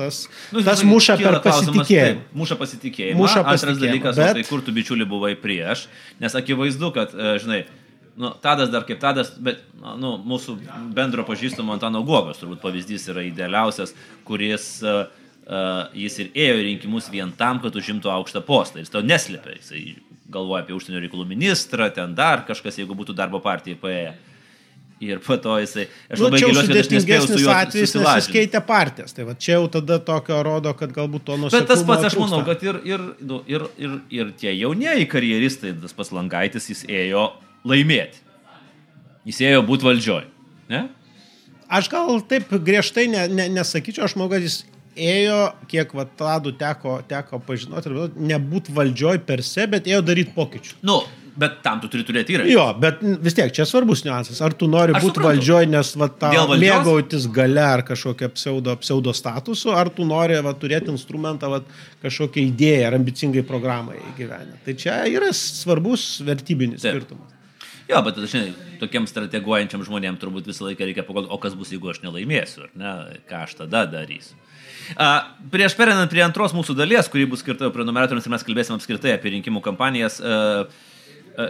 tas, 0.00 0.22
nu, 0.54 0.64
tas 0.64 0.84
muša 0.86 1.18
per 1.20 1.40
pasitikėjimą. 1.44 2.24
Taip, 2.24 2.32
muša 2.40 2.58
pasitikėjimą. 2.62 3.20
Muša 3.20 3.44
pasitikėjimą. 3.44 3.60
Antras 3.60 3.84
dalykas, 3.84 4.22
bet... 4.22 4.40
tai 4.40 4.48
kur 4.48 4.64
tu 4.64 4.72
bičiuli 4.80 5.04
buvai 5.08 5.34
prieš, 5.36 5.84
nes 6.24 6.40
akivaizdu, 6.40 6.92
kad, 6.96 7.12
žinai, 7.44 7.66
nu, 8.16 8.32
Tadas 8.40 8.72
dar 8.72 8.88
kaip 8.88 9.04
Tadas, 9.04 9.34
bet 9.36 9.60
nu, 10.00 10.16
mūsų 10.24 10.56
bendro 10.96 11.28
pažįstamo 11.28 11.76
Antano 11.76 12.00
Gogos 12.08 12.40
turbūt 12.40 12.64
pavyzdys 12.64 13.10
yra 13.12 13.28
idealiausias, 13.28 13.92
kuris 14.24 14.78
uh, 14.88 15.04
jis 15.96 16.18
ir 16.22 16.30
ėjo 16.34 16.58
į 16.60 16.64
rinkimus 16.68 17.10
vien 17.10 17.32
tam, 17.36 17.58
kad 17.62 17.74
užimtų 17.76 18.10
aukštą 18.12 18.42
postą. 18.46 18.82
Jis 18.82 18.92
to 18.92 19.02
neslėpė. 19.02 19.56
Jis 19.58 20.00
galvoja 20.30 20.62
apie 20.64 20.76
užsienio 20.76 21.02
reikalų 21.02 21.26
ministrą, 21.30 21.88
ten 21.94 22.14
dar 22.14 22.44
kažkas, 22.46 22.78
jeigu 22.78 22.94
būtų 22.98 23.16
darbo 23.18 23.42
partijai 23.42 23.78
paėję. 23.80 24.12
Ir 25.00 25.16
po 25.24 25.38
to 25.40 25.54
jisai, 25.56 25.86
aš 26.12 26.20
nu, 26.20 26.26
labai 26.26 26.38
giliuosi, 26.42 26.68
kad 26.68 26.78
aš 26.82 26.88
nespėjau 26.92 27.20
su 27.24 27.36
juo 27.40 27.52
atvejais, 27.54 27.94
nes 27.96 28.08
jis 28.20 28.26
keitė 28.34 28.60
partijas. 28.68 29.14
Tai 29.16 29.24
va 29.30 29.34
čia 29.46 29.54
jau 29.54 29.62
tada 29.72 29.96
tokio 30.04 30.42
rodo, 30.44 30.74
kad 30.76 30.92
galbūt 30.92 31.24
to 31.24 31.38
nusikaltimo. 31.40 31.62
Bet 31.64 31.70
tas 31.72 31.84
pats, 31.88 32.08
aš 32.10 32.16
manau, 32.20 32.42
kad 32.44 32.60
ir, 32.66 32.78
ir, 32.84 33.06
nu, 33.24 33.38
ir, 33.48 33.64
ir, 33.80 33.94
ir 34.12 34.34
tie 34.36 34.52
jaunieji 34.52 35.08
karjeristai, 35.08 35.72
tas 35.80 35.96
pats 35.96 36.12
Langaitis, 36.12 36.68
jis 36.68 36.84
ėjo 36.84 37.30
laimėti. 37.64 38.20
Jis 39.30 39.40
ėjo 39.48 39.64
būti 39.72 39.88
valdžioj. 39.88 40.28
Ne? 40.68 40.82
Aš 41.72 41.88
gal 41.88 42.20
taip 42.28 42.52
griežtai 42.52 43.08
ne, 43.08 43.24
ne, 43.32 43.48
nesakyčiau, 43.56 44.04
aš 44.04 44.18
manau, 44.20 44.28
kad 44.34 44.44
jis 44.44 44.66
ėjo, 45.00 45.38
kiek 45.70 45.94
va 45.96 46.04
tadų 46.04 46.54
teko, 46.60 46.98
teko 47.08 47.40
pažinoti, 47.46 47.92
nebūt 48.30 48.70
valdžioj 48.76 49.22
per 49.26 49.44
se, 49.46 49.66
bet 49.70 49.88
ėjo 49.90 50.02
daryti 50.06 50.34
pokyčių. 50.36 50.78
Nu, 50.86 51.00
bet 51.40 51.60
tam 51.64 51.80
tu 51.82 51.88
turi 51.90 52.04
turėti 52.06 52.34
įrankį. 52.34 52.52
Jo, 52.52 52.66
bet 52.80 53.00
vis 53.24 53.36
tiek 53.36 53.52
čia 53.54 53.66
svarbus 53.68 54.02
niuansas. 54.06 54.40
Ar 54.44 54.54
tu 54.56 54.68
nori 54.70 54.94
būti 54.96 55.22
valdžioj, 55.24 55.68
nes 55.70 55.92
va, 56.00 56.10
mėgautis 56.60 57.26
gale 57.32 57.64
ar 57.64 57.84
kažkokią 57.86 58.30
pseudo, 58.34 58.76
pseudo 58.82 59.14
statusu, 59.16 59.72
ar 59.76 59.92
tu 59.94 60.06
nori 60.08 60.38
va, 60.44 60.54
turėti 60.58 60.92
instrumentą, 60.92 61.50
va, 61.52 61.62
kažkokią 62.04 62.44
idėją 62.50 62.88
ar 62.90 62.98
ambicingai 63.00 63.44
programą 63.46 63.96
įgyvenę. 64.12 64.60
Tai 64.66 64.78
čia 64.84 65.02
yra 65.10 65.32
svarbus 65.36 66.12
vertybinis 66.26 66.82
Taip. 66.84 67.00
skirtumas. 67.00 67.36
Jo, 67.90 67.98
bet 68.06 68.20
žinai, 68.22 68.52
tokiam 68.78 69.06
strateguojančiam 69.10 69.82
žmonėm 69.86 70.18
turbūt 70.20 70.46
visą 70.46 70.68
laiką 70.68 70.86
reikia 70.86 71.02
pagalvoti, 71.06 71.32
o 71.34 71.40
kas 71.42 71.56
bus, 71.58 71.72
jeigu 71.74 71.90
aš 71.90 72.04
nelaimėsiu, 72.04 72.68
ne, 72.78 72.92
ką 73.26 73.44
aš 73.48 73.56
tada 73.64 73.82
darysiu. 73.90 74.36
Prieš 75.52 75.76
perinant 75.78 76.10
prie 76.12 76.22
antros 76.26 76.54
mūsų 76.56 76.76
dalies, 76.78 77.08
kuri 77.10 77.28
bus 77.30 77.44
skirta 77.44 77.72
prenumeratoriams 77.74 78.26
ir 78.26 78.34
mes 78.34 78.46
kalbėsime 78.46 78.78
apskritai 78.80 79.16
apie 79.16 79.36
rinkimų 79.36 79.62
kampanijas, 79.64 80.20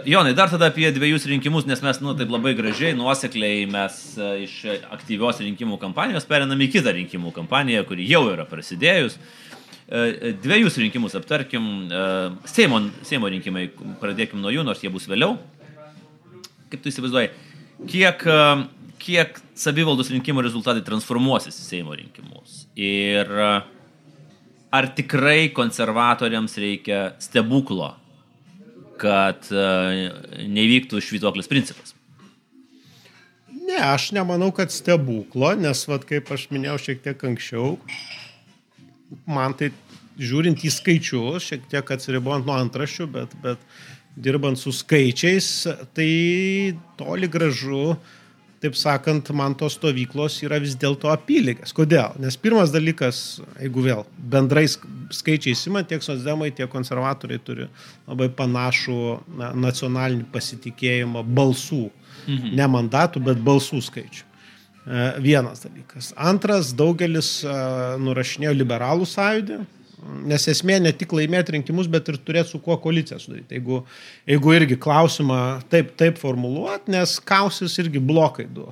Jonai, 0.05 0.33
dar 0.37 0.47
tada 0.47 0.69
apie 0.69 0.91
dviejus 0.93 1.25
rinkimus, 1.27 1.65
nes 1.67 1.81
mes, 1.83 1.97
nu, 2.05 2.13
taip 2.15 2.29
labai 2.31 2.53
gražiai, 2.55 2.93
nuosekliai 2.95 3.65
mes 3.67 3.95
iš 4.45 4.53
aktyvios 4.93 5.41
rinkimų 5.41 5.79
kampanijos 5.81 6.27
perinam 6.29 6.61
į 6.61 6.69
kitą 6.75 6.93
rinkimų 6.95 7.33
kampaniją, 7.35 7.81
kuri 7.89 8.05
jau 8.07 8.21
yra 8.31 8.45
prasidėjus. 8.47 9.17
Dviejus 10.45 10.77
rinkimus 10.79 11.17
aptarkim. 11.19 11.65
Seimo, 12.47 12.79
Seimo 13.07 13.31
rinkimai, 13.33 13.65
pradėkim 13.99 14.39
nuo 14.39 14.53
jų, 14.53 14.63
nors 14.69 14.85
jie 14.85 14.93
bus 14.93 15.09
vėliau. 15.11 15.35
Kaip 16.71 16.85
tu 16.85 16.93
įsivaizduoji, 16.93 17.33
kiek, 17.91 18.23
kiek 19.01 19.41
savivaldos 19.59 20.13
rinkimų 20.13 20.45
rezultatai 20.45 20.85
transformuosis 20.87 21.57
į 21.57 21.67
Seimo 21.67 21.97
rinkimus? 21.97 22.60
Ir 22.79 23.31
ar 24.71 24.87
tikrai 24.95 25.49
konservatoriams 25.55 26.55
reikia 26.61 27.01
stebuklo 27.19 27.91
kad 29.01 29.49
e, 29.49 29.65
nevyktų 30.45 31.01
švituoklis 31.01 31.49
principas? 31.51 31.95
Ne, 33.51 33.77
aš 33.79 34.11
nemanau, 34.15 34.51
kad 34.55 34.73
stebuklo, 34.73 35.53
nes, 35.59 35.85
vat, 35.89 36.05
kaip 36.07 36.29
aš 36.33 36.49
minėjau 36.53 36.77
šiek 36.85 37.01
tiek 37.05 37.25
anksčiau, 37.31 37.75
man 39.29 39.55
tai 39.57 39.71
žiūrint 40.21 40.61
į 40.67 40.73
skaičius, 40.75 41.47
šiek 41.47 41.65
tiek 41.71 41.93
atsiribojant 41.95 42.47
nuo 42.47 42.57
antraščių, 42.59 43.07
bet, 43.15 43.35
bet 43.43 43.63
dirbant 44.21 44.59
su 44.59 44.73
skaičiais, 44.75 45.47
tai 45.95 46.09
toli 46.99 47.29
gražu 47.31 47.93
uh, 47.93 48.17
taip 48.61 48.77
sakant, 48.77 49.31
man 49.33 49.55
tos 49.57 49.75
stovyklos 49.79 50.37
yra 50.45 50.59
vis 50.61 50.75
dėlto 50.79 51.09
apylygės. 51.11 51.73
Kodėl? 51.73 52.13
Nes 52.21 52.37
pirmas 52.37 52.73
dalykas, 52.73 53.41
jeigu 53.57 53.85
vėl 53.85 54.03
bendrai 54.31 54.67
skaičiai 54.69 55.55
įsima, 55.55 55.81
tiek 55.87 56.03
sosdemai, 56.05 56.51
tiek 56.53 56.69
konservatoriai 56.71 57.41
turi 57.41 57.67
labai 58.05 58.29
panašų 58.37 58.99
na, 59.39 59.51
nacionalinį 59.67 60.27
pasitikėjimą 60.33 61.25
balsų. 61.25 61.87
Mhm. 62.27 62.51
Ne 62.59 62.67
mandatų, 62.69 63.23
bet 63.31 63.41
balsų 63.41 63.81
skaičių. 63.87 64.27
E, 64.81 65.05
vienas 65.21 65.65
dalykas. 65.65 66.11
Antras, 66.17 66.71
daugelis 66.77 67.39
e, 67.41 67.53
nurašinėjo 68.01 68.53
liberalų 68.57 69.07
sąjūdį, 69.09 69.57
Nes 70.01 70.47
esmė 70.49 70.79
ne 70.81 70.91
tik 70.97 71.13
laimėti 71.13 71.55
rinkimus, 71.55 71.89
bet 71.91 72.07
ir 72.09 72.17
turėti 72.25 72.53
su 72.53 72.59
kuo 72.63 72.77
koaliciją 72.81 73.19
sudaryti. 73.21 73.59
Jeigu, 73.59 73.81
jeigu 74.29 74.53
irgi 74.57 74.77
klausimą 74.81 75.41
taip, 75.69 75.91
taip 75.99 76.17
formuluot, 76.21 76.87
nes 76.91 77.17
kausis 77.25 77.77
irgi 77.83 78.01
blokai 78.01 78.47
du. 78.49 78.65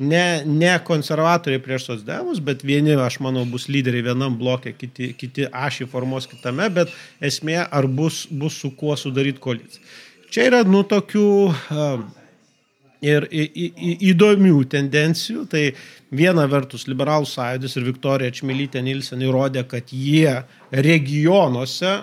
Ne, 0.00 0.40
ne 0.48 0.70
konservatoriai 0.86 1.60
prieš 1.60 1.90
sosdemus, 1.90 2.38
bet 2.40 2.62
vieni, 2.64 2.94
aš 2.96 3.18
manau, 3.20 3.42
bus 3.44 3.66
lyderiai 3.68 4.06
vienam 4.06 4.38
blokė, 4.40 4.72
kiti, 4.78 5.10
kiti 5.18 5.44
ašį 5.50 5.90
formuos 5.92 6.28
kitame, 6.30 6.70
bet 6.72 6.94
esmė, 7.20 7.58
ar 7.66 7.84
bus, 7.84 8.22
bus 8.30 8.56
su 8.62 8.70
kuo 8.78 8.96
sudaryti 8.96 9.42
koaliciją. 9.44 9.84
Čia 10.30 10.46
yra, 10.46 10.62
nu, 10.64 10.80
tokių 10.88 11.26
uh, 11.50 12.06
ir 13.04 13.26
į, 13.30 13.44
į, 13.48 13.92
įdomių 14.12 14.62
tendencijų. 14.70 15.46
Tai 15.50 15.64
viena 16.14 16.46
vertus 16.50 16.86
liberalų 16.90 17.28
sąjūdis 17.30 17.76
ir 17.78 17.88
Viktorija 17.88 18.34
Čmilytė 18.40 18.82
Nilsen 18.84 19.24
įrodė, 19.24 19.64
kad 19.68 19.92
jie 19.94 20.40
regionuose 20.70 22.00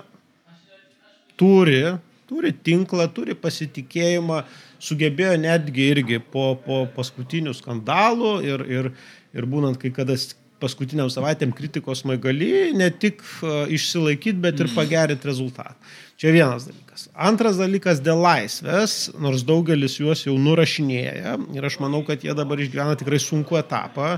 turi, 1.38 1.84
turi 2.30 2.54
tinklą, 2.66 3.08
turi 3.14 3.38
pasitikėjimą, 3.38 4.42
sugebėjo 4.84 5.38
netgi 5.42 5.92
irgi 5.94 6.20
po, 6.34 6.52
po 6.66 6.84
paskutinių 6.96 7.54
skandalų 7.58 8.34
ir, 8.46 8.66
ir, 8.70 8.92
ir 9.38 9.48
būnant 9.50 9.80
kai 9.82 9.94
kada 9.94 10.18
paskutiniam 10.62 11.10
savaitėm 11.14 11.54
kritikos 11.56 12.04
maigali, 12.08 12.74
ne 12.78 12.90
tik 12.92 13.24
išsilaikyti, 13.74 14.40
bet 14.44 14.64
ir 14.64 14.72
pagerinti 14.76 15.30
rezultatą. 15.30 15.76
Čia 16.18 16.32
vienas 16.34 16.66
dalykas. 16.66 17.04
Antras 17.14 17.60
dalykas 17.60 18.00
dėl 18.02 18.24
laisvės, 18.26 18.96
nors 19.22 19.44
daugelis 19.46 20.00
juos 20.00 20.24
jau 20.26 20.34
nurašinėja 20.42 21.36
ir 21.54 21.68
aš 21.70 21.78
manau, 21.84 22.02
kad 22.08 22.26
jie 22.26 22.34
dabar 22.38 22.58
išgyvena 22.58 22.98
tikrai 22.98 23.20
sunku 23.22 23.60
etapą, 23.60 24.16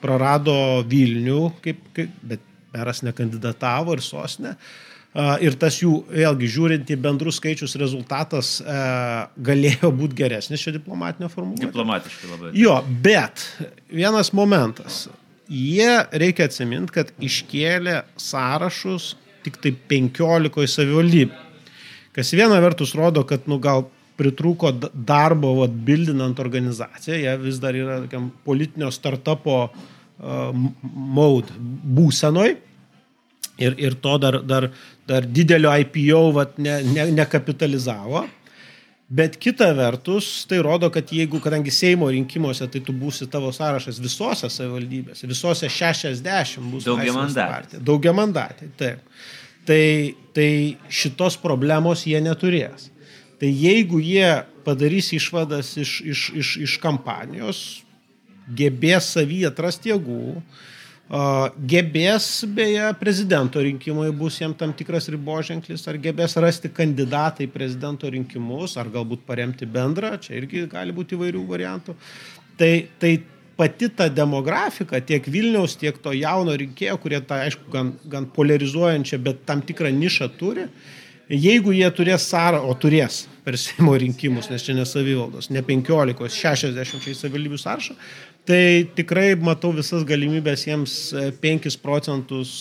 prarado 0.00 0.54
Vilnių, 0.86 1.40
kaip, 1.64 1.82
kaip, 1.96 2.14
bet 2.22 2.46
meras 2.74 3.02
nekandidatavo 3.02 3.98
ir 3.98 4.04
sosne. 4.04 4.54
Ir 5.42 5.56
tas 5.58 5.80
jų, 5.80 6.04
vėlgi, 6.06 6.46
žiūrint 6.54 6.90
į 6.94 6.96
bendrus 7.02 7.40
skaičius, 7.40 7.72
rezultatas 7.82 8.60
e, 8.62 8.74
galėjo 9.42 9.90
būti 9.98 10.14
geresnis 10.20 10.62
šio 10.62 10.76
diplomatinio 10.76 11.26
formuluotė. 11.32 11.66
Diplomatiškai 11.66 12.30
labai. 12.30 12.52
Jo, 12.54 12.76
bet 13.02 13.42
vienas 13.90 14.30
momentas. 14.38 15.08
Jie 15.50 15.90
reikia 16.22 16.46
atsiminti, 16.46 16.94
kad 16.94 17.08
iškėlė 17.18 18.04
sąrašus 18.22 19.14
tik 19.42 19.56
tai 19.62 19.72
15 19.90 20.68
savivaldybių. 20.70 21.46
Kas 22.14 22.30
viena 22.34 22.58
vertus 22.62 22.92
rodo, 22.98 23.24
kad 23.26 23.46
nu, 23.50 23.58
gal 23.62 23.86
pritrūko 24.20 24.72
darbo 24.92 25.54
vat, 25.62 25.74
bildinant 25.86 26.38
organizaciją, 26.42 27.18
jie 27.18 27.36
vis 27.40 27.60
dar 27.62 27.76
yra 27.78 28.00
tokiam 28.04 28.28
politinio 28.46 28.90
startupo 28.94 29.60
uh, 29.70 30.50
mode 30.82 31.54
būsenoj. 31.98 32.58
Ir, 33.60 33.74
ir 33.76 33.96
to 34.00 34.14
dar, 34.22 34.38
dar, 34.46 34.70
dar 35.08 35.26
didelio 35.28 35.72
IPO 35.82 36.20
vat, 36.36 36.54
ne, 36.62 36.78
ne, 36.94 37.10
nekapitalizavo. 37.12 38.22
Bet 39.10 39.34
kita 39.42 39.72
vertus, 39.74 40.44
tai 40.46 40.60
rodo, 40.62 40.86
kad 40.94 41.10
jeigu, 41.10 41.40
kadangi 41.42 41.72
Seimo 41.74 42.06
rinkimuose, 42.14 42.68
tai 42.70 42.78
tu 42.86 42.94
būsi 42.94 43.26
tavo 43.30 43.50
sąrašas 43.50 43.98
visose 43.98 44.46
savivaldybėse, 44.46 45.26
visose 45.26 45.66
60 45.66 46.70
bus 46.70 46.86
daugia 46.86 47.16
mandatė. 47.16 47.80
Daugia 47.82 48.14
mandatė, 48.14 48.70
taip. 48.78 49.02
Tai, 49.66 49.82
tai 50.34 50.50
šitos 50.86 51.36
problemos 51.42 52.06
jie 52.06 52.22
neturės. 52.22 52.86
Tai 53.42 53.50
jeigu 53.50 53.98
jie 54.04 54.30
padarys 54.62 55.10
išvadas 55.16 55.74
iš, 55.82 55.98
iš, 56.06 56.24
iš, 56.38 56.56
iš 56.68 56.78
kampanijos, 56.82 57.64
gebės 58.46 59.10
savį 59.16 59.42
atrasti 59.50 59.90
jėgų, 59.90 60.24
uh, 60.38 60.69
Gebės, 61.10 62.26
beje, 62.54 62.84
prezidento 63.00 63.58
rinkimai 63.58 64.12
bus 64.14 64.36
jam 64.38 64.52
tam 64.54 64.70
tikras 64.70 65.08
riboženklis, 65.10 65.82
ar 65.90 65.96
gebės 65.98 66.36
rasti 66.38 66.70
kandidatą 66.70 67.42
į 67.42 67.50
prezidento 67.50 68.06
rinkimus, 68.06 68.76
ar 68.78 68.86
galbūt 68.94 69.24
paremti 69.26 69.66
bendrą, 69.66 70.12
čia 70.22 70.36
irgi 70.38 70.68
gali 70.70 70.94
būti 70.94 71.18
įvairių 71.18 71.42
variantų. 71.48 71.96
Tai, 72.60 72.70
tai 73.02 73.12
pati 73.58 73.88
ta 73.90 74.06
demografika, 74.06 75.00
tiek 75.02 75.26
Vilniaus, 75.26 75.74
tiek 75.80 75.98
to 75.98 76.14
jauno 76.14 76.54
rinkėjo, 76.54 76.94
kurie 77.02 77.18
tą, 77.26 77.42
aišku, 77.42 77.66
gan, 77.74 77.90
gan 78.06 78.30
polarizuojančią, 78.30 79.18
bet 79.26 79.42
tam 79.50 79.66
tikrą 79.66 79.90
nišą 79.90 80.30
turi, 80.38 80.68
jeigu 81.30 81.74
jie 81.76 81.90
turės 81.94 82.26
sąrą, 82.30 82.64
o 82.66 82.74
turės 82.74 83.24
per 83.44 83.56
Seimo 83.58 83.94
rinkimus, 83.98 84.50
nes 84.50 84.64
čia 84.66 84.74
nesavivaldos, 84.76 85.48
ne 85.54 85.62
15, 85.64 86.28
60 86.34 87.14
savivaldybių 87.16 87.60
sąrašą, 87.60 87.96
Tai 88.50 88.86
tikrai 88.96 89.34
matau 89.38 89.70
visas 89.76 90.04
galimybės 90.08 90.64
jiems 90.64 90.94
5 91.42 91.68
e, 91.68 91.74
procentus 91.82 92.54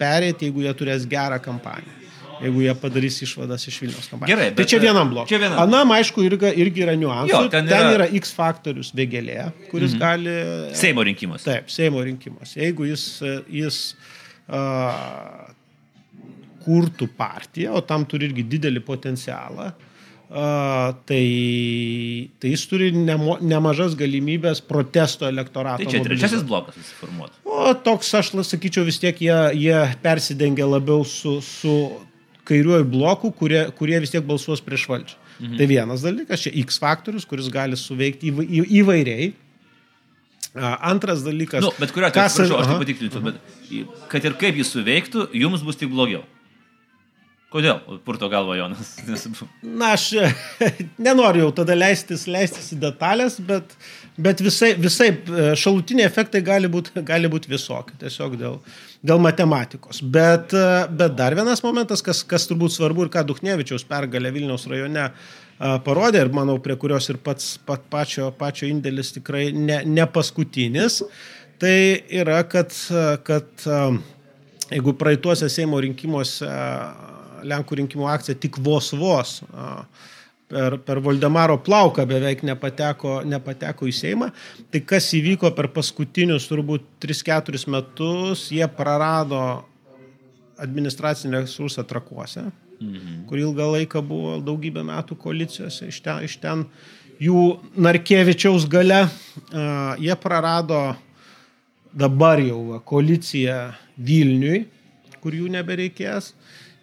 perėti, 0.00 0.50
jeigu 0.50 0.66
jie 0.66 0.74
turės 0.76 1.06
gerą 1.08 1.40
kampaniją. 1.42 1.96
Jeigu 2.40 2.62
jie 2.64 2.72
padarys 2.80 3.18
išvadas 3.24 3.66
iš 3.68 3.78
Vilnius 3.82 4.06
kampanijos. 4.08 4.30
Gerai, 4.32 4.52
tai 4.56 4.64
čia 4.68 4.78
e, 4.78 4.84
vienam 4.86 5.10
blokui. 5.12 5.40
Anam, 5.60 5.90
aišku, 5.96 6.22
irgi, 6.24 6.52
irgi 6.62 6.84
yra 6.86 6.94
niuansų. 7.00 7.32
Jo, 7.32 7.40
ten, 7.52 7.68
ten 7.68 7.88
yra... 7.88 7.96
yra 7.98 8.06
X 8.20 8.32
faktorius 8.36 8.94
vėgelė, 8.96 9.50
kuris 9.72 9.96
mhm. 9.96 10.00
gali... 10.00 10.36
Seimo 10.78 11.04
rinkimuose. 11.08 11.48
Taip, 11.48 11.72
Seimo 11.72 12.04
rinkimuose. 12.06 12.56
Jeigu 12.62 12.88
jis, 12.88 13.04
jis 13.52 13.82
uh, 14.48 15.49
kurtų 16.64 17.10
partiją, 17.16 17.76
o 17.78 17.84
tam 17.86 18.04
turi 18.08 18.28
irgi 18.30 18.46
didelį 18.56 18.82
potencialą, 18.86 19.70
tai, 20.30 21.24
tai 22.38 22.52
jis 22.52 22.66
turi 22.70 22.90
nemo, 22.94 23.34
nemažas 23.42 23.96
galimybės 23.98 24.62
protesto 24.62 25.26
elektorato. 25.26 25.82
Tai 25.82 25.90
čia 25.90 26.04
trečiasis 26.04 26.44
blokas 26.46 26.78
susiformuoti. 26.78 27.40
O 27.50 27.72
toks, 27.74 28.12
aš 28.14 28.30
sakyčiau, 28.46 28.86
vis 28.86 29.00
tiek 29.02 29.18
jie, 29.18 29.40
jie 29.58 29.80
persidengia 30.04 30.68
labiau 30.70 31.02
su, 31.04 31.40
su 31.42 31.74
kairiuoju 32.46 32.86
bloku, 32.92 33.32
kurie, 33.34 33.66
kurie 33.78 33.98
vis 34.02 34.14
tiek 34.14 34.24
balsuos 34.26 34.62
prieš 34.62 34.86
valdžią. 34.92 35.18
Mhm. 35.40 35.56
Tai 35.56 35.66
vienas 35.66 36.02
dalykas, 36.04 36.42
čia 36.44 36.54
X 36.62 36.78
faktorius, 36.78 37.26
kuris 37.26 37.48
gali 37.50 37.78
suveikti 37.78 38.30
įva, 38.30 38.44
į, 38.44 38.66
įvairiai. 38.82 39.30
Antras 40.54 41.22
dalykas. 41.22 41.62
Nu, 41.62 41.70
bet 41.78 41.92
kuriuo 41.94 42.08
atveju, 42.10 42.26
aš, 42.26 42.54
aš 42.58 42.70
tai 42.70 42.78
patikslinsiu, 42.80 43.20
bet 43.22 43.38
kad 44.10 44.24
ir 44.26 44.34
kaip 44.38 44.58
jis 44.58 44.72
suveiktų, 44.74 45.28
jums 45.38 45.62
bus 45.62 45.78
tik 45.78 45.92
blogiau. 45.92 46.24
Kodėl? 47.50 47.80
Purto 48.06 48.28
galva 48.30 48.54
Jonas. 48.54 48.92
Na, 49.80 49.94
aš 49.96 50.12
nenoriu 51.06 51.48
jau 51.48 51.54
tada 51.62 51.74
leistis, 51.74 52.28
leistis 52.30 52.68
į 52.76 52.78
detalės, 52.84 53.40
bet, 53.42 53.74
bet 54.14 54.42
visai, 54.44 54.70
visai 54.78 55.08
e, 55.10 55.48
šalutiniai 55.58 56.06
efektai 56.06 56.44
gali 56.46 56.70
būti 56.70 57.02
gali 57.08 57.30
būt 57.32 57.48
visokie, 57.50 57.98
tiesiog 57.98 58.38
dėl, 58.38 58.60
dėl 59.02 59.22
matematikos. 59.26 59.98
Bet, 59.98 60.54
e, 60.54 60.70
bet 60.94 61.18
dar 61.18 61.34
vienas 61.34 61.64
momentas, 61.66 62.06
kas, 62.06 62.22
kas 62.22 62.46
turbūt 62.46 62.76
svarbu 62.76 63.08
ir 63.08 63.12
ką 63.18 63.26
Duchnevičiaus 63.32 63.86
pergalė 63.90 64.30
Vilniaus 64.38 64.70
rajone 64.70 65.08
e, 65.10 65.12
parodė 65.58 66.22
ir 66.22 66.34
manau, 66.36 66.60
prie 66.62 66.78
kurios 66.78 67.10
ir 67.10 67.18
pats 67.18 67.56
pat, 67.66 67.82
pačio, 67.90 68.30
pačio 68.30 68.70
indėlis 68.70 69.10
tikrai 69.18 69.48
ne, 69.50 69.82
ne 69.90 70.06
paskutinis, 70.06 71.02
tai 71.58 71.76
yra, 72.14 72.44
kad, 72.46 72.70
kad 73.26 73.70
jeigu 74.70 74.94
praeituose 75.02 75.50
Seimo 75.50 75.82
rinkimuose 75.82 76.46
Lenkų 77.46 77.80
rinkimų 77.82 78.08
akcija 78.10 78.38
tik 78.40 78.58
vos 78.64 78.92
vos 78.96 79.38
per, 80.50 80.76
per 80.84 81.00
Voldemaro 81.04 81.58
plauką 81.62 82.04
beveik 82.10 82.42
nepateko, 82.46 83.20
nepateko 83.28 83.88
į 83.88 83.94
Seimą. 83.94 84.30
Tai 84.72 84.82
kas 84.92 85.10
įvyko 85.16 85.52
per 85.56 85.70
paskutinius 85.74 86.48
turbūt 86.50 86.86
3-4 87.02 87.62
metus, 87.70 88.48
jie 88.54 88.66
prarado 88.74 89.42
administracinį 90.60 91.38
resursą 91.38 91.84
trakuose, 91.88 92.48
mhm. 92.80 93.22
kur 93.30 93.40
ilgą 93.40 93.70
laiką 93.76 94.02
buvo 94.04 94.38
daugybę 94.44 94.84
metų 94.86 95.16
koalicijose, 95.22 95.88
iš 95.88 96.02
ten, 96.04 96.24
iš 96.26 96.36
ten 96.42 96.66
jų 97.20 97.44
Narkevičiaus 97.80 98.66
gale, 98.70 99.04
uh, 99.06 99.94
jie 100.00 100.16
prarado 100.20 100.82
dabar 101.96 102.42
jau 102.42 102.80
koaliciją 102.86 103.70
Vilniui, 104.00 104.64
kur 105.20 105.34
jų 105.36 105.50
nebereikės, 105.52 106.32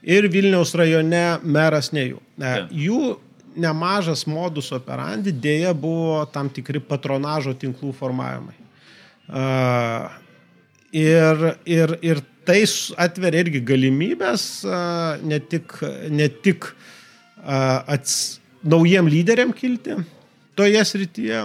ir 0.04 0.28
Vilniaus 0.32 0.74
rajone 0.78 1.26
meras 1.44 1.92
ne 1.96 2.10
jų. 2.10 2.22
Jų 2.72 3.02
nemažas 3.58 4.26
modus 4.30 4.70
operandi 4.76 5.34
dėja 5.34 5.74
buvo 5.78 6.22
tam 6.34 6.50
tikri 6.54 6.82
patronažo 6.84 7.56
tinklų 7.58 7.94
formavimai. 7.98 8.58
Ir, 10.98 11.46
ir, 11.68 11.96
ir 12.06 12.22
tai 12.48 12.62
atveria 13.04 13.44
irgi 13.44 13.62
galimybės 13.68 14.44
ne 15.28 15.40
tik, 15.52 15.80
ne 16.14 16.30
tik 16.46 16.70
ats, 17.44 18.38
naujiem 18.64 19.10
lyderiam 19.12 19.52
kilti 19.56 19.98
toje 20.58 20.84
srityje, 20.90 21.44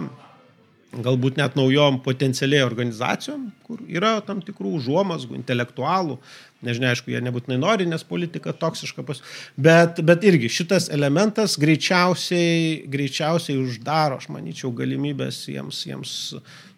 galbūt 0.93 1.39
net 1.41 1.55
naujom 1.57 2.01
potencialiai 2.05 2.65
organizacijom, 2.67 3.47
kur 3.65 3.81
yra 3.89 4.19
tam 4.27 4.43
tikrų 4.45 4.75
užuomasgų, 4.79 5.39
intelektualų, 5.39 6.19
nežinia, 6.67 6.91
aišku, 6.93 7.13
jie 7.15 7.23
nebūtinai 7.25 7.59
nori, 7.61 7.87
nes 7.89 8.05
politika 8.05 8.53
toksiška, 8.53 9.05
pas... 9.07 9.23
bet, 9.57 10.03
bet 10.05 10.27
irgi 10.29 10.51
šitas 10.53 10.91
elementas 10.93 11.57
greičiausiai, 11.61 12.85
greičiausiai 12.93 13.57
uždaro, 13.63 14.21
aš 14.21 14.29
manyčiau, 14.35 14.73
galimybės 14.77 15.47
jiems, 15.49 15.81
jiems 15.89 16.15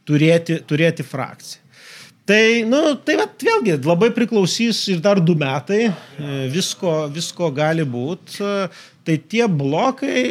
turėti, 0.07 0.61
turėti 0.69 1.07
frakciją. 1.07 1.65
Tai, 2.25 2.45
nu, 2.65 2.79
tai 3.05 3.19
vat, 3.21 3.35
vėlgi 3.37 3.75
labai 3.85 4.09
priklausys 4.17 4.79
ir 4.89 5.03
dar 5.05 5.19
du 5.21 5.35
metai, 5.37 5.91
visko, 6.49 7.03
visko 7.13 7.51
gali 7.53 7.85
būti. 7.85 8.39
Tai 9.05 9.17
tie 9.29 9.45
blokai 9.45 10.23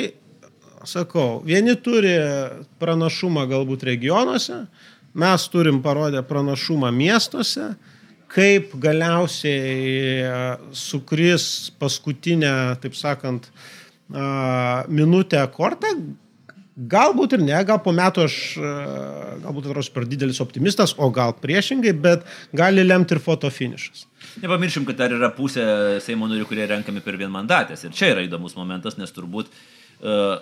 sakau, 0.89 1.41
vieni 1.45 1.75
turi 1.79 2.15
pranašumą 2.81 3.45
galbūt 3.51 3.85
regionuose, 3.89 4.63
mes 5.13 5.47
turim 5.53 5.81
parodę 5.83 6.23
pranašumą 6.25 6.91
miestuose, 6.95 7.73
kaip 8.33 8.73
galiausiai 8.81 10.25
sukris 10.73 11.71
paskutinę, 11.79 12.75
taip 12.81 12.97
sakant, 12.97 13.51
minutę 14.89 15.41
kortą, 15.53 15.93
Galbūt 16.73 17.35
ir 17.37 17.43
ne, 17.45 17.57
gal 17.69 17.77
po 17.85 17.91
metų 17.93 18.23
aš, 18.25 18.35
galbūt 19.43 19.67
atrodo 19.69 19.91
per 19.93 20.07
didelis 20.09 20.39
optimistas, 20.41 20.95
o 20.97 21.11
gal 21.13 21.35
priešingai, 21.37 21.91
bet 21.93 22.23
gali 22.49 22.81
lemti 22.81 23.13
ir 23.13 23.21
fotofinišas. 23.21 24.07
Nepamiršim, 24.41 24.87
kad 24.87 24.97
dar 24.97 25.13
yra 25.13 25.29
pusė 25.35 25.65
Seimo 26.01 26.25
narių, 26.31 26.47
kurie 26.49 26.65
renkami 26.71 27.03
per 27.05 27.19
vienmandatės. 27.21 27.85
Ir 27.85 27.93
čia 27.93 28.09
yra 28.15 28.23
įdomus 28.25 28.57
momentas, 28.57 28.97
nes 28.97 29.13
turbūt 29.13 29.51
uh, 29.53 30.41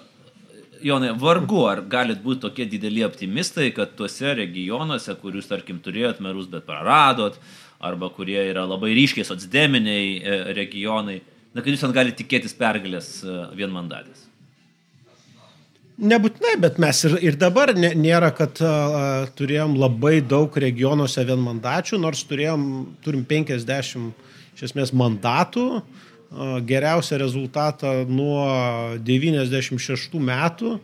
Jonai, 0.82 1.11
vargu 1.17 1.65
ar 1.69 1.84
galit 1.89 2.21
būti 2.23 2.41
tokie 2.45 2.65
dideli 2.69 3.03
optimistai, 3.05 3.69
kad 3.75 3.93
tuose 3.97 4.34
regionuose, 4.38 5.13
kur 5.21 5.36
jūs, 5.38 5.49
tarkim, 5.49 5.82
turėjot 5.84 6.21
merus, 6.23 6.47
bet 6.49 6.65
praradot, 6.67 7.38
arba 7.82 8.09
kurie 8.13 8.39
yra 8.49 8.63
labai 8.69 8.93
ryškiai 8.97 9.25
socdeminiai 9.27 10.09
e, 10.17 10.39
regionai, 10.57 11.19
na, 11.53 11.61
kad 11.61 11.71
jūs 11.73 11.86
ant 11.88 11.95
galite 11.95 12.21
tikėtis 12.21 12.57
pergalės 12.57 13.13
e, 13.21 13.38
vienmandatės. 13.59 14.27
Nebūtinai, 16.01 16.55
bet 16.63 16.79
mes 16.82 17.03
ir, 17.05 17.17
ir 17.29 17.38
dabar 17.38 17.75
nė, 17.77 17.91
nėra, 17.93 18.32
kad 18.34 18.57
uh, 18.65 19.27
turėjom 19.38 19.75
labai 19.77 20.15
daug 20.25 20.55
regionuose 20.63 21.21
vienmandačių, 21.27 21.99
nors 22.01 22.23
turėjom, 22.25 22.63
turim 23.05 23.21
50 23.29 23.67
iš 24.55 24.63
esmės 24.65 24.95
mandatų, 24.97 25.65
uh, 25.77 26.07
geriausią 26.65 27.17
rezultatą 27.19 27.93
nuo 28.07 28.45
96 29.03 30.19
metų, 30.19 30.77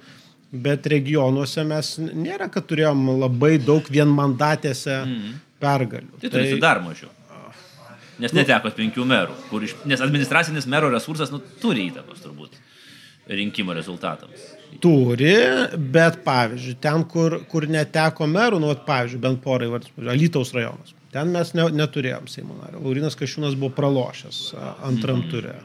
bet 0.51 0.87
regionuose 0.91 1.63
mes 1.67 1.93
nėra, 1.99 2.49
kad 2.51 2.67
turėjom 2.67 3.05
labai 3.21 3.57
daug 3.59 3.87
vienmandatėse 3.91 4.97
mm. 5.03 5.37
pergalių. 5.63 6.19
Tai 6.19 6.31
turėtų 6.33 6.57
tai... 6.57 6.63
dar 6.63 6.83
mažiau. 6.83 7.11
Nes 8.17 8.33
netekot 8.33 8.73
penkių 8.73 9.03
merų, 9.05 9.35
iš, 9.61 9.75
nes 9.85 10.01
administracinis 10.01 10.65
mero 10.65 10.89
resursas 10.89 11.29
nu, 11.29 11.37
turi 11.61 11.91
įtakos 11.91 12.23
turbūt 12.23 12.55
rinkimo 13.29 13.75
rezultatams. 13.77 14.55
Turi, 14.81 15.35
bet 15.93 16.23
pavyzdžiui, 16.25 16.77
ten, 16.81 17.03
kur, 17.11 17.37
kur 17.51 17.67
neteko 17.69 18.25
merų, 18.29 18.59
nu, 18.63 18.71
pavyzdžiui, 18.87 19.21
bent 19.21 19.43
porai, 19.43 19.69
Alytaus 20.09 20.53
rajonas. 20.55 20.96
Ten 21.17 21.33
mes 21.33 21.53
ne, 21.57 21.63
neturėjom 21.73 22.27
Seimo 22.29 22.55
nario. 22.59 22.81
Laurinas 22.83 23.17
Kašiūnas 23.17 23.55
buvo 23.57 23.71
pralošęs 23.73 24.41
antram 24.85 25.23
mm. 25.23 25.29
turė. 25.31 25.55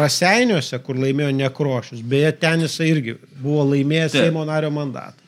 Raseiniuose, 0.00 0.78
kur 0.82 0.98
laimėjo 0.98 1.30
Nekrošius, 1.38 2.02
beje, 2.06 2.32
ten 2.42 2.64
jisai 2.66 2.90
irgi 2.90 3.14
buvo 3.42 3.62
laimėjęs 3.72 4.16
Seimo 4.18 4.42
nario 4.48 4.72
mandatą. 4.74 5.22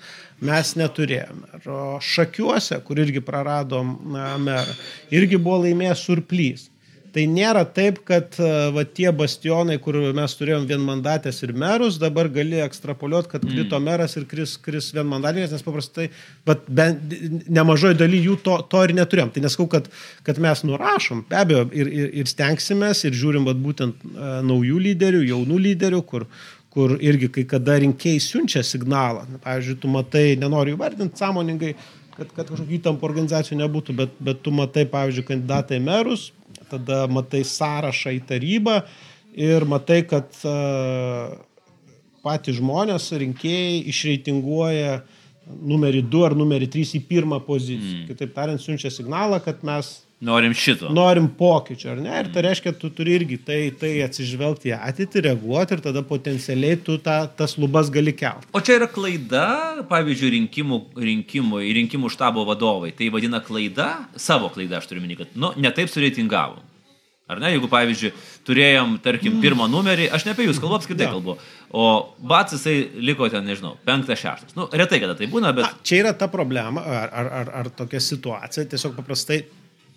Mes 0.47 0.75
neturėjome. 0.77 1.63
O 1.71 1.97
Šakiuose, 2.03 2.81
kur 2.85 2.99
irgi 3.01 3.23
praradom 3.25 3.95
merą, 4.43 4.75
irgi 5.15 5.39
buvo 5.39 5.63
laimėjęs 5.63 6.03
surplys. 6.03 6.67
Tai 7.17 7.23
nėra 7.33 7.63
taip, 7.73 8.03
kad 8.05 8.35
e, 8.37 8.47
va, 8.77 8.83
tie 8.85 9.09
bastionai, 9.17 9.79
kur 9.81 9.97
mes 10.13 10.35
turėjom 10.37 10.67
vienmandatės 10.69 11.39
ir 11.47 11.55
merus, 11.57 11.97
dabar 11.97 12.29
gali 12.29 12.59
ekstrapoliuoti, 12.61 13.31
kad 13.33 13.47
krito 13.47 13.79
mm. 13.79 13.87
meras 13.89 14.19
ir 14.21 14.27
kris, 14.29 14.59
kris 14.61 14.91
vienmandatės, 14.93 15.55
nes 15.55 15.65
paprastai, 15.65 16.11
bet 16.45 16.69
bent 16.69 17.17
nemažoji 17.49 17.97
daly 18.03 18.21
jų 18.21 18.37
to, 18.45 18.59
to 18.69 18.85
ir 18.85 18.93
neturėjom. 18.99 19.33
Tai 19.33 19.47
neskau, 19.47 19.65
kad, 19.73 19.89
kad 20.29 20.43
mes 20.45 20.61
nurašom, 20.69 21.25
be 21.31 21.41
abejo, 21.41 21.65
ir, 21.73 21.89
ir, 22.03 22.13
ir 22.21 22.29
stengsimės, 22.29 23.07
ir 23.09 23.17
žiūrim 23.17 23.49
vat, 23.49 23.65
būtent 23.65 24.05
uh, 24.13 24.39
naujų 24.45 24.85
lyderių, 24.91 25.25
jaunų 25.33 25.65
lyderių, 25.71 26.05
kur, 26.13 26.29
kur 26.77 26.99
irgi 27.01 27.33
kai 27.33 27.49
kada 27.49 27.81
rinkėjai 27.81 28.21
siunčia 28.21 28.61
signalą. 28.61 29.25
Pavyzdžiui, 29.41 29.81
tu 29.81 29.89
matai, 29.89 30.27
nenoriu 30.37 30.77
įvardinti 30.77 31.25
sąmoningai, 31.25 31.79
kad, 32.17 32.29
kad 32.29 32.51
kažkokių 32.51 32.77
įtampų 32.83 33.09
organizacijų 33.09 33.63
nebūtų, 33.65 33.97
bet, 34.05 34.21
bet 34.21 34.45
tu 34.45 34.53
matai, 34.53 34.85
pavyzdžiui, 34.93 35.31
kandidatai 35.33 35.81
merus, 35.81 36.35
tada 36.71 37.05
matai 37.11 37.43
sąrašą 37.47 38.15
į 38.17 38.23
tarybą 38.29 38.81
ir 39.37 39.67
matai, 39.69 40.01
kad 40.09 40.33
patys 42.27 42.59
žmonės, 42.59 43.13
rinkėjai 43.21 43.85
išreitinguoja 43.93 44.99
numerį 45.47 46.03
2 46.11 46.25
ar 46.27 46.35
numerį 46.39 46.69
3 46.75 46.97
į 46.99 47.03
pirmą 47.07 47.39
poziciją. 47.47 48.03
Mm. 48.03 48.07
Kitaip 48.11 48.35
tariant, 48.35 48.63
siunčia 48.63 48.91
signalą, 48.91 49.39
kad 49.45 49.63
mes 49.67 49.93
Norim 50.21 50.55
šito. 50.57 50.89
Norim 50.97 51.27
pokyčio, 51.37 51.91
ar 51.93 51.99
ne? 52.01 52.13
Ir 52.23 52.31
tai 52.33 52.47
reiškia, 52.47 52.73
tu 52.81 52.89
turi 52.89 53.19
irgi 53.19 53.37
tai, 53.45 53.59
tai 53.77 53.91
atsižvelgti 54.07 54.71
į 54.71 54.79
ateitį, 54.79 55.23
reaguoti 55.27 55.77
ir 55.77 55.83
tada 55.85 56.01
potencialiai 56.09 56.79
tu 56.87 56.97
ta, 57.05 57.19
tas 57.29 57.59
lubas 57.61 57.91
gali 57.93 58.15
kelti. 58.17 58.49
O 58.57 58.63
čia 58.65 58.79
yra 58.79 58.89
klaida, 58.89 59.43
pavyzdžiui, 59.91 60.31
rinkimų, 60.39 60.79
rinkimų, 61.11 61.61
rinkimų 61.81 62.13
štabo 62.15 62.47
vadovai. 62.49 62.95
Tai 62.97 63.11
vadina 63.13 63.43
klaida, 63.45 63.91
savo 64.17 64.49
klaida, 64.55 64.81
aš 64.81 64.89
turiu 64.89 65.05
minį, 65.05 65.19
kad, 65.21 65.37
nu, 65.37 65.53
netaip 65.61 65.93
sureitingavom. 65.93 66.65
Ar 67.27 67.43
ne, 67.43 67.51
jeigu, 67.51 67.69
pavyzdžiui, 67.69 68.13
turėjom, 68.47 68.97
tarkim, 69.03 69.35
mm. 69.35 69.43
pirmą 69.43 69.67
numerį, 69.69 70.07
aš 70.15 70.25
ne 70.25 70.33
apie 70.33 70.47
jūs 70.47 70.61
kalbu, 70.63 70.79
apskritai 70.79 71.09
kalbu, 71.11 71.35
o 71.75 71.87
Bats 72.23 72.55
jisai 72.55 72.77
liko 73.03 73.27
ten, 73.29 73.43
nežinau, 73.51 73.75
penktas, 73.85 74.23
šeštas. 74.23 74.55
Nu, 74.55 74.69
retai 74.71 75.03
kada 75.03 75.19
tai 75.19 75.27
būna, 75.33 75.51
bet... 75.57 75.67
A, 75.67 75.83
čia 75.83 76.05
yra 76.05 76.15
ta 76.15 76.31
problema, 76.31 76.87
ar, 76.87 77.11
ar, 77.11 77.31
ar, 77.41 77.51
ar 77.61 77.73
tokia 77.75 77.99
situacija, 77.99 78.69
tiesiog 78.71 78.95
paprastai 79.01 79.41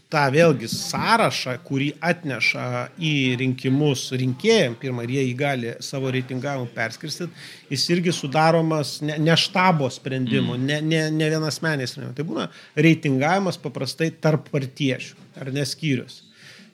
tą 0.10 0.24
vėlgi 0.34 0.66
sąrašą, 0.74 1.54
kurį 1.68 1.92
atneša 2.02 2.64
į 2.98 3.12
rinkimus 3.44 4.08
rinkėjim, 4.18 4.78
pirmą, 4.82 5.04
ir 5.06 5.14
jie 5.14 5.26
jį 5.28 5.36
gali 5.38 5.74
savo 5.86 6.10
reitingavimą 6.14 6.72
perskirstyti, 6.74 7.30
jis 7.70 7.84
irgi 7.94 8.14
sudaromas 8.18 8.96
ne, 9.06 9.20
ne 9.22 9.36
štabo 9.38 9.90
sprendimu, 9.94 10.56
mm. 10.58 10.66
ne, 10.66 10.80
ne, 10.82 11.04
ne 11.14 11.30
vienas 11.30 11.62
menės 11.62 11.94
sprendimu. 11.94 12.18
Tai 12.18 12.26
būna 12.32 12.48
reitingavimas 12.88 13.62
paprastai 13.62 14.10
tarp 14.18 14.50
partiečių 14.50 15.30
ar 15.44 15.54
neskyrius. 15.54 16.24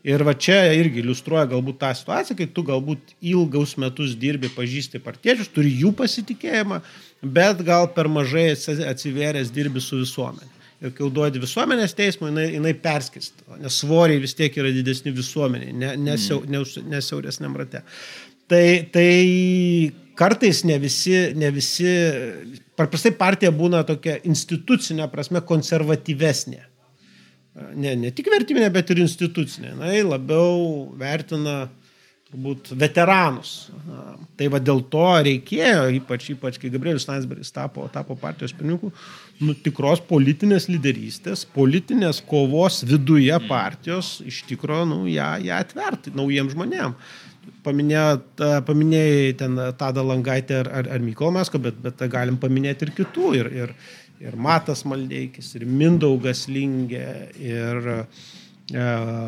Ir 0.06 0.22
va 0.24 0.36
čia 0.38 0.70
irgi 0.78 1.02
iliustruoja 1.02 1.50
galbūt 1.50 1.82
tą 1.82 1.90
situaciją, 1.98 2.38
kai 2.40 2.48
tu 2.56 2.64
galbūt 2.64 3.16
ilgaus 3.26 3.74
metus 3.82 4.14
dirbi, 4.22 4.52
pažįsti 4.54 5.02
partiečius, 5.04 5.50
turi 5.52 5.74
jų 5.82 5.92
pasitikėjimą, 5.98 6.78
bet 7.36 7.64
gal 7.68 7.90
per 7.92 8.08
mažai 8.08 8.52
atsivėręs 8.54 9.52
dirbi 9.52 9.82
su 9.84 9.98
visuomenė 10.06 10.54
ir 10.84 10.94
kai 10.96 11.10
duodi 11.14 11.42
visuomenės 11.42 11.96
teismui, 11.98 12.32
jinai, 12.32 12.46
jinai 12.58 12.74
perskirsto, 12.84 13.46
nes 13.62 13.80
svoriai 13.82 14.22
vis 14.24 14.36
tiek 14.38 14.56
yra 14.60 14.72
didesni 14.76 15.14
visuomeniai, 15.16 15.76
ne, 15.76 15.92
nesiau, 16.10 16.42
mm. 16.44 16.90
nesiauresniam 16.92 17.56
rate. 17.60 17.82
Tai, 18.52 18.66
tai 18.94 19.10
kartais 20.20 20.62
ne 20.68 20.78
visi, 20.82 21.16
ne 21.40 21.50
visi, 21.56 21.88
paprastai 22.78 23.16
partija 23.18 23.54
būna 23.56 23.82
tokia 23.88 24.20
institucinė 24.28 25.08
prasme 25.12 25.42
konservatyvesnė. 25.48 26.62
Ne, 27.80 27.94
ne 27.96 28.12
tik 28.12 28.28
vertybinė, 28.34 28.68
bet 28.74 28.92
ir 28.92 29.00
institucinė. 29.06 29.72
Na, 29.80 29.94
labiau 30.04 30.92
vertina 31.00 31.70
turbūt 32.36 32.74
veteranus. 32.76 33.72
Tai 34.36 34.48
va 34.52 34.60
dėl 34.60 34.84
to 34.92 35.06
reikėjo, 35.26 35.88
ypač, 36.00 36.30
ypač 36.36 36.60
kai 36.60 36.72
Gabrielius 36.74 37.08
Landsbergis 37.08 37.54
tapo, 37.56 37.88
tapo 37.92 38.16
partijos 38.20 38.54
pirmininku, 38.54 38.92
nu, 39.42 39.56
tikros 39.56 40.02
politinės 40.06 40.68
lyderystės, 40.70 41.46
politinės 41.56 42.22
kovos 42.28 42.84
viduje 42.88 43.38
partijos 43.48 44.20
iš 44.26 44.44
tikrųjų 44.50 44.90
nu, 44.92 45.00
ją, 45.08 45.36
ją 45.46 45.62
atverti 45.64 46.14
naujiems 46.16 46.56
žmonėms. 46.56 47.22
Paminėjai 47.66 49.36
ten 49.38 49.60
Tada 49.78 50.02
Langaitę 50.06 50.64
ar, 50.64 50.72
ar, 50.82 50.88
ar 50.96 51.04
Mykolą 51.06 51.40
Mesko, 51.40 51.62
bet, 51.62 51.78
bet 51.82 52.02
galim 52.10 52.40
paminėti 52.42 52.88
ir 52.88 52.94
kitų. 52.98 53.34
Ir, 53.38 53.50
ir, 53.54 53.76
ir 54.22 54.38
Matas 54.38 54.82
Maldeikis, 54.86 55.52
ir 55.58 55.66
Mindaugas 55.70 56.48
Lingė, 56.50 57.06
ir 57.38 57.92
e, 57.94 58.00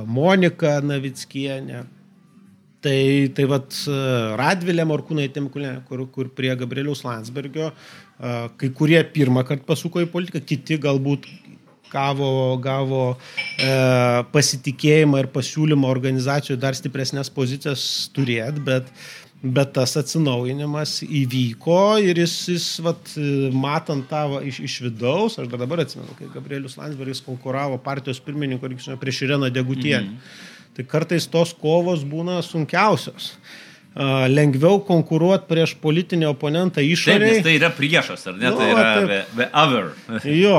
Monika 0.10 0.80
Navickienė. 0.82 1.84
Tai, 2.78 2.99
tai 3.34 3.45
vad 3.49 3.73
Radvilė 4.38 4.84
Morkūnaitė 4.86 5.41
Mikulė, 5.41 5.71
kur, 5.89 6.03
kur 6.13 6.28
prie 6.38 6.51
Gabrieliaus 6.59 7.01
Landsbergio, 7.01 7.71
kai 8.61 8.69
kurie 8.78 8.99
pirmą 9.13 9.41
kartą 9.47 9.65
pasuko 9.65 10.03
į 10.03 10.09
politiką, 10.13 10.43
kiti 10.45 10.78
galbūt 10.84 11.25
gavo, 11.91 12.57
gavo 12.61 13.03
e, 13.57 13.69
pasitikėjimą 14.34 15.23
ir 15.23 15.30
pasiūlymą 15.34 15.88
organizacijų 15.89 16.59
dar 16.61 16.78
stipresnės 16.78 17.32
pozicijas 17.34 17.86
turėti, 18.15 18.63
bet, 18.67 18.91
bet 19.41 19.71
tas 19.78 19.95
atsinaujinimas 20.01 20.99
įvyko 21.05 21.80
ir 22.03 22.21
jis, 22.23 22.36
jis 22.51 22.67
vat, 22.86 23.13
matant 23.55 24.07
tą 24.11 24.41
iš, 24.43 24.61
iš 24.67 24.78
vidaus, 24.89 25.39
aš 25.39 25.49
dar 25.51 25.63
dabar 25.63 25.86
atsimenu, 25.86 26.17
kai 26.19 26.30
Gabrielius 26.36 26.78
Landsbergis 26.80 27.23
konkuravo 27.25 27.80
partijos 27.82 28.21
pirmininko 28.23 28.69
rinkimuose 28.69 29.01
prieš 29.01 29.23
Ireną 29.28 29.51
Degutienį. 29.53 30.11
Mm 30.11 30.21
-hmm 30.21 30.55
tai 30.78 30.86
kartais 30.86 31.25
tos 31.25 31.55
kovos 31.57 32.03
būna 32.05 32.38
sunkiausios. 32.45 33.34
Uh, 33.97 34.28
lengviau 34.30 34.78
konkuruoti 34.86 35.47
prieš 35.49 35.71
politinį 35.82 36.28
oponentą 36.30 36.84
išorėje. 36.86 37.39
Tai 37.47 37.53
yra 37.57 37.71
priešas, 37.73 38.28
ar 38.30 38.36
ne? 38.38 38.51
Nu, 38.51 38.59
tai 38.59 38.67
yra 38.69 38.84
taip, 38.93 39.32
the 39.39 39.47
other. 39.57 39.88
jo, 40.43 40.53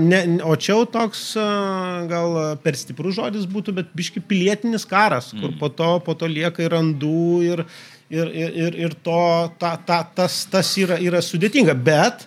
ne, 0.00 0.22
o 0.40 0.56
čia 0.56 0.72
jau 0.72 0.86
toks 0.88 1.26
uh, 1.36 2.06
gal 2.08 2.38
per 2.64 2.78
stiprus 2.80 3.18
žodis 3.18 3.44
būtų, 3.50 3.76
bet 3.76 3.92
biški 3.98 4.22
pilietinis 4.24 4.88
karas, 4.88 5.34
mm. 5.34 5.42
kur 5.42 5.52
po 5.60 5.68
to, 5.68 5.90
po 6.06 6.16
to 6.16 6.30
lieka 6.32 6.64
ir 6.64 6.72
randų 6.78 7.28
ir, 7.50 7.64
ir, 8.08 8.32
ir, 8.32 8.80
ir, 8.86 8.96
to, 9.04 9.20
ta, 9.60 9.74
ta, 9.84 10.00
tas, 10.16 10.46
tas 10.48 10.72
yra, 10.80 10.96
yra 10.96 11.20
sudėtinga. 11.20 11.76
Bet 11.76 12.24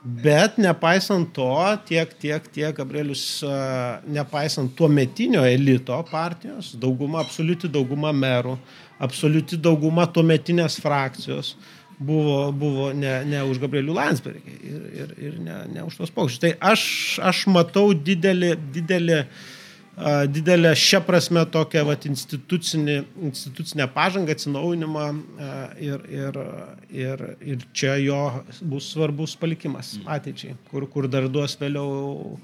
Bet 0.00 0.56
nepaisant 0.56 1.28
to, 1.36 1.50
tiek, 1.84 2.12
tiek, 2.22 2.46
tiek 2.54 2.76
Gabrielius, 2.76 3.42
nepaisant 4.08 4.72
tuo 4.76 4.88
metinio 4.88 5.42
elito 5.44 5.98
partijos, 6.08 6.72
dauguma, 6.80 7.20
absoliuti 7.20 7.68
dauguma 7.68 8.14
merų, 8.16 8.56
absoliuti 9.02 9.58
dauguma 9.60 10.06
tuo 10.08 10.24
metinės 10.24 10.78
frakcijos 10.80 11.52
buvo, 12.00 12.48
buvo 12.56 12.88
ne, 12.96 13.18
ne 13.28 13.44
už 13.44 13.60
Gabrielių 13.60 13.98
Landsbergį 13.98 14.56
ir, 14.56 14.82
ir, 15.02 15.14
ir 15.28 15.38
ne, 15.44 15.58
ne 15.76 15.84
už 15.84 16.00
tos 16.00 16.14
paukščius. 16.16 16.44
Tai 16.46 16.54
aš, 16.72 16.84
aš 17.28 17.44
matau 17.52 17.90
didelį, 17.92 18.54
didelį 18.72 19.18
uh, 19.20 19.48
didelę 20.28 20.72
šią 20.76 21.02
prasme 21.04 21.42
tokią 21.52 21.84
vat, 21.88 22.06
institucinį, 22.08 22.96
institucinę 23.28 23.86
pažangą, 23.94 24.36
atsinaujinimą 24.36 25.04
ir, 25.82 26.06
ir, 26.08 26.40
ir, 26.94 27.26
ir 27.52 27.68
čia 27.76 27.98
jo 28.00 28.22
bus 28.62 28.90
svarbus 28.94 29.36
palikimas 29.40 29.96
mm. 29.98 30.08
ateičiai, 30.16 30.56
kur, 30.70 30.88
kur 30.90 31.08
dar 31.10 31.28
duos 31.28 31.58
vėliau 31.60 32.38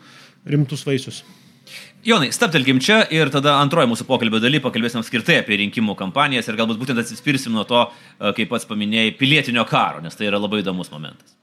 rimtus 0.46 0.84
vaisius. 0.86 1.22
Jonai, 2.07 2.28
staptelkim 2.30 2.78
čia 2.78 3.00
ir 3.11 3.32
tada 3.34 3.57
antroji 3.59 3.90
mūsų 3.90 4.04
pokalbio 4.07 4.38
daly 4.42 4.61
pakalbėsim 4.62 5.00
apskritai 5.00 5.40
apie 5.40 5.59
rinkimų 5.64 5.96
kampanijas 5.98 6.46
ir 6.46 6.59
galbūt 6.61 6.78
būtent 6.78 7.02
atsispirsim 7.02 7.57
nuo 7.57 7.64
to, 7.66 7.82
kaip 8.36 8.52
pats 8.52 8.68
paminėjai, 8.68 9.16
pilietinio 9.18 9.66
karo, 9.66 10.04
nes 10.04 10.14
tai 10.14 10.28
yra 10.30 10.38
labai 10.38 10.62
įdomus 10.62 10.92
momentas. 10.92 11.34